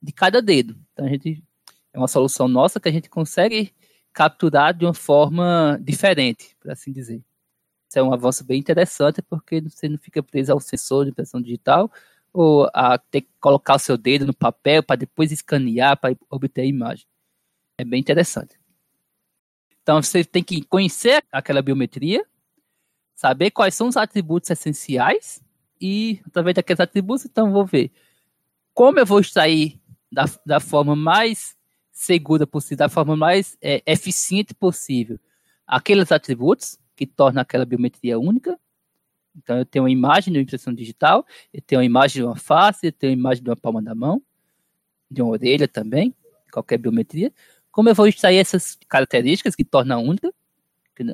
de 0.00 0.12
cada 0.12 0.42
dedo. 0.42 0.76
Então 0.92 1.06
a 1.06 1.08
gente 1.08 1.42
é 1.90 1.98
uma 1.98 2.06
solução 2.06 2.46
nossa 2.46 2.78
que 2.78 2.86
a 2.86 2.92
gente 2.92 3.08
consegue 3.08 3.72
capturar 4.12 4.74
de 4.74 4.84
uma 4.84 4.92
forma 4.92 5.80
diferente, 5.80 6.54
por 6.60 6.70
assim 6.70 6.92
dizer. 6.92 7.24
Isso 7.88 7.98
é 7.98 8.02
um 8.02 8.12
avanço 8.12 8.44
bem 8.44 8.60
interessante 8.60 9.22
porque 9.22 9.62
você 9.62 9.88
não 9.88 9.96
fica 9.96 10.22
preso 10.22 10.52
ao 10.52 10.60
sensor 10.60 11.06
de 11.06 11.12
impressão 11.12 11.40
digital 11.40 11.90
ou 12.30 12.68
a 12.74 12.98
ter 12.98 13.22
que 13.22 13.30
colocar 13.40 13.76
o 13.76 13.78
seu 13.78 13.96
dedo 13.96 14.26
no 14.26 14.34
papel 14.34 14.82
para 14.82 14.96
depois 14.96 15.32
escanear 15.32 15.98
para 15.98 16.14
obter 16.28 16.60
a 16.60 16.66
imagem. 16.66 17.06
É 17.78 17.86
bem 17.86 18.00
interessante. 18.00 18.60
Então 19.82 20.02
você 20.02 20.22
tem 20.24 20.44
que 20.44 20.62
conhecer 20.62 21.24
aquela 21.32 21.62
biometria, 21.62 22.22
saber 23.14 23.50
quais 23.50 23.74
são 23.74 23.88
os 23.88 23.96
atributos 23.96 24.50
essenciais 24.50 25.42
e 25.80 26.20
através 26.26 26.54
daqueles 26.54 26.80
atributos, 26.80 27.24
então 27.24 27.52
vou 27.52 27.66
ver 27.66 27.90
como 28.74 28.98
eu 28.98 29.06
vou 29.06 29.20
extrair 29.20 29.80
da, 30.10 30.24
da 30.44 30.60
forma 30.60 30.96
mais 30.96 31.56
segura 31.90 32.46
possível, 32.46 32.78
da 32.78 32.88
forma 32.88 33.16
mais 33.16 33.56
é, 33.60 33.82
eficiente 33.86 34.54
possível, 34.54 35.18
aqueles 35.66 36.10
atributos 36.10 36.78
que 36.96 37.06
tornam 37.06 37.42
aquela 37.42 37.64
biometria 37.64 38.18
única. 38.18 38.58
Então, 39.36 39.58
eu 39.58 39.64
tenho 39.64 39.84
uma 39.84 39.90
imagem 39.90 40.32
de 40.32 40.38
uma 40.38 40.42
impressão 40.42 40.74
digital, 40.74 41.24
eu 41.52 41.62
tenho 41.62 41.80
uma 41.80 41.84
imagem 41.84 42.22
de 42.22 42.26
uma 42.26 42.36
face, 42.36 42.86
eu 42.86 42.92
tenho 42.92 43.12
uma 43.12 43.18
imagem 43.18 43.42
de 43.42 43.50
uma 43.50 43.56
palma 43.56 43.80
da 43.80 43.94
mão, 43.94 44.22
de 45.10 45.22
uma 45.22 45.30
orelha 45.30 45.66
também, 45.66 46.14
qualquer 46.52 46.78
biometria. 46.78 47.32
Como 47.70 47.88
eu 47.88 47.94
vou 47.94 48.06
extrair 48.06 48.36
essas 48.36 48.76
características 48.88 49.54
que 49.54 49.64
tornam 49.64 50.04
única? 50.04 50.32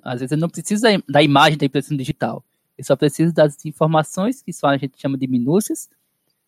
Às 0.03 0.21
vezes 0.21 0.33
eu 0.33 0.39
não 0.39 0.49
preciso 0.49 0.83
da, 0.83 0.91
da 1.09 1.23
imagem 1.23 1.59
da 1.59 1.67
impressão 1.67 1.97
digital, 1.97 2.45
eu 2.77 2.85
só 2.85 2.95
preciso 2.95 3.35
das 3.35 3.65
informações 3.65 4.41
que 4.41 4.53
só 4.53 4.69
a 4.69 4.77
gente 4.77 5.01
chama 5.01 5.19
de 5.19 5.27
minúcias, 5.27 5.89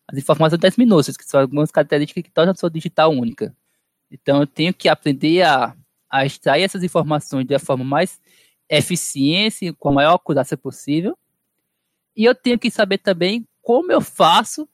as 0.07 0.17
informações 0.17 0.59
das 0.59 0.77
minúcias, 0.77 1.17
que 1.17 1.25
são 1.25 1.41
algumas 1.41 1.71
características 1.71 2.23
que 2.23 2.31
tornam 2.31 2.53
a 2.53 2.55
sua 2.55 2.69
digital 2.69 3.11
única. 3.11 3.55
Então, 4.09 4.41
eu 4.41 4.47
tenho 4.47 4.73
que 4.73 4.89
aprender 4.89 5.41
a, 5.43 5.75
a 6.09 6.25
extrair 6.25 6.63
essas 6.63 6.83
informações 6.83 7.45
uma 7.49 7.59
forma 7.59 7.83
mais 7.83 8.19
eficiente, 8.69 9.73
com 9.73 9.89
a 9.89 9.93
maior 9.93 10.15
acurácia 10.15 10.57
possível. 10.57 11.17
E 12.15 12.25
eu 12.25 12.33
tenho 12.33 12.57
que 12.57 12.71
saber 12.71 12.97
também 12.97 13.45
como 13.61 13.91
eu 13.91 14.01
faço 14.01 14.67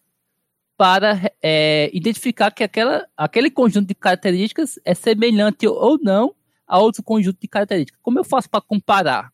para 0.75 1.31
é, 1.41 1.89
identificar 1.91 2.51
que 2.51 2.63
aquela, 2.63 3.07
aquele 3.17 3.49
conjunto 3.49 3.87
de 3.87 3.95
características 3.95 4.79
é 4.85 4.93
semelhante 4.93 5.67
ou 5.67 5.99
não 5.99 6.35
a 6.67 6.79
outro 6.79 7.01
conjunto 7.01 7.39
de 7.39 7.47
características. 7.47 7.99
Como 8.03 8.19
eu 8.19 8.23
faço 8.23 8.49
para 8.49 8.61
comparar? 8.61 9.33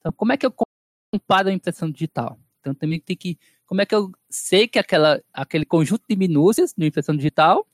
Então, 0.00 0.12
como 0.12 0.32
é 0.32 0.36
que 0.36 0.44
eu 0.44 0.54
comparo 1.12 1.48
a 1.48 1.52
impressão 1.52 1.90
digital? 1.90 2.38
Então, 2.60 2.74
também 2.74 2.98
tem 2.98 3.16
que 3.16 3.38
como 3.66 3.80
é 3.80 3.86
que 3.86 3.94
eu 3.94 4.12
sei 4.30 4.68
que 4.68 4.78
aquela, 4.78 5.20
aquele 5.32 5.64
conjunto 5.64 6.04
de 6.08 6.16
minúcias 6.16 6.72
de 6.76 6.86
impressão 6.86 7.16
digital 7.16 7.66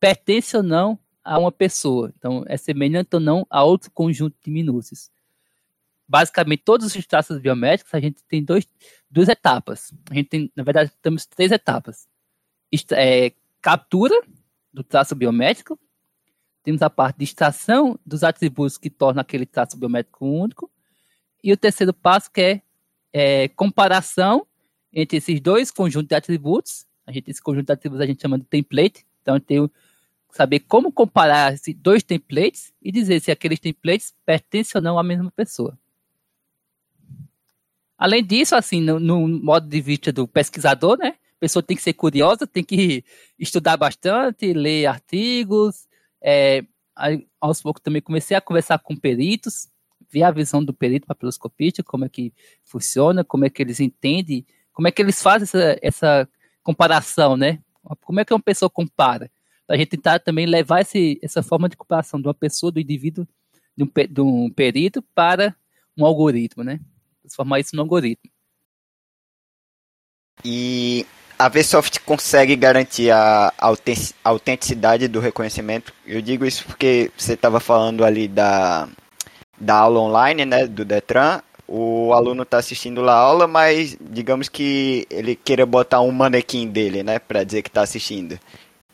pertence 0.00 0.56
ou 0.56 0.62
não 0.62 0.98
a 1.22 1.38
uma 1.38 1.52
pessoa? 1.52 2.12
Então, 2.16 2.42
é 2.46 2.56
semelhante 2.56 3.14
ou 3.14 3.20
não 3.20 3.46
a 3.50 3.62
outro 3.62 3.90
conjunto 3.90 4.36
de 4.42 4.50
minúcias. 4.50 5.10
Basicamente, 6.08 6.62
todos 6.64 6.94
os 6.96 7.06
traços 7.06 7.38
biométricos, 7.38 7.94
a 7.94 8.00
gente 8.00 8.24
tem 8.24 8.42
dois, 8.42 8.66
duas 9.10 9.28
etapas. 9.28 9.92
A 10.10 10.14
gente 10.14 10.28
tem, 10.28 10.50
na 10.56 10.64
verdade, 10.64 10.90
temos 11.02 11.26
três 11.26 11.52
etapas. 11.52 12.08
É, 12.92 13.32
captura 13.60 14.20
do 14.72 14.82
traço 14.82 15.14
biométrico, 15.14 15.78
temos 16.62 16.82
a 16.82 16.90
parte 16.90 17.18
de 17.18 17.24
extração 17.24 17.98
dos 18.04 18.22
atributos 18.22 18.76
que 18.76 18.90
tornam 18.90 19.20
aquele 19.20 19.46
traço 19.46 19.76
biométrico 19.76 20.26
único, 20.26 20.70
e 21.42 21.52
o 21.52 21.56
terceiro 21.56 21.92
passo 21.92 22.30
que 22.30 22.40
é, 22.40 22.62
é 23.12 23.48
comparação 23.48 24.46
entre 24.92 25.18
esses 25.18 25.40
dois 25.40 25.70
conjuntos 25.70 26.08
de 26.08 26.14
atributos. 26.14 26.86
A 27.06 27.12
gente, 27.12 27.30
esse 27.30 27.42
conjunto 27.42 27.66
de 27.66 27.72
atributos 27.72 28.02
a 28.02 28.06
gente 28.06 28.20
chama 28.20 28.38
de 28.38 28.44
template. 28.44 29.06
Então, 29.22 29.36
eu 29.36 29.40
tenho 29.40 29.68
que 29.68 30.36
saber 30.36 30.60
como 30.60 30.92
comparar 30.92 31.54
esses 31.54 31.74
dois 31.74 32.02
templates 32.02 32.72
e 32.82 32.92
dizer 32.92 33.20
se 33.20 33.30
aqueles 33.30 33.58
templates 33.58 34.14
pertencem 34.24 34.78
ou 34.78 34.82
não 34.82 34.98
à 34.98 35.02
mesma 35.02 35.30
pessoa. 35.30 35.78
Além 37.96 38.24
disso, 38.24 38.54
assim, 38.54 38.80
no, 38.80 38.98
no 38.98 39.28
modo 39.28 39.68
de 39.68 39.80
vista 39.80 40.12
do 40.12 40.26
pesquisador, 40.26 40.98
né? 40.98 41.16
A 41.36 41.40
pessoa 41.40 41.62
tem 41.62 41.76
que 41.76 41.82
ser 41.82 41.94
curiosa, 41.94 42.46
tem 42.46 42.62
que 42.62 43.04
estudar 43.38 43.76
bastante, 43.76 44.52
ler 44.52 44.86
artigos. 44.86 45.86
É, 46.22 46.64
aos 47.40 47.62
poucos 47.62 47.82
também 47.82 48.02
comecei 48.02 48.36
a 48.36 48.40
conversar 48.40 48.78
com 48.78 48.96
peritos, 48.96 49.68
ver 50.10 50.22
a 50.24 50.30
visão 50.30 50.64
do 50.64 50.74
perito 50.74 51.06
papiloscopista, 51.06 51.82
como 51.82 52.04
é 52.04 52.08
que 52.08 52.32
funciona, 52.64 53.24
como 53.24 53.44
é 53.44 53.50
que 53.50 53.62
eles 53.62 53.80
entendem 53.80 54.44
como 54.80 54.88
é 54.88 54.90
que 54.90 55.02
eles 55.02 55.22
fazem 55.22 55.44
essa, 55.44 55.78
essa 55.82 56.28
comparação, 56.62 57.36
né? 57.36 57.62
Como 58.02 58.18
é 58.18 58.24
que 58.24 58.32
uma 58.32 58.40
pessoa 58.40 58.70
compara? 58.70 59.30
Para 59.66 59.76
a 59.76 59.78
gente 59.78 59.88
tentar 59.88 60.18
também 60.20 60.46
levar 60.46 60.80
esse, 60.80 61.18
essa 61.22 61.42
forma 61.42 61.68
de 61.68 61.76
comparação 61.76 62.18
de 62.18 62.26
uma 62.26 62.32
pessoa, 62.32 62.72
do 62.72 62.80
indivíduo, 62.80 63.26
de 63.76 63.84
um, 63.84 63.90
de 64.08 64.20
um 64.20 64.50
perito 64.50 65.02
para 65.14 65.54
um 65.96 66.06
algoritmo, 66.06 66.64
né? 66.64 66.80
Transformar 67.20 67.60
isso 67.60 67.76
num 67.76 67.82
algoritmo. 67.82 68.30
E 70.42 71.04
a 71.40 71.48
Vsoft 71.48 72.00
consegue 72.00 72.54
garantir 72.54 73.10
a 73.10 73.50
autenticidade 74.22 75.08
do 75.08 75.20
reconhecimento? 75.20 75.90
Eu 76.06 76.20
digo 76.20 76.44
isso 76.44 76.66
porque 76.66 77.10
você 77.16 77.32
estava 77.32 77.58
falando 77.58 78.04
ali 78.04 78.28
da, 78.28 78.86
da 79.58 79.76
aula 79.76 80.00
online, 80.00 80.44
né, 80.44 80.66
do 80.66 80.84
Detran, 80.84 81.40
o 81.66 82.12
aluno 82.12 82.42
está 82.42 82.58
assistindo 82.58 83.00
lá 83.00 83.14
a 83.14 83.20
aula, 83.20 83.46
mas 83.46 83.96
digamos 83.98 84.50
que 84.50 85.06
ele 85.08 85.34
queira 85.34 85.64
botar 85.64 86.02
um 86.02 86.10
manequim 86.10 86.68
dele, 86.68 87.02
né, 87.02 87.18
para 87.18 87.42
dizer 87.42 87.62
que 87.62 87.70
está 87.70 87.80
assistindo. 87.80 88.38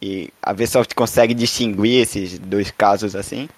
E 0.01 0.31
a 0.41 0.53
Vsoft 0.53 0.95
consegue 0.95 1.35
distinguir 1.35 2.03
esses 2.03 2.39
dois 2.39 2.71
casos 2.71 3.17
assim? 3.17 3.49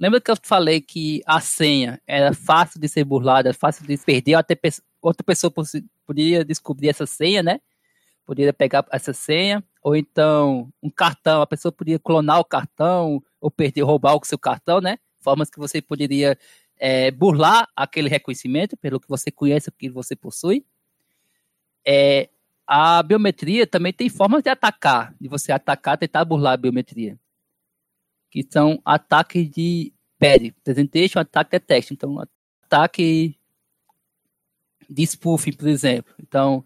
Lembra 0.00 0.20
que 0.20 0.32
eu 0.32 0.36
falei 0.42 0.80
que 0.80 1.22
a 1.24 1.40
senha 1.40 2.00
era 2.04 2.34
fácil 2.34 2.80
de 2.80 2.88
ser 2.88 3.04
burlada, 3.04 3.54
fácil 3.54 3.86
de 3.86 3.96
perder, 3.98 4.34
até 4.34 4.58
outra 5.00 5.22
pessoa 5.24 5.52
poderia 6.04 6.44
descobrir 6.44 6.88
essa 6.88 7.06
senha, 7.06 7.40
né? 7.40 7.60
Poderia 8.26 8.52
pegar 8.52 8.84
essa 8.90 9.12
senha, 9.12 9.64
ou 9.80 9.94
então 9.94 10.68
um 10.82 10.90
cartão, 10.90 11.40
a 11.40 11.46
pessoa 11.46 11.70
poderia 11.70 11.98
clonar 11.98 12.40
o 12.40 12.44
cartão, 12.44 13.22
ou 13.40 13.50
perder, 13.50 13.82
roubar 13.82 14.16
o 14.16 14.24
seu 14.24 14.38
cartão, 14.38 14.80
né? 14.80 14.98
Formas 15.20 15.48
que 15.48 15.58
você 15.58 15.80
poderia 15.80 16.36
é, 16.76 17.10
burlar 17.10 17.68
aquele 17.74 18.08
reconhecimento 18.08 18.76
pelo 18.76 19.00
que 19.00 19.08
você 19.08 19.30
conhece, 19.30 19.68
o 19.68 19.72
que 19.72 19.88
você 19.88 20.16
possui. 20.16 20.66
É, 21.86 22.28
a 22.66 23.00
biometria 23.02 23.66
também 23.66 23.92
tem 23.92 24.08
formas 24.08 24.42
de 24.42 24.50
atacar, 24.50 25.14
de 25.20 25.28
você 25.28 25.52
atacar, 25.52 25.96
tentar 25.96 26.24
burlar 26.24 26.54
a 26.54 26.56
biometria, 26.56 27.16
que 28.28 28.44
são 28.50 28.82
ataques 28.84 29.48
de 29.48 29.94
PED, 30.18 30.52
Presentation 30.64 31.20
Attack 31.20 31.50
Detection, 31.50 31.94
então 31.94 32.20
ataque 32.64 33.38
de 34.88 35.06
spoofing, 35.06 35.52
por 35.52 35.68
exemplo. 35.68 36.12
Então, 36.20 36.64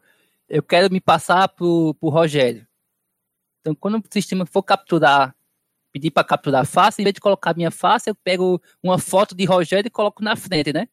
eu 0.51 0.63
quero 0.63 0.93
me 0.93 1.01
passar 1.01 1.49
para 1.49 1.65
o 1.65 1.95
Rogério. 2.03 2.67
Então, 3.61 3.75
quando 3.75 3.99
o 3.99 4.03
sistema 4.11 4.45
for 4.45 4.63
capturar 4.63 5.35
pedir 5.93 6.11
para 6.11 6.25
capturar 6.25 6.63
a 6.63 6.65
face, 6.65 7.01
em 7.01 7.05
vez 7.05 7.15
de 7.15 7.21
colocar 7.21 7.55
minha 7.55 7.71
face, 7.71 8.09
eu 8.09 8.15
pego 8.15 8.63
uma 8.83 8.99
foto 8.99 9.35
de 9.35 9.45
Rogério 9.45 9.89
e 9.89 9.91
coloco 9.91 10.23
na 10.23 10.37
frente, 10.37 10.73
né? 10.73 10.89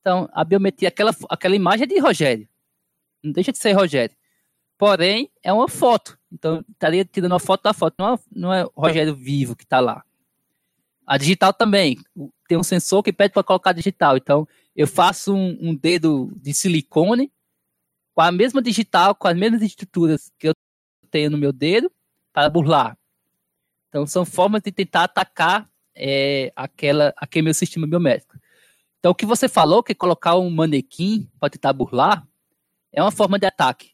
Então, 0.00 0.28
a 0.32 0.44
biometria, 0.44 0.88
aquela, 0.88 1.14
aquela 1.28 1.56
imagem 1.56 1.84
é 1.84 1.86
de 1.86 1.98
Rogério. 1.98 2.48
Não 3.22 3.32
deixa 3.32 3.52
de 3.52 3.58
ser 3.58 3.72
Rogério. 3.72 4.16
Porém, 4.78 5.30
é 5.42 5.52
uma 5.52 5.68
foto. 5.68 6.18
Então, 6.30 6.64
estaria 6.70 7.04
tirando 7.04 7.32
uma 7.32 7.40
foto 7.40 7.62
da 7.62 7.72
foto. 7.72 7.94
Não 7.98 8.14
é, 8.14 8.18
não 8.30 8.54
é 8.54 8.66
Rogério 8.76 9.14
vivo 9.14 9.56
que 9.56 9.64
está 9.64 9.80
lá. 9.80 10.04
A 11.06 11.16
digital 11.16 11.52
também. 11.52 11.98
Tem 12.48 12.58
um 12.58 12.62
sensor 12.62 13.02
que 13.02 13.12
pede 13.12 13.32
para 13.32 13.42
colocar 13.42 13.72
digital. 13.72 14.16
Então, 14.16 14.46
eu 14.74 14.86
faço 14.86 15.34
um, 15.34 15.56
um, 15.60 15.74
dedo 15.74 16.30
de 16.36 16.52
silicone 16.52 17.32
com 18.16 18.22
a 18.22 18.32
mesma 18.32 18.62
digital, 18.62 19.14
com 19.14 19.28
as 19.28 19.36
mesmas 19.36 19.60
estruturas 19.60 20.32
que 20.38 20.48
eu 20.48 20.54
tenho 21.10 21.30
no 21.30 21.36
meu 21.36 21.52
dedo, 21.52 21.92
para 22.32 22.48
burlar. 22.48 22.96
Então, 23.90 24.06
são 24.06 24.24
formas 24.24 24.62
de 24.62 24.72
tentar 24.72 25.04
atacar 25.04 25.68
é, 25.94 26.50
aquela, 26.56 27.12
aquele 27.18 27.42
meu 27.42 27.52
sistema 27.52 27.86
biométrico. 27.86 28.34
Então, 28.98 29.12
o 29.12 29.14
que 29.14 29.26
você 29.26 29.50
falou, 29.50 29.82
que 29.82 29.94
colocar 29.94 30.34
um 30.38 30.48
manequim 30.48 31.28
para 31.38 31.50
tentar 31.50 31.74
burlar, 31.74 32.26
é 32.90 33.02
uma 33.02 33.10
forma 33.10 33.38
de 33.38 33.44
ataque, 33.44 33.90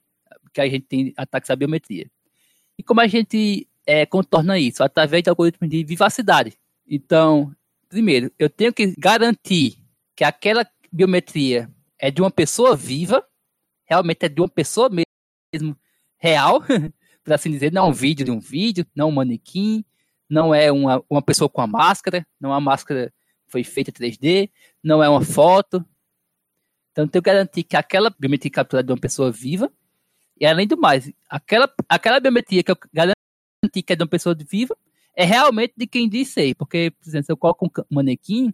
que 0.54 0.60
a 0.60 0.68
gente 0.68 0.86
tem 0.86 1.12
ataques 1.16 1.50
à 1.50 1.56
biometria. 1.56 2.08
E 2.78 2.82
como 2.84 3.00
a 3.00 3.08
gente 3.08 3.66
é, 3.84 4.06
contorna 4.06 4.56
isso? 4.56 4.84
Através 4.84 5.24
de 5.24 5.30
algoritmos 5.30 5.68
de 5.68 5.82
vivacidade. 5.82 6.56
Então, 6.86 7.52
primeiro, 7.88 8.30
eu 8.38 8.48
tenho 8.48 8.72
que 8.72 8.94
garantir 8.96 9.78
que 10.14 10.22
aquela 10.22 10.64
biometria 10.92 11.68
é 11.98 12.08
de 12.08 12.22
uma 12.22 12.30
pessoa 12.30 12.76
viva, 12.76 13.26
realmente 13.92 14.24
é 14.24 14.28
de 14.28 14.40
uma 14.40 14.48
pessoa 14.48 14.90
mesmo 14.90 15.76
real, 16.18 16.62
para 17.24 17.34
assim 17.34 17.50
dizer, 17.50 17.72
não 17.72 17.86
é 17.86 17.88
um 17.88 17.92
vídeo 17.92 18.24
de 18.24 18.30
um 18.30 18.40
vídeo, 18.40 18.86
não 18.94 19.06
é 19.06 19.08
um 19.08 19.14
manequim, 19.14 19.84
não 20.28 20.54
é 20.54 20.72
uma, 20.72 21.04
uma 21.08 21.22
pessoa 21.22 21.48
com 21.48 21.60
a 21.60 21.66
máscara, 21.66 22.26
não 22.40 22.50
é 22.50 22.54
uma 22.54 22.60
máscara 22.60 23.12
foi 23.48 23.62
feita 23.62 23.92
3D, 23.92 24.50
não 24.82 25.02
é 25.02 25.08
uma 25.08 25.22
foto. 25.22 25.84
Então, 26.90 27.06
tenho 27.06 27.22
que 27.22 27.30
garantir 27.30 27.62
que 27.64 27.76
aquela 27.76 28.08
biometria 28.08 28.50
capturada 28.50 28.86
de 28.86 28.92
uma 28.92 28.98
pessoa 28.98 29.30
viva, 29.30 29.70
e 30.40 30.46
além 30.46 30.66
do 30.66 30.76
mais, 30.76 31.12
aquela, 31.28 31.70
aquela 31.88 32.18
biometria 32.18 32.62
que 32.62 32.70
eu 32.70 32.78
garanti 32.92 33.82
que 33.82 33.92
é 33.92 33.96
de 33.96 34.02
uma 34.02 34.08
pessoa 34.08 34.34
viva, 34.34 34.76
é 35.14 35.24
realmente 35.24 35.74
de 35.76 35.86
quem 35.86 36.08
diz 36.08 36.28
ser. 36.28 36.54
Porque, 36.54 36.90
por 36.90 37.08
exemplo, 37.08 37.26
se 37.26 37.32
eu 37.32 37.36
coloco 37.36 37.66
um 37.66 37.70
manequim, 37.94 38.52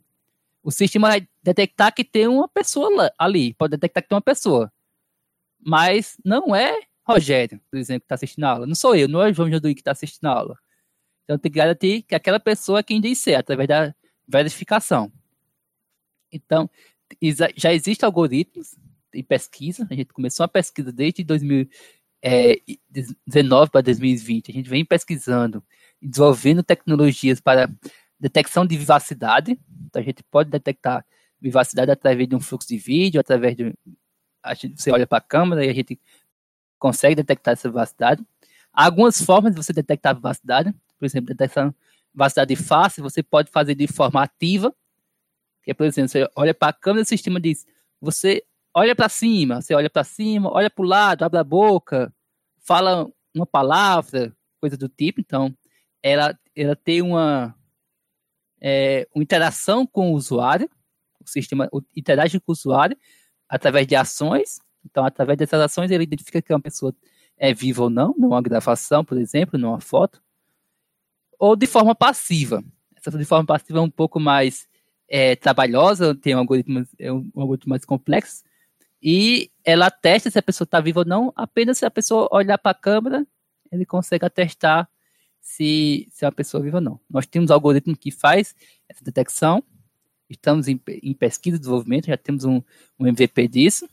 o 0.62 0.70
sistema 0.70 1.08
vai 1.08 1.28
detectar 1.42 1.94
que 1.94 2.04
tem 2.04 2.26
uma 2.26 2.48
pessoa 2.48 3.10
ali, 3.16 3.54
pode 3.54 3.70
detectar 3.70 4.02
que 4.02 4.08
tem 4.08 4.16
uma 4.16 4.22
pessoa. 4.22 4.70
Mas 5.60 6.16
não 6.24 6.54
é 6.54 6.80
Rogério, 7.08 7.60
por 7.70 7.78
exemplo, 7.78 8.02
que 8.02 8.06
está 8.06 8.16
assistindo 8.16 8.44
a 8.44 8.50
aula. 8.50 8.66
Não 8.66 8.74
sou 8.74 8.94
eu, 8.94 9.08
não 9.08 9.22
é 9.22 9.30
o 9.30 9.34
João 9.34 9.50
Joduí 9.50 9.74
que 9.74 9.80
está 9.80 9.92
assistindo 9.92 10.26
a 10.26 10.32
aula. 10.32 10.58
Então 11.24 11.38
tem 11.38 11.50
que 11.50 11.58
garantir 11.58 12.02
que 12.02 12.14
aquela 12.14 12.38
pessoa 12.38 12.80
é 12.80 12.82
quem 12.82 13.00
diz 13.00 13.18
ser, 13.18 13.34
através 13.34 13.66
da 13.66 13.94
verificação. 14.26 15.10
Então, 16.30 16.68
já 17.56 17.72
existem 17.72 18.06
algoritmos 18.06 18.76
de 19.12 19.22
pesquisa, 19.22 19.86
a 19.90 19.94
gente 19.94 20.12
começou 20.12 20.44
a 20.44 20.48
pesquisa 20.48 20.92
desde 20.92 21.24
2019 21.24 23.70
para 23.70 23.80
2020, 23.80 24.50
a 24.50 24.54
gente 24.54 24.68
vem 24.68 24.84
pesquisando 24.84 25.64
desenvolvendo 26.00 26.62
tecnologias 26.62 27.40
para 27.40 27.68
detecção 28.20 28.66
de 28.66 28.76
vivacidade, 28.76 29.58
então 29.86 30.02
a 30.02 30.04
gente 30.04 30.22
pode 30.24 30.50
detectar 30.50 31.06
vivacidade 31.40 31.90
através 31.90 32.28
de 32.28 32.36
um 32.36 32.40
fluxo 32.40 32.68
de 32.68 32.76
vídeo, 32.76 33.18
através 33.20 33.56
de 33.56 33.72
gente, 34.54 34.80
você 34.80 34.90
olha 34.90 35.06
para 35.06 35.18
a 35.18 35.22
câmera 35.22 35.64
e 35.64 35.68
a 35.68 35.74
gente 35.74 35.98
consegue 36.78 37.14
detectar 37.14 37.52
essa 37.52 37.68
vivacidade. 37.68 38.24
Há 38.72 38.84
algumas 38.84 39.20
formas 39.20 39.52
de 39.52 39.56
você 39.56 39.72
detectar 39.72 40.12
a 40.12 40.14
vivacidade 40.14 40.74
por 40.98 41.06
exemplo, 41.06 41.28
detecção 41.28 41.74
vacidade 42.12 42.56
fácil, 42.56 43.02
você 43.02 43.22
pode 43.22 43.50
fazer 43.50 43.74
de 43.74 43.86
forma 43.86 44.22
ativa, 44.22 44.74
que 45.62 45.70
é, 45.70 45.74
por 45.74 45.86
exemplo, 45.86 46.08
você 46.08 46.28
olha 46.34 46.52
para 46.52 46.68
a 46.68 46.72
câmera 46.72 47.04
do 47.04 47.08
sistema 47.08 47.38
e 47.38 47.42
diz, 47.42 47.66
você 48.00 48.42
olha 48.74 48.94
para 48.96 49.08
cima, 49.08 49.62
você 49.62 49.74
olha 49.74 49.88
para 49.88 50.02
cima, 50.02 50.50
olha 50.52 50.68
para 50.68 50.84
o 50.84 50.88
lado, 50.88 51.22
abre 51.22 51.38
a 51.38 51.44
boca, 51.44 52.12
fala 52.58 53.08
uma 53.34 53.46
palavra, 53.46 54.34
coisa 54.60 54.76
do 54.76 54.88
tipo, 54.88 55.20
então 55.20 55.54
ela, 56.02 56.36
ela 56.56 56.74
tem 56.74 57.02
uma, 57.02 57.54
é, 58.60 59.06
uma 59.14 59.22
interação 59.22 59.86
com 59.86 60.12
o 60.12 60.14
usuário, 60.14 60.68
o 61.20 61.28
sistema 61.28 61.68
interage 61.94 62.40
com 62.40 62.50
o 62.50 62.52
usuário 62.52 62.96
através 63.48 63.86
de 63.86 63.96
ações, 63.96 64.60
então 64.84 65.04
através 65.04 65.38
dessas 65.38 65.60
ações 65.60 65.90
ele 65.90 66.04
identifica 66.04 66.42
que 66.42 66.52
uma 66.52 66.60
pessoa 66.60 66.94
é 67.36 67.54
viva 67.54 67.84
ou 67.84 67.90
não, 67.90 68.14
numa 68.18 68.42
gravação, 68.42 69.04
por 69.04 69.16
exemplo, 69.16 69.58
numa 69.58 69.80
foto, 69.80 70.20
ou 71.38 71.54
de 71.54 71.66
forma 71.66 71.94
passiva. 71.94 72.62
Essa 72.96 73.16
de 73.16 73.24
forma 73.24 73.46
passiva 73.46 73.78
é 73.78 73.82
um 73.82 73.90
pouco 73.90 74.18
mais 74.18 74.68
é, 75.08 75.36
trabalhosa, 75.36 76.14
tem 76.14 76.34
um 76.34 76.38
algoritmo, 76.38 76.84
é 76.98 77.12
um 77.12 77.30
algoritmo 77.36 77.70
mais 77.70 77.84
complexo, 77.84 78.42
e 79.00 79.50
ela 79.64 79.90
testa 79.90 80.30
se 80.30 80.38
a 80.38 80.42
pessoa 80.42 80.64
está 80.64 80.80
viva 80.80 81.00
ou 81.00 81.06
não, 81.06 81.32
apenas 81.36 81.78
se 81.78 81.86
a 81.86 81.90
pessoa 81.90 82.28
olhar 82.32 82.58
para 82.58 82.72
a 82.72 82.74
câmera, 82.74 83.26
ele 83.70 83.86
consegue 83.86 84.24
atestar 84.24 84.88
se, 85.40 86.08
se 86.10 86.24
é 86.24 86.28
uma 86.28 86.32
pessoa 86.32 86.62
viva 86.62 86.78
ou 86.78 86.80
não. 86.82 87.00
Nós 87.08 87.26
temos 87.26 87.50
um 87.50 87.54
algoritmo 87.54 87.96
que 87.96 88.10
faz 88.10 88.54
essa 88.88 89.04
detecção, 89.04 89.62
estamos 90.28 90.68
em, 90.68 90.80
em 91.02 91.14
pesquisa 91.14 91.56
e 91.56 91.60
desenvolvimento, 91.60 92.06
já 92.06 92.16
temos 92.16 92.44
um, 92.44 92.62
um 92.98 93.06
MVP 93.06 93.48
disso, 93.48 93.88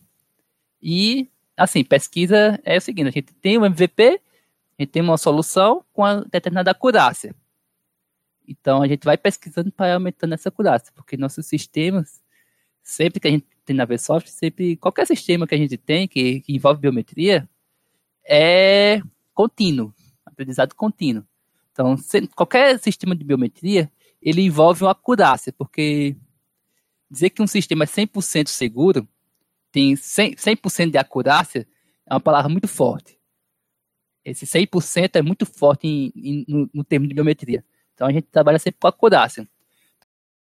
e, 0.82 1.30
assim, 1.58 1.84
pesquisa 1.84 2.60
é 2.64 2.78
o 2.78 2.82
seguinte, 2.82 3.08
a 3.08 3.12
gente 3.12 3.34
tem 3.34 3.58
um 3.58 3.66
MVP, 3.66 4.22
a 4.78 4.82
gente 4.84 4.92
tem 4.92 5.02
uma 5.02 5.18
solução 5.18 5.84
com 5.94 6.02
uma 6.02 6.26
determinada 6.30 6.72
acurácia. 6.72 7.36
Então 8.48 8.82
a 8.82 8.88
gente 8.88 9.04
vai 9.04 9.18
pesquisando 9.18 9.72
para 9.72 9.96
aumentando 9.96 10.34
essa 10.34 10.50
acurácia, 10.50 10.92
porque 10.96 11.18
nossos 11.18 11.46
sistemas, 11.46 12.22
sempre 12.84 13.20
que 13.20 13.28
a 13.28 13.32
gente 13.32 13.48
tem 13.66 13.76
na 13.76 13.86
VSoft, 13.86 14.30
sempre 14.30 14.76
qualquer 14.78 15.08
sistema 15.08 15.48
que 15.48 15.56
a 15.56 15.58
gente 15.58 15.78
tem 15.78 16.08
que, 16.08 16.42
que 16.42 16.54
envolve 16.54 16.80
biometria 16.80 17.50
é 18.24 19.02
contínuo, 19.34 19.94
aprendizado 20.26 20.76
contínuo. 20.76 21.26
Então, 21.72 21.98
se, 21.98 22.28
qualquer 22.28 22.80
sistema 22.80 23.16
de 23.16 23.24
biometria, 23.24 23.92
ele 24.22 24.42
envolve 24.42 24.84
uma 24.84 24.92
acurácia, 24.92 25.52
porque 25.52 26.16
dizer 27.16 27.32
que 27.32 27.42
um 27.42 27.48
sistema 27.48 27.86
é 27.86 27.88
100% 27.88 28.48
seguro, 28.48 29.08
tem 29.72 29.96
100%, 29.96 30.70
100 30.70 30.92
de 30.92 30.98
acurácia, 30.98 31.68
é 32.06 32.14
uma 32.14 32.20
palavra 32.20 32.50
muito 32.50 32.68
forte 32.68 33.16
esse 34.26 34.46
100% 34.48 35.16
é 35.16 35.22
muito 35.22 35.46
forte 35.46 35.88
em, 35.88 36.12
em, 36.16 36.44
no, 36.48 36.68
no, 36.74 36.84
termo 36.84 37.08
de 37.08 37.14
biometria. 37.14 37.64
Então 37.94 38.08
a 38.08 38.12
gente 38.12 38.28
trabalha 38.32 38.58
sempre 38.58 38.80
com 38.80 38.88
acurácia. 38.88 39.48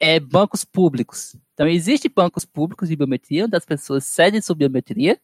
é, 0.00 0.20
bancos 0.20 0.64
públicos. 0.64 1.36
Então, 1.54 1.66
existem 1.66 2.10
bancos 2.14 2.44
públicos 2.44 2.88
de 2.88 2.96
biometria, 2.96 3.44
onde 3.44 3.56
as 3.56 3.64
pessoas 3.64 4.04
cedem 4.04 4.40
sua 4.40 4.54
biometria 4.54 5.20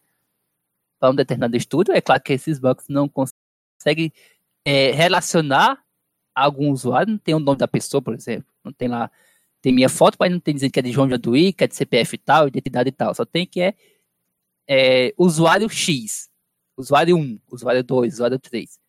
para 0.99 1.11
um 1.11 1.15
determinado 1.15 1.55
estudo. 1.55 1.91
É 1.91 2.01
claro 2.01 2.21
que 2.21 2.33
esses 2.33 2.59
bancos 2.59 2.85
não 2.89 3.09
conseguem 3.09 4.11
é, 4.65 4.91
relacionar 4.91 5.83
algum 6.33 6.71
usuário, 6.71 7.13
não 7.13 7.17
tem 7.17 7.35
o 7.35 7.39
nome 7.39 7.57
da 7.57 7.67
pessoa, 7.67 8.01
por 8.01 8.13
exemplo. 8.13 8.47
Não 8.63 8.73
tem 8.73 8.87
lá, 8.89 9.09
tem 9.61 9.73
minha 9.73 9.89
foto, 9.89 10.17
mas 10.19 10.31
não 10.31 10.39
tem 10.39 10.53
dizendo 10.53 10.71
que 10.71 10.79
é 10.79 10.83
de 10.83 10.91
João 10.91 11.09
Jaduí, 11.09 11.53
que 11.53 11.63
é 11.63 11.67
de 11.67 11.75
CPF 11.75 12.17
tal, 12.17 12.47
identidade 12.47 12.89
e 12.89 12.91
tal. 12.91 13.15
Só 13.15 13.25
tem 13.25 13.45
que 13.45 13.61
é, 13.61 13.75
é 14.67 15.13
usuário 15.17 15.69
X, 15.69 16.29
usuário 16.77 17.17
1, 17.17 17.39
usuário 17.51 17.83
2, 17.83 18.13
usuário 18.15 18.39
3. 18.39 18.79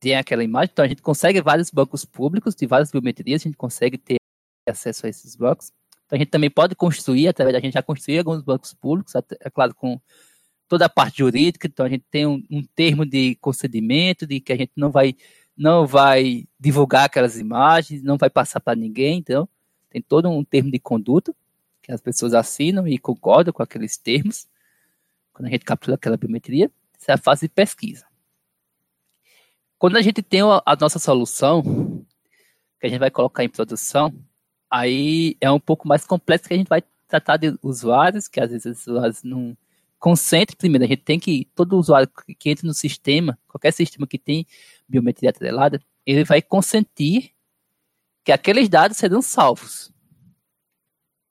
tem 0.00 0.16
aquela 0.16 0.44
imagem, 0.44 0.70
então 0.72 0.84
a 0.84 0.88
gente 0.88 1.02
consegue 1.02 1.40
vários 1.40 1.70
bancos 1.70 2.04
públicos 2.04 2.54
de 2.54 2.66
várias 2.66 2.90
biometrias, 2.90 3.42
a 3.42 3.44
gente 3.44 3.56
consegue 3.56 3.96
ter 3.98 4.16
acesso 4.70 5.06
a 5.06 5.08
esses 5.08 5.36
bancos. 5.36 5.72
Então 6.06 6.16
a 6.16 6.18
gente 6.18 6.30
também 6.30 6.50
pode 6.50 6.74
construir, 6.74 7.28
através 7.28 7.54
da 7.54 7.60
gente 7.60 7.74
já 7.74 7.82
construir 7.82 8.18
alguns 8.18 8.42
bancos 8.42 8.74
públicos, 8.74 9.14
é 9.14 9.50
claro, 9.50 9.74
com 9.74 10.00
toda 10.68 10.86
a 10.86 10.88
parte 10.88 11.18
jurídica, 11.18 11.66
então 11.66 11.86
a 11.86 11.88
gente 11.88 12.04
tem 12.10 12.26
um, 12.26 12.42
um 12.50 12.62
termo 12.74 13.06
de 13.06 13.36
concedimento, 13.36 14.26
de 14.26 14.40
que 14.40 14.52
a 14.52 14.56
gente 14.56 14.72
não 14.76 14.90
vai 14.90 15.14
não 15.56 15.86
vai 15.86 16.48
divulgar 16.58 17.04
aquelas 17.04 17.38
imagens, 17.38 18.02
não 18.02 18.16
vai 18.18 18.28
passar 18.28 18.58
para 18.58 18.74
ninguém, 18.74 19.18
então 19.18 19.48
tem 19.88 20.02
todo 20.02 20.28
um 20.28 20.42
termo 20.42 20.70
de 20.70 20.80
conduta 20.80 21.32
que 21.80 21.92
as 21.92 22.00
pessoas 22.00 22.34
assinam 22.34 22.88
e 22.88 22.98
concordam 22.98 23.52
com 23.52 23.62
aqueles 23.62 23.96
termos 23.96 24.48
quando 25.32 25.46
a 25.46 25.50
gente 25.50 25.64
captura 25.64 25.94
aquela 25.94 26.16
biometria. 26.16 26.70
Essa 26.98 27.12
é 27.12 27.14
a 27.14 27.18
fase 27.18 27.42
de 27.42 27.54
pesquisa. 27.54 28.06
Quando 29.78 29.96
a 29.96 30.02
gente 30.02 30.22
tem 30.22 30.40
a 30.40 30.76
nossa 30.80 30.98
solução, 30.98 31.62
que 32.80 32.86
a 32.86 32.88
gente 32.88 32.98
vai 32.98 33.10
colocar 33.10 33.44
em 33.44 33.48
produção, 33.48 34.14
aí 34.74 35.36
é 35.40 35.50
um 35.50 35.60
pouco 35.60 35.86
mais 35.86 36.04
complexo 36.04 36.48
que 36.48 36.54
a 36.54 36.56
gente 36.56 36.68
vai 36.68 36.82
tratar 37.06 37.36
de 37.36 37.56
usuários, 37.62 38.26
que 38.26 38.40
às 38.40 38.50
vezes 38.50 38.66
os 38.66 38.86
usuários 38.88 39.22
não 39.22 39.56
concentre 40.00 40.56
primeiro, 40.56 40.84
a 40.84 40.88
gente 40.88 41.02
tem 41.02 41.18
que, 41.18 41.46
todo 41.54 41.78
usuário 41.78 42.10
que 42.38 42.50
entra 42.50 42.66
no 42.66 42.74
sistema, 42.74 43.38
qualquer 43.46 43.72
sistema 43.72 44.06
que 44.06 44.18
tem 44.18 44.46
biometria 44.88 45.30
atrelada, 45.30 45.80
ele 46.04 46.24
vai 46.24 46.42
consentir 46.42 47.32
que 48.24 48.32
aqueles 48.32 48.68
dados 48.68 48.96
serão 48.96 49.22
salvos. 49.22 49.92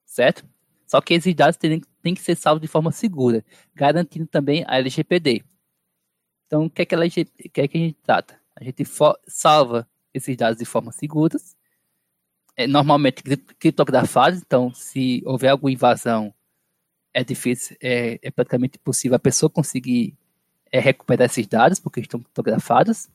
Certo? 0.05 0.45
Só 0.87 1.01
que 1.01 1.13
esses 1.13 1.35
dados 1.35 1.57
têm, 1.57 1.81
têm 2.01 2.15
que 2.15 2.21
ser 2.21 2.35
salvos 2.35 2.61
de 2.61 2.67
forma 2.67 2.91
segura, 2.91 3.43
garantindo 3.75 4.25
também 4.25 4.63
a 4.67 4.77
LGPD. 4.77 5.43
Então, 6.47 6.65
o 6.65 6.69
que 6.69 6.83
é 6.83 6.85
que, 6.85 6.95
o 6.95 6.99
que, 7.51 7.61
é 7.61 7.67
que 7.67 7.77
a 7.77 7.81
gente 7.81 7.97
trata? 8.01 8.39
A 8.55 8.63
gente 8.63 8.83
salva 9.27 9.87
esses 10.13 10.37
dados 10.37 10.57
de 10.57 10.65
forma 10.65 10.91
segura, 10.91 11.37
é, 12.55 12.67
normalmente 12.67 13.23
criptografados, 13.59 14.39
então 14.39 14.73
se 14.73 15.21
houver 15.25 15.49
alguma 15.49 15.71
invasão, 15.71 16.33
é 17.13 17.23
difícil, 17.23 17.77
é, 17.81 18.19
é 18.21 18.31
praticamente 18.31 18.77
impossível 18.77 19.15
a 19.15 19.19
pessoa 19.19 19.49
conseguir 19.49 20.15
é, 20.71 20.79
recuperar 20.79 21.25
esses 21.25 21.45
dados, 21.47 21.79
porque 21.79 21.99
estão 21.99 22.19
criptografados. 22.19 23.07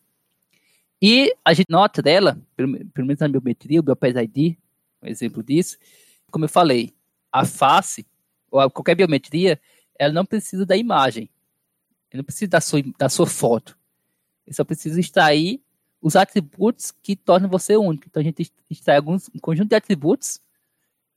E 1.02 1.34
a 1.44 1.52
gente 1.52 1.70
nota 1.70 2.00
dela, 2.00 2.40
pelo, 2.56 2.72
pelo 2.90 3.06
menos 3.06 3.20
na 3.20 3.28
biometria, 3.28 3.80
o 3.80 3.82
Biopass 3.82 4.14
ID, 4.16 4.56
um 5.02 5.06
exemplo 5.06 5.42
disso, 5.42 5.76
como 6.30 6.44
eu 6.44 6.48
falei, 6.48 6.92
a 7.32 7.44
face, 7.44 8.06
ou 8.50 8.70
qualquer 8.70 8.94
biometria, 8.94 9.60
ela 9.98 10.12
não 10.12 10.24
precisa 10.24 10.64
da 10.64 10.76
imagem. 10.76 11.28
Ele 12.10 12.18
não 12.18 12.24
precisa 12.24 12.50
da 12.50 12.60
sua, 12.60 12.82
da 12.96 13.08
sua 13.08 13.26
foto. 13.26 13.76
Ele 14.46 14.54
só 14.54 14.64
precisa 14.64 14.98
extrair 14.98 15.60
os 16.00 16.16
atributos 16.16 16.92
que 17.02 17.16
tornam 17.16 17.48
você 17.48 17.76
único. 17.76 18.04
Então 18.06 18.20
a 18.20 18.24
gente 18.24 18.50
extrai 18.70 18.96
alguns, 18.96 19.28
um 19.34 19.38
conjunto 19.38 19.68
de 19.68 19.76
atributos 19.76 20.40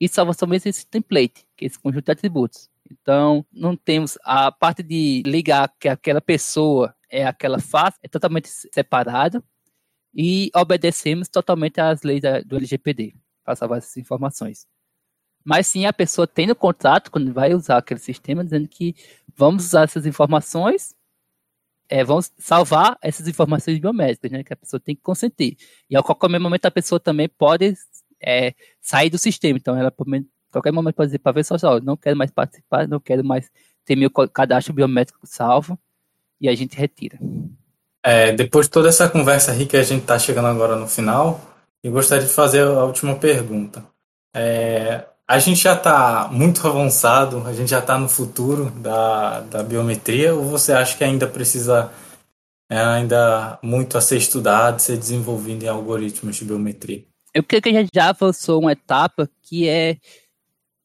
e 0.00 0.08
salva 0.08 0.32
somente 0.32 0.68
esse 0.68 0.86
template, 0.86 1.46
que 1.56 1.64
é 1.64 1.68
esse 1.68 1.78
conjunto 1.78 2.06
de 2.06 2.12
atributos. 2.12 2.68
Então, 2.90 3.46
não 3.52 3.76
temos 3.76 4.18
a 4.24 4.50
parte 4.50 4.82
de 4.82 5.22
ligar 5.24 5.72
que 5.78 5.88
aquela 5.88 6.20
pessoa 6.20 6.94
é 7.08 7.24
aquela 7.24 7.58
face, 7.60 7.98
é 8.02 8.08
totalmente 8.08 8.48
separado 8.48 9.42
e 10.14 10.50
obedecemos 10.54 11.28
totalmente 11.28 11.80
às 11.80 12.02
leis 12.02 12.20
da, 12.20 12.40
do 12.40 12.56
LGPD 12.56 13.14
para 13.44 13.56
salvar 13.56 13.78
essas 13.78 13.96
informações. 13.96 14.66
Mas 15.44 15.66
sim, 15.66 15.86
a 15.86 15.92
pessoa 15.92 16.26
tem 16.26 16.46
no 16.46 16.54
contrato, 16.54 17.10
quando 17.10 17.32
vai 17.32 17.54
usar 17.54 17.78
aquele 17.78 18.00
sistema, 18.00 18.44
dizendo 18.44 18.68
que 18.68 18.94
vamos 19.34 19.66
usar 19.66 19.82
essas 19.84 20.06
informações, 20.06 20.94
é, 21.92 22.02
vamos 22.02 22.32
salvar 22.38 22.96
essas 23.02 23.28
informações 23.28 23.78
biométricas, 23.78 24.30
né? 24.30 24.42
Que 24.42 24.54
a 24.54 24.56
pessoa 24.56 24.80
tem 24.80 24.96
que 24.96 25.02
consentir. 25.02 25.58
E 25.90 25.94
a 25.94 26.02
qualquer 26.02 26.40
momento 26.40 26.64
a 26.64 26.70
pessoa 26.70 26.98
também 26.98 27.28
pode 27.28 27.74
é, 28.18 28.54
sair 28.80 29.10
do 29.10 29.18
sistema. 29.18 29.58
Então, 29.58 29.76
ela, 29.76 29.88
a 29.88 29.92
qualquer 30.50 30.72
momento, 30.72 30.94
pode 30.94 31.08
dizer 31.08 31.18
para 31.18 31.32
ver 31.32 31.44
só, 31.44 31.78
não 31.80 31.94
quero 31.94 32.16
mais 32.16 32.30
participar, 32.30 32.88
não 32.88 32.98
quero 32.98 33.22
mais 33.22 33.50
ter 33.84 33.94
meu 33.94 34.08
cadastro 34.10 34.72
biométrico 34.72 35.26
salvo, 35.26 35.78
e 36.40 36.48
a 36.48 36.54
gente 36.54 36.74
retira. 36.78 37.18
É, 38.02 38.32
depois 38.32 38.68
de 38.68 38.72
toda 38.72 38.88
essa 38.88 39.06
conversa 39.06 39.52
rica, 39.52 39.78
a 39.78 39.82
gente 39.82 40.00
está 40.00 40.18
chegando 40.18 40.48
agora 40.48 40.76
no 40.76 40.88
final, 40.88 41.42
e 41.84 41.90
gostaria 41.90 42.26
de 42.26 42.32
fazer 42.32 42.62
a 42.62 42.84
última 42.84 43.16
pergunta. 43.16 43.84
É, 44.34 45.04
a 45.32 45.38
gente 45.38 45.62
já 45.62 45.72
está 45.72 46.28
muito 46.30 46.66
avançado, 46.68 47.42
a 47.46 47.54
gente 47.54 47.70
já 47.70 47.78
está 47.78 47.96
no 47.98 48.06
futuro 48.06 48.70
da, 48.70 49.40
da 49.40 49.62
biometria, 49.62 50.34
ou 50.34 50.44
você 50.44 50.74
acha 50.74 50.94
que 50.94 51.02
ainda 51.02 51.26
precisa 51.26 51.90
é 52.70 52.78
ainda 52.78 53.58
muito 53.62 53.96
a 53.96 54.00
ser 54.02 54.18
estudado, 54.18 54.78
ser 54.78 54.98
desenvolvido 54.98 55.64
em 55.64 55.68
algoritmos 55.68 56.36
de 56.36 56.44
biometria? 56.44 57.02
Eu 57.32 57.42
creio 57.42 57.62
que 57.62 57.70
a 57.70 57.72
gente 57.72 57.88
já 57.94 58.10
avançou 58.10 58.60
uma 58.60 58.72
etapa 58.72 59.26
que 59.40 59.66
é 59.66 59.96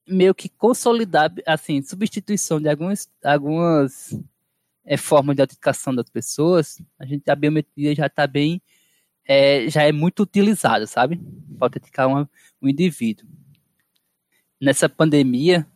meio 0.07 0.33
que 0.33 0.47
consolidar, 0.47 1.29
assim, 1.45 1.81
substituição 1.81 2.61
de 2.61 2.69
algumas, 2.69 3.09
algumas 3.21 4.17
é, 4.85 4.95
forma 4.95 5.35
de 5.35 5.41
autenticação 5.41 5.93
das 5.93 6.09
pessoas, 6.09 6.81
a 6.97 7.05
gente 7.05 7.29
a 7.29 7.35
biometria 7.35 7.93
já 7.93 8.05
está 8.05 8.25
bem, 8.25 8.61
é, 9.27 9.69
já 9.69 9.83
é 9.83 9.91
muito 9.91 10.23
utilizada, 10.23 10.87
sabe? 10.87 11.19
Para 11.57 11.65
autenticar 11.65 12.07
uma, 12.07 12.29
um 12.61 12.69
indivíduo. 12.69 13.27
Nessa 14.59 14.89
pandemia, 14.89 15.67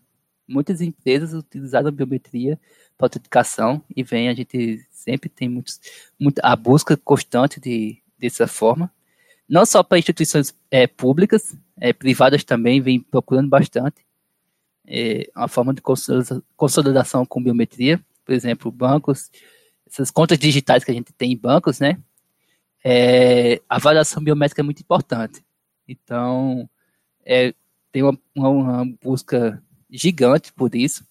muitas 0.47 0.81
empresas 0.81 1.33
utilizaram 1.33 1.87
a 1.87 1.91
biometria 1.91 2.59
para 2.97 3.05
autenticação 3.05 3.83
e 3.95 4.03
vem 4.03 4.29
a 4.29 4.33
gente 4.33 4.85
sempre 4.91 5.29
tem 5.29 5.47
muitos, 5.49 5.79
muito, 6.19 6.39
a 6.43 6.55
busca 6.55 6.97
constante 6.97 7.59
de, 7.59 8.01
dessa 8.17 8.47
forma. 8.47 8.91
Não 9.47 9.65
só 9.65 9.83
para 9.83 9.99
instituições 9.99 10.55
é, 10.69 10.87
públicas, 10.87 11.55
é, 11.79 11.91
privadas 11.93 12.43
também 12.43 12.81
vem 12.81 12.99
procurando 12.99 13.49
bastante. 13.49 14.05
É, 14.87 15.29
uma 15.35 15.47
forma 15.47 15.73
de 15.73 15.81
consolidação 16.55 17.25
com 17.25 17.43
biometria 17.43 18.03
por 18.31 18.33
exemplo, 18.33 18.71
bancos, 18.71 19.29
essas 19.85 20.09
contas 20.09 20.39
digitais 20.39 20.83
que 20.83 20.91
a 20.91 20.93
gente 20.93 21.11
tem 21.13 21.33
em 21.33 21.37
bancos, 21.37 21.79
né? 21.79 21.97
É, 22.83 23.61
a 23.69 23.75
avaliação 23.75 24.23
biométrica 24.23 24.61
é 24.61 24.63
muito 24.63 24.81
importante. 24.81 25.43
Então, 25.87 26.69
é, 27.25 27.53
tem 27.91 28.03
uma, 28.03 28.17
uma, 28.35 28.85
busca 29.03 29.61
gigante 29.89 30.53
por 30.53 30.73
isso. 30.75 31.05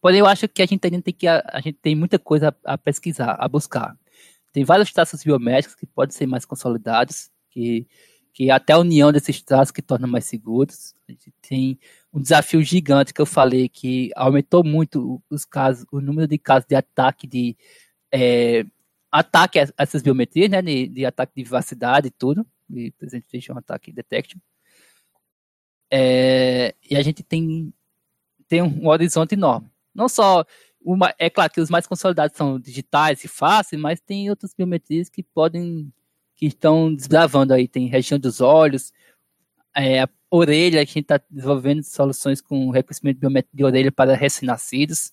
Porém, 0.00 0.20
eu 0.20 0.26
acho 0.26 0.48
que 0.48 0.62
a 0.62 0.66
gente 0.66 0.84
ainda 0.84 1.02
tem 1.02 1.12
que 1.12 1.26
a, 1.26 1.42
a 1.46 1.60
gente 1.60 1.78
tem 1.80 1.94
muita 1.94 2.18
coisa 2.18 2.54
a, 2.64 2.74
a, 2.74 2.78
pesquisar, 2.78 3.36
a 3.38 3.48
buscar. 3.48 3.96
Tem 4.52 4.64
vários 4.64 4.92
traços 4.92 5.22
biométricos 5.22 5.76
que 5.76 5.86
podem 5.86 6.14
ser 6.14 6.26
mais 6.26 6.44
consolidados, 6.44 7.30
que, 7.50 7.86
que 8.32 8.50
até 8.50 8.72
a 8.72 8.78
união 8.78 9.12
desses 9.12 9.42
traços 9.42 9.70
que 9.70 9.82
torna 9.82 10.06
mais 10.06 10.24
seguros. 10.24 10.94
A 11.08 11.12
gente 11.12 11.32
tem 11.42 11.78
um 12.12 12.20
desafio 12.20 12.62
gigante 12.62 13.12
que 13.14 13.20
eu 13.20 13.26
falei 13.26 13.68
que 13.68 14.10
aumentou 14.16 14.64
muito 14.64 15.22
os 15.30 15.44
casos, 15.44 15.86
o 15.92 16.00
número 16.00 16.26
de 16.26 16.38
casos 16.38 16.66
de 16.68 16.74
ataque 16.74 17.26
de 17.26 17.56
é, 18.12 18.64
ataque 19.10 19.58
a 19.58 19.68
essas 19.78 20.02
biometrias, 20.02 20.50
né, 20.50 20.62
de, 20.62 20.88
de, 20.88 21.06
ataque 21.06 21.32
de 21.36 21.44
vivacidade 21.44 22.08
e 22.08 22.10
tudo, 22.10 22.46
de 22.68 22.92
presentation 22.92 23.56
attack 23.56 23.92
detection. 23.92 24.38
É, 25.90 26.74
e 26.88 26.96
a 26.96 27.02
gente 27.02 27.22
tem 27.22 27.72
tem 28.48 28.62
um 28.62 28.88
horizonte 28.88 29.34
enorme. 29.34 29.70
Não 29.94 30.08
só 30.08 30.44
uma, 30.82 31.14
é 31.18 31.30
claro 31.30 31.52
que 31.52 31.60
os 31.60 31.70
mais 31.70 31.86
consolidados 31.86 32.36
são 32.36 32.58
digitais 32.58 33.22
e 33.24 33.28
fáceis, 33.28 33.80
mas 33.80 34.00
tem 34.00 34.30
outras 34.30 34.54
biometrias 34.54 35.08
que 35.08 35.22
podem 35.22 35.92
que 36.36 36.46
estão 36.46 36.92
desbravando 36.94 37.52
aí, 37.52 37.68
tem 37.68 37.86
região 37.86 38.18
dos 38.18 38.40
olhos, 38.40 38.92
é, 39.76 40.08
orelha, 40.30 40.80
a 40.80 40.84
gente 40.84 41.00
está 41.00 41.20
desenvolvendo 41.30 41.82
soluções 41.82 42.40
com 42.40 42.70
reconhecimento 42.70 43.18
biométrico 43.18 43.56
de 43.56 43.64
orelha 43.64 43.92
para 43.92 44.14
recém-nascidos. 44.14 45.12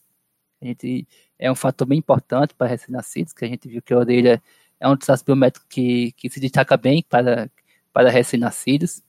A 0.62 0.66
gente 0.66 1.08
é 1.38 1.52
um 1.52 1.56
fator 1.56 1.88
bem 1.88 2.00
importante 2.00 2.54
para 2.56 2.68
recém-nascidos, 2.68 3.34
que 3.34 3.46
a 3.46 3.48
gente 3.48 3.68
viu 3.68 3.82
que 3.82 3.94
a 3.94 3.98
orelha 3.98 4.42
é 4.80 4.88
um 4.88 4.98
traço 4.98 5.26
biométrico 5.26 5.66
que, 5.70 6.12
que 6.14 6.30
se 6.30 6.40
destaca 6.40 6.78
bem 6.78 7.04
para, 7.08 7.50
para 7.94 8.10
recém-nascidos. 8.10 9.04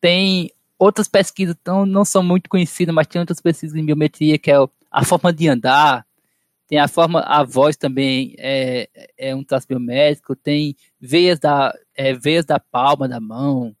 Tem 0.00 0.50
outras 0.80 1.06
pesquisas, 1.06 1.54
então, 1.60 1.84
não 1.84 2.06
são 2.06 2.22
muito 2.22 2.48
conhecidas, 2.48 2.94
mas 2.94 3.06
tem 3.06 3.20
outras 3.20 3.38
pesquisas 3.38 3.76
em 3.76 3.84
biometria, 3.84 4.38
que 4.38 4.50
é 4.50 4.56
a 4.90 5.04
forma 5.04 5.30
de 5.30 5.46
andar, 5.46 6.06
tem 6.66 6.78
a 6.78 6.88
forma, 6.88 7.20
a 7.20 7.44
voz 7.44 7.76
também 7.76 8.34
é, 8.38 8.88
é 9.18 9.34
um 9.34 9.44
traço 9.44 9.68
biométrico, 9.68 10.34
tem 10.34 10.74
veias 10.98 11.38
da, 11.38 11.74
é, 11.94 12.14
veias 12.14 12.46
da 12.46 12.58
palma 12.58 13.06
da 13.06 13.20
mão, 13.20 13.76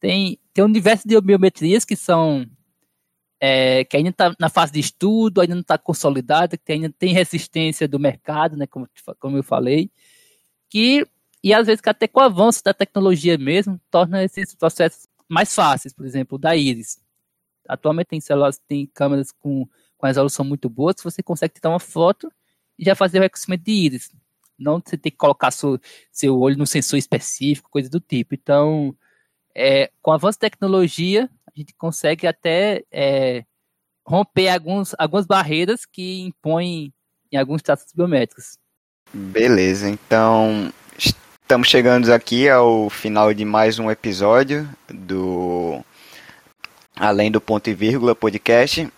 tem, 0.00 0.38
tem 0.54 0.64
um 0.64 0.68
universo 0.68 1.06
de 1.06 1.20
biometrias 1.20 1.84
que 1.84 1.94
são 1.94 2.46
é, 3.38 3.84
que 3.84 3.96
ainda 3.96 4.08
está 4.08 4.34
na 4.40 4.48
fase 4.48 4.72
de 4.72 4.80
estudo, 4.80 5.42
ainda 5.42 5.54
não 5.54 5.60
está 5.60 5.76
consolidada, 5.76 6.56
que 6.56 6.72
ainda 6.72 6.88
tem 6.98 7.12
resistência 7.12 7.86
do 7.86 8.00
mercado, 8.00 8.56
né, 8.56 8.66
como, 8.66 8.88
como 9.18 9.36
eu 9.36 9.42
falei, 9.42 9.90
que 10.70 11.06
e 11.42 11.52
às 11.52 11.66
vezes 11.66 11.82
até 11.84 12.08
com 12.08 12.20
o 12.20 12.22
avanço 12.22 12.64
da 12.64 12.72
tecnologia 12.72 13.36
mesmo 13.36 13.78
torna 13.90 14.24
esses 14.24 14.54
processos 14.54 15.06
mais 15.34 15.54
fáceis, 15.54 15.92
por 15.92 16.06
exemplo, 16.06 16.38
da 16.38 16.56
íris. 16.56 16.98
Atualmente 17.68 18.08
tem 18.08 18.20
celulares, 18.20 18.60
tem 18.68 18.86
câmeras 18.86 19.32
com, 19.32 19.68
com 19.98 20.06
resolução 20.06 20.44
muito 20.44 20.68
boa, 20.70 20.94
que 20.94 21.02
você 21.02 21.22
consegue 21.22 21.54
tirar 21.54 21.70
uma 21.70 21.80
foto 21.80 22.32
e 22.78 22.84
já 22.84 22.94
fazer 22.94 23.18
o 23.18 23.22
reconhecimento 23.22 23.64
de 23.64 23.72
íris. 23.72 24.10
Não 24.58 24.80
você 24.80 24.96
ter 24.96 25.10
que 25.10 25.16
colocar 25.16 25.50
seu, 25.50 25.78
seu 26.12 26.38
olho 26.38 26.56
no 26.56 26.66
sensor 26.66 26.98
específico, 26.98 27.70
coisa 27.70 27.90
do 27.90 28.00
tipo. 28.00 28.34
Então, 28.34 28.96
é, 29.54 29.90
com 30.00 30.10
o 30.10 30.14
avanço 30.14 30.38
da 30.38 30.48
tecnologia, 30.48 31.28
a 31.46 31.58
gente 31.58 31.74
consegue 31.74 32.26
até 32.26 32.84
é, 32.90 33.44
romper 34.06 34.48
alguns, 34.48 34.94
algumas 34.98 35.26
barreiras 35.26 35.84
que 35.84 36.20
impõem 36.20 36.92
em 37.32 37.36
alguns 37.36 37.62
traços 37.62 37.92
biométricos. 37.92 38.58
Beleza, 39.12 39.88
então 39.88 40.72
estamos 41.44 41.68
chegando 41.68 42.10
aqui 42.10 42.48
ao 42.48 42.88
final 42.88 43.34
de 43.34 43.44
mais 43.44 43.78
um 43.78 43.90
episódio 43.90 44.66
do 44.88 45.84
Além 46.96 47.30
do 47.30 47.38
Ponto 47.38 47.68
e 47.68 47.74
Vírgula 47.74 48.14
podcast. 48.14 48.90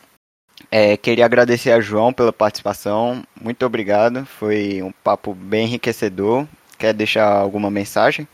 É, 0.70 0.96
queria 0.96 1.24
agradecer 1.24 1.72
a 1.72 1.80
João 1.80 2.12
pela 2.12 2.32
participação. 2.32 3.24
Muito 3.40 3.66
obrigado. 3.66 4.24
Foi 4.24 4.80
um 4.80 4.92
papo 4.92 5.34
bem 5.34 5.66
enriquecedor. 5.66 6.46
Quer 6.78 6.94
deixar 6.94 7.26
alguma 7.26 7.68
mensagem? 7.68 8.28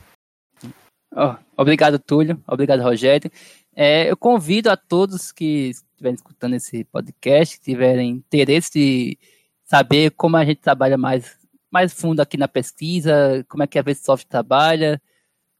Oh, 1.17 1.35
obrigado, 1.57 1.99
Túlio. 1.99 2.39
Obrigado, 2.47 2.83
Rogério. 2.83 3.31
É, 3.75 4.11
eu 4.11 4.17
convido 4.17 4.71
a 4.71 4.77
todos 4.77 5.33
que 5.33 5.71
estiverem 5.71 6.17
escutando 6.17 6.55
esse 6.55 6.85
podcast, 6.85 7.59
que 7.59 7.65
tiverem 7.65 8.11
interesse 8.11 8.73
de 8.75 9.19
saber 9.65 10.11
como 10.11 10.37
a 10.37 10.45
gente 10.45 10.61
trabalha 10.61 10.99
mais, 10.99 11.39
mais 11.73 11.93
fundo 11.93 12.21
aqui 12.21 12.37
na 12.37 12.47
pesquisa, 12.47 13.45
como 13.49 13.63
é 13.63 13.67
que 13.67 13.79
a 13.79 13.83
VSoft 13.83 14.29
trabalha, 14.29 15.01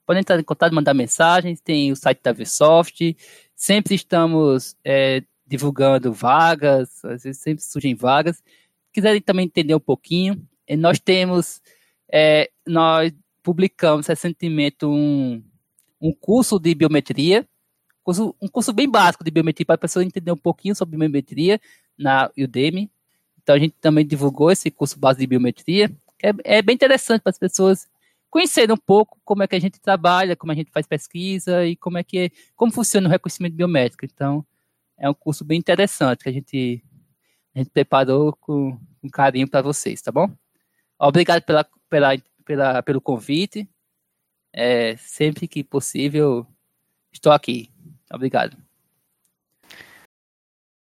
podem 0.07 0.21
entrar 0.21 0.39
em 0.39 0.45
contato, 0.45 0.75
mandar 0.75 0.95
mensagens, 0.95 1.61
tem 1.61 1.91
o 1.91 1.97
site 1.97 2.21
da 2.23 2.33
VSoft, 2.33 3.17
sempre 3.57 3.95
estamos 3.95 4.77
é, 4.85 5.23
divulgando 5.47 6.13
vagas, 6.13 7.05
às 7.05 7.23
vezes 7.23 7.41
sempre 7.41 7.65
surgem 7.65 7.95
vagas. 7.95 8.37
Se 8.37 8.93
quiserem 8.93 9.21
também 9.23 9.47
entender 9.47 9.75
um 9.75 9.81
pouquinho, 9.81 10.47
eh, 10.67 10.77
nós 10.77 10.99
temos, 10.99 11.63
é, 12.13 12.51
nós 12.67 13.13
publicamos 13.43 14.07
recentemente 14.07 14.85
um, 14.85 15.43
um 16.01 16.13
curso 16.13 16.59
de 16.59 16.75
biometria, 16.75 17.47
curso, 18.03 18.35
um 18.41 18.49
curso 18.49 18.73
bem 18.73 18.91
básico 18.91 19.25
de 19.25 19.31
biometria 19.31 19.67
para 19.67 19.77
a 19.77 19.79
pessoa 19.79 20.05
entender 20.05 20.33
um 20.33 20.37
pouquinho 20.37 20.75
sobre 20.75 20.97
biometria 20.97 21.61
na 21.97 22.31
Udemy. 22.37 22.91
Então 23.43 23.55
a 23.55 23.59
gente 23.59 23.75
também 23.81 24.07
divulgou 24.07 24.51
esse 24.51 24.71
curso 24.71 24.99
base 24.99 25.19
de 25.19 25.27
biometria. 25.27 25.91
É, 26.23 26.59
é 26.59 26.63
bem 26.63 26.75
interessante 26.75 27.23
para 27.23 27.31
as 27.31 27.39
pessoas 27.39 27.89
conhecerem 28.31 28.73
um 28.73 28.79
pouco 28.79 29.21
como 29.25 29.43
é 29.43 29.47
que 29.47 29.57
a 29.57 29.61
gente 29.61 29.79
trabalha, 29.79 30.35
como 30.35 30.53
a 30.53 30.55
gente 30.55 30.71
faz 30.71 30.87
pesquisa 30.87 31.67
e 31.67 31.77
como 31.77 31.99
é 31.99 32.05
que 32.05 32.33
como 32.57 32.73
funciona 32.73 33.09
o 33.09 33.11
reconhecimento 33.11 33.55
biométrico. 33.55 34.05
Então 34.05 34.47
é 34.97 35.11
um 35.11 35.15
curso 35.15 35.45
bem 35.45 35.59
interessante 35.59 36.23
que 36.23 36.29
a 36.29 36.33
gente, 36.33 36.83
a 37.55 37.59
gente 37.59 37.71
preparou 37.71 38.35
com, 38.37 38.79
com 39.01 39.11
carinho 39.11 39.49
para 39.49 39.61
vocês, 39.61 40.01
tá 40.01 40.13
bom? 40.13 40.31
Obrigado 40.99 41.43
pela, 41.43 41.67
pela, 41.91 42.11
pela, 42.45 42.83
pelo 42.83 43.01
convite. 43.01 43.69
É, 44.53 44.97
sempre 44.97 45.49
que 45.49 45.65
possível, 45.65 46.47
estou 47.13 47.33
aqui. 47.33 47.71
Obrigado. 48.11 48.72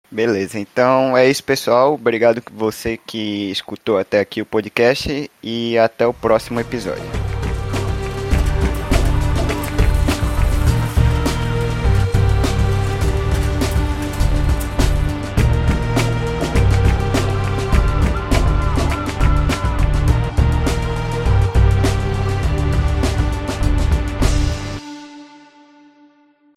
Beleza, 0.10 0.58
então 0.58 1.18
é 1.18 1.30
isso, 1.30 1.44
pessoal. 1.44 1.94
Obrigado 1.94 2.42
você 2.54 2.98
que 2.98 3.52
escutou 3.52 3.98
até 3.98 4.20
aqui 4.20 4.42
o 4.42 4.46
podcast 4.46 5.30
e 5.44 5.78
até 5.78 6.08
o 6.08 6.14
próximo 6.14 6.60
episódio. 6.60 7.27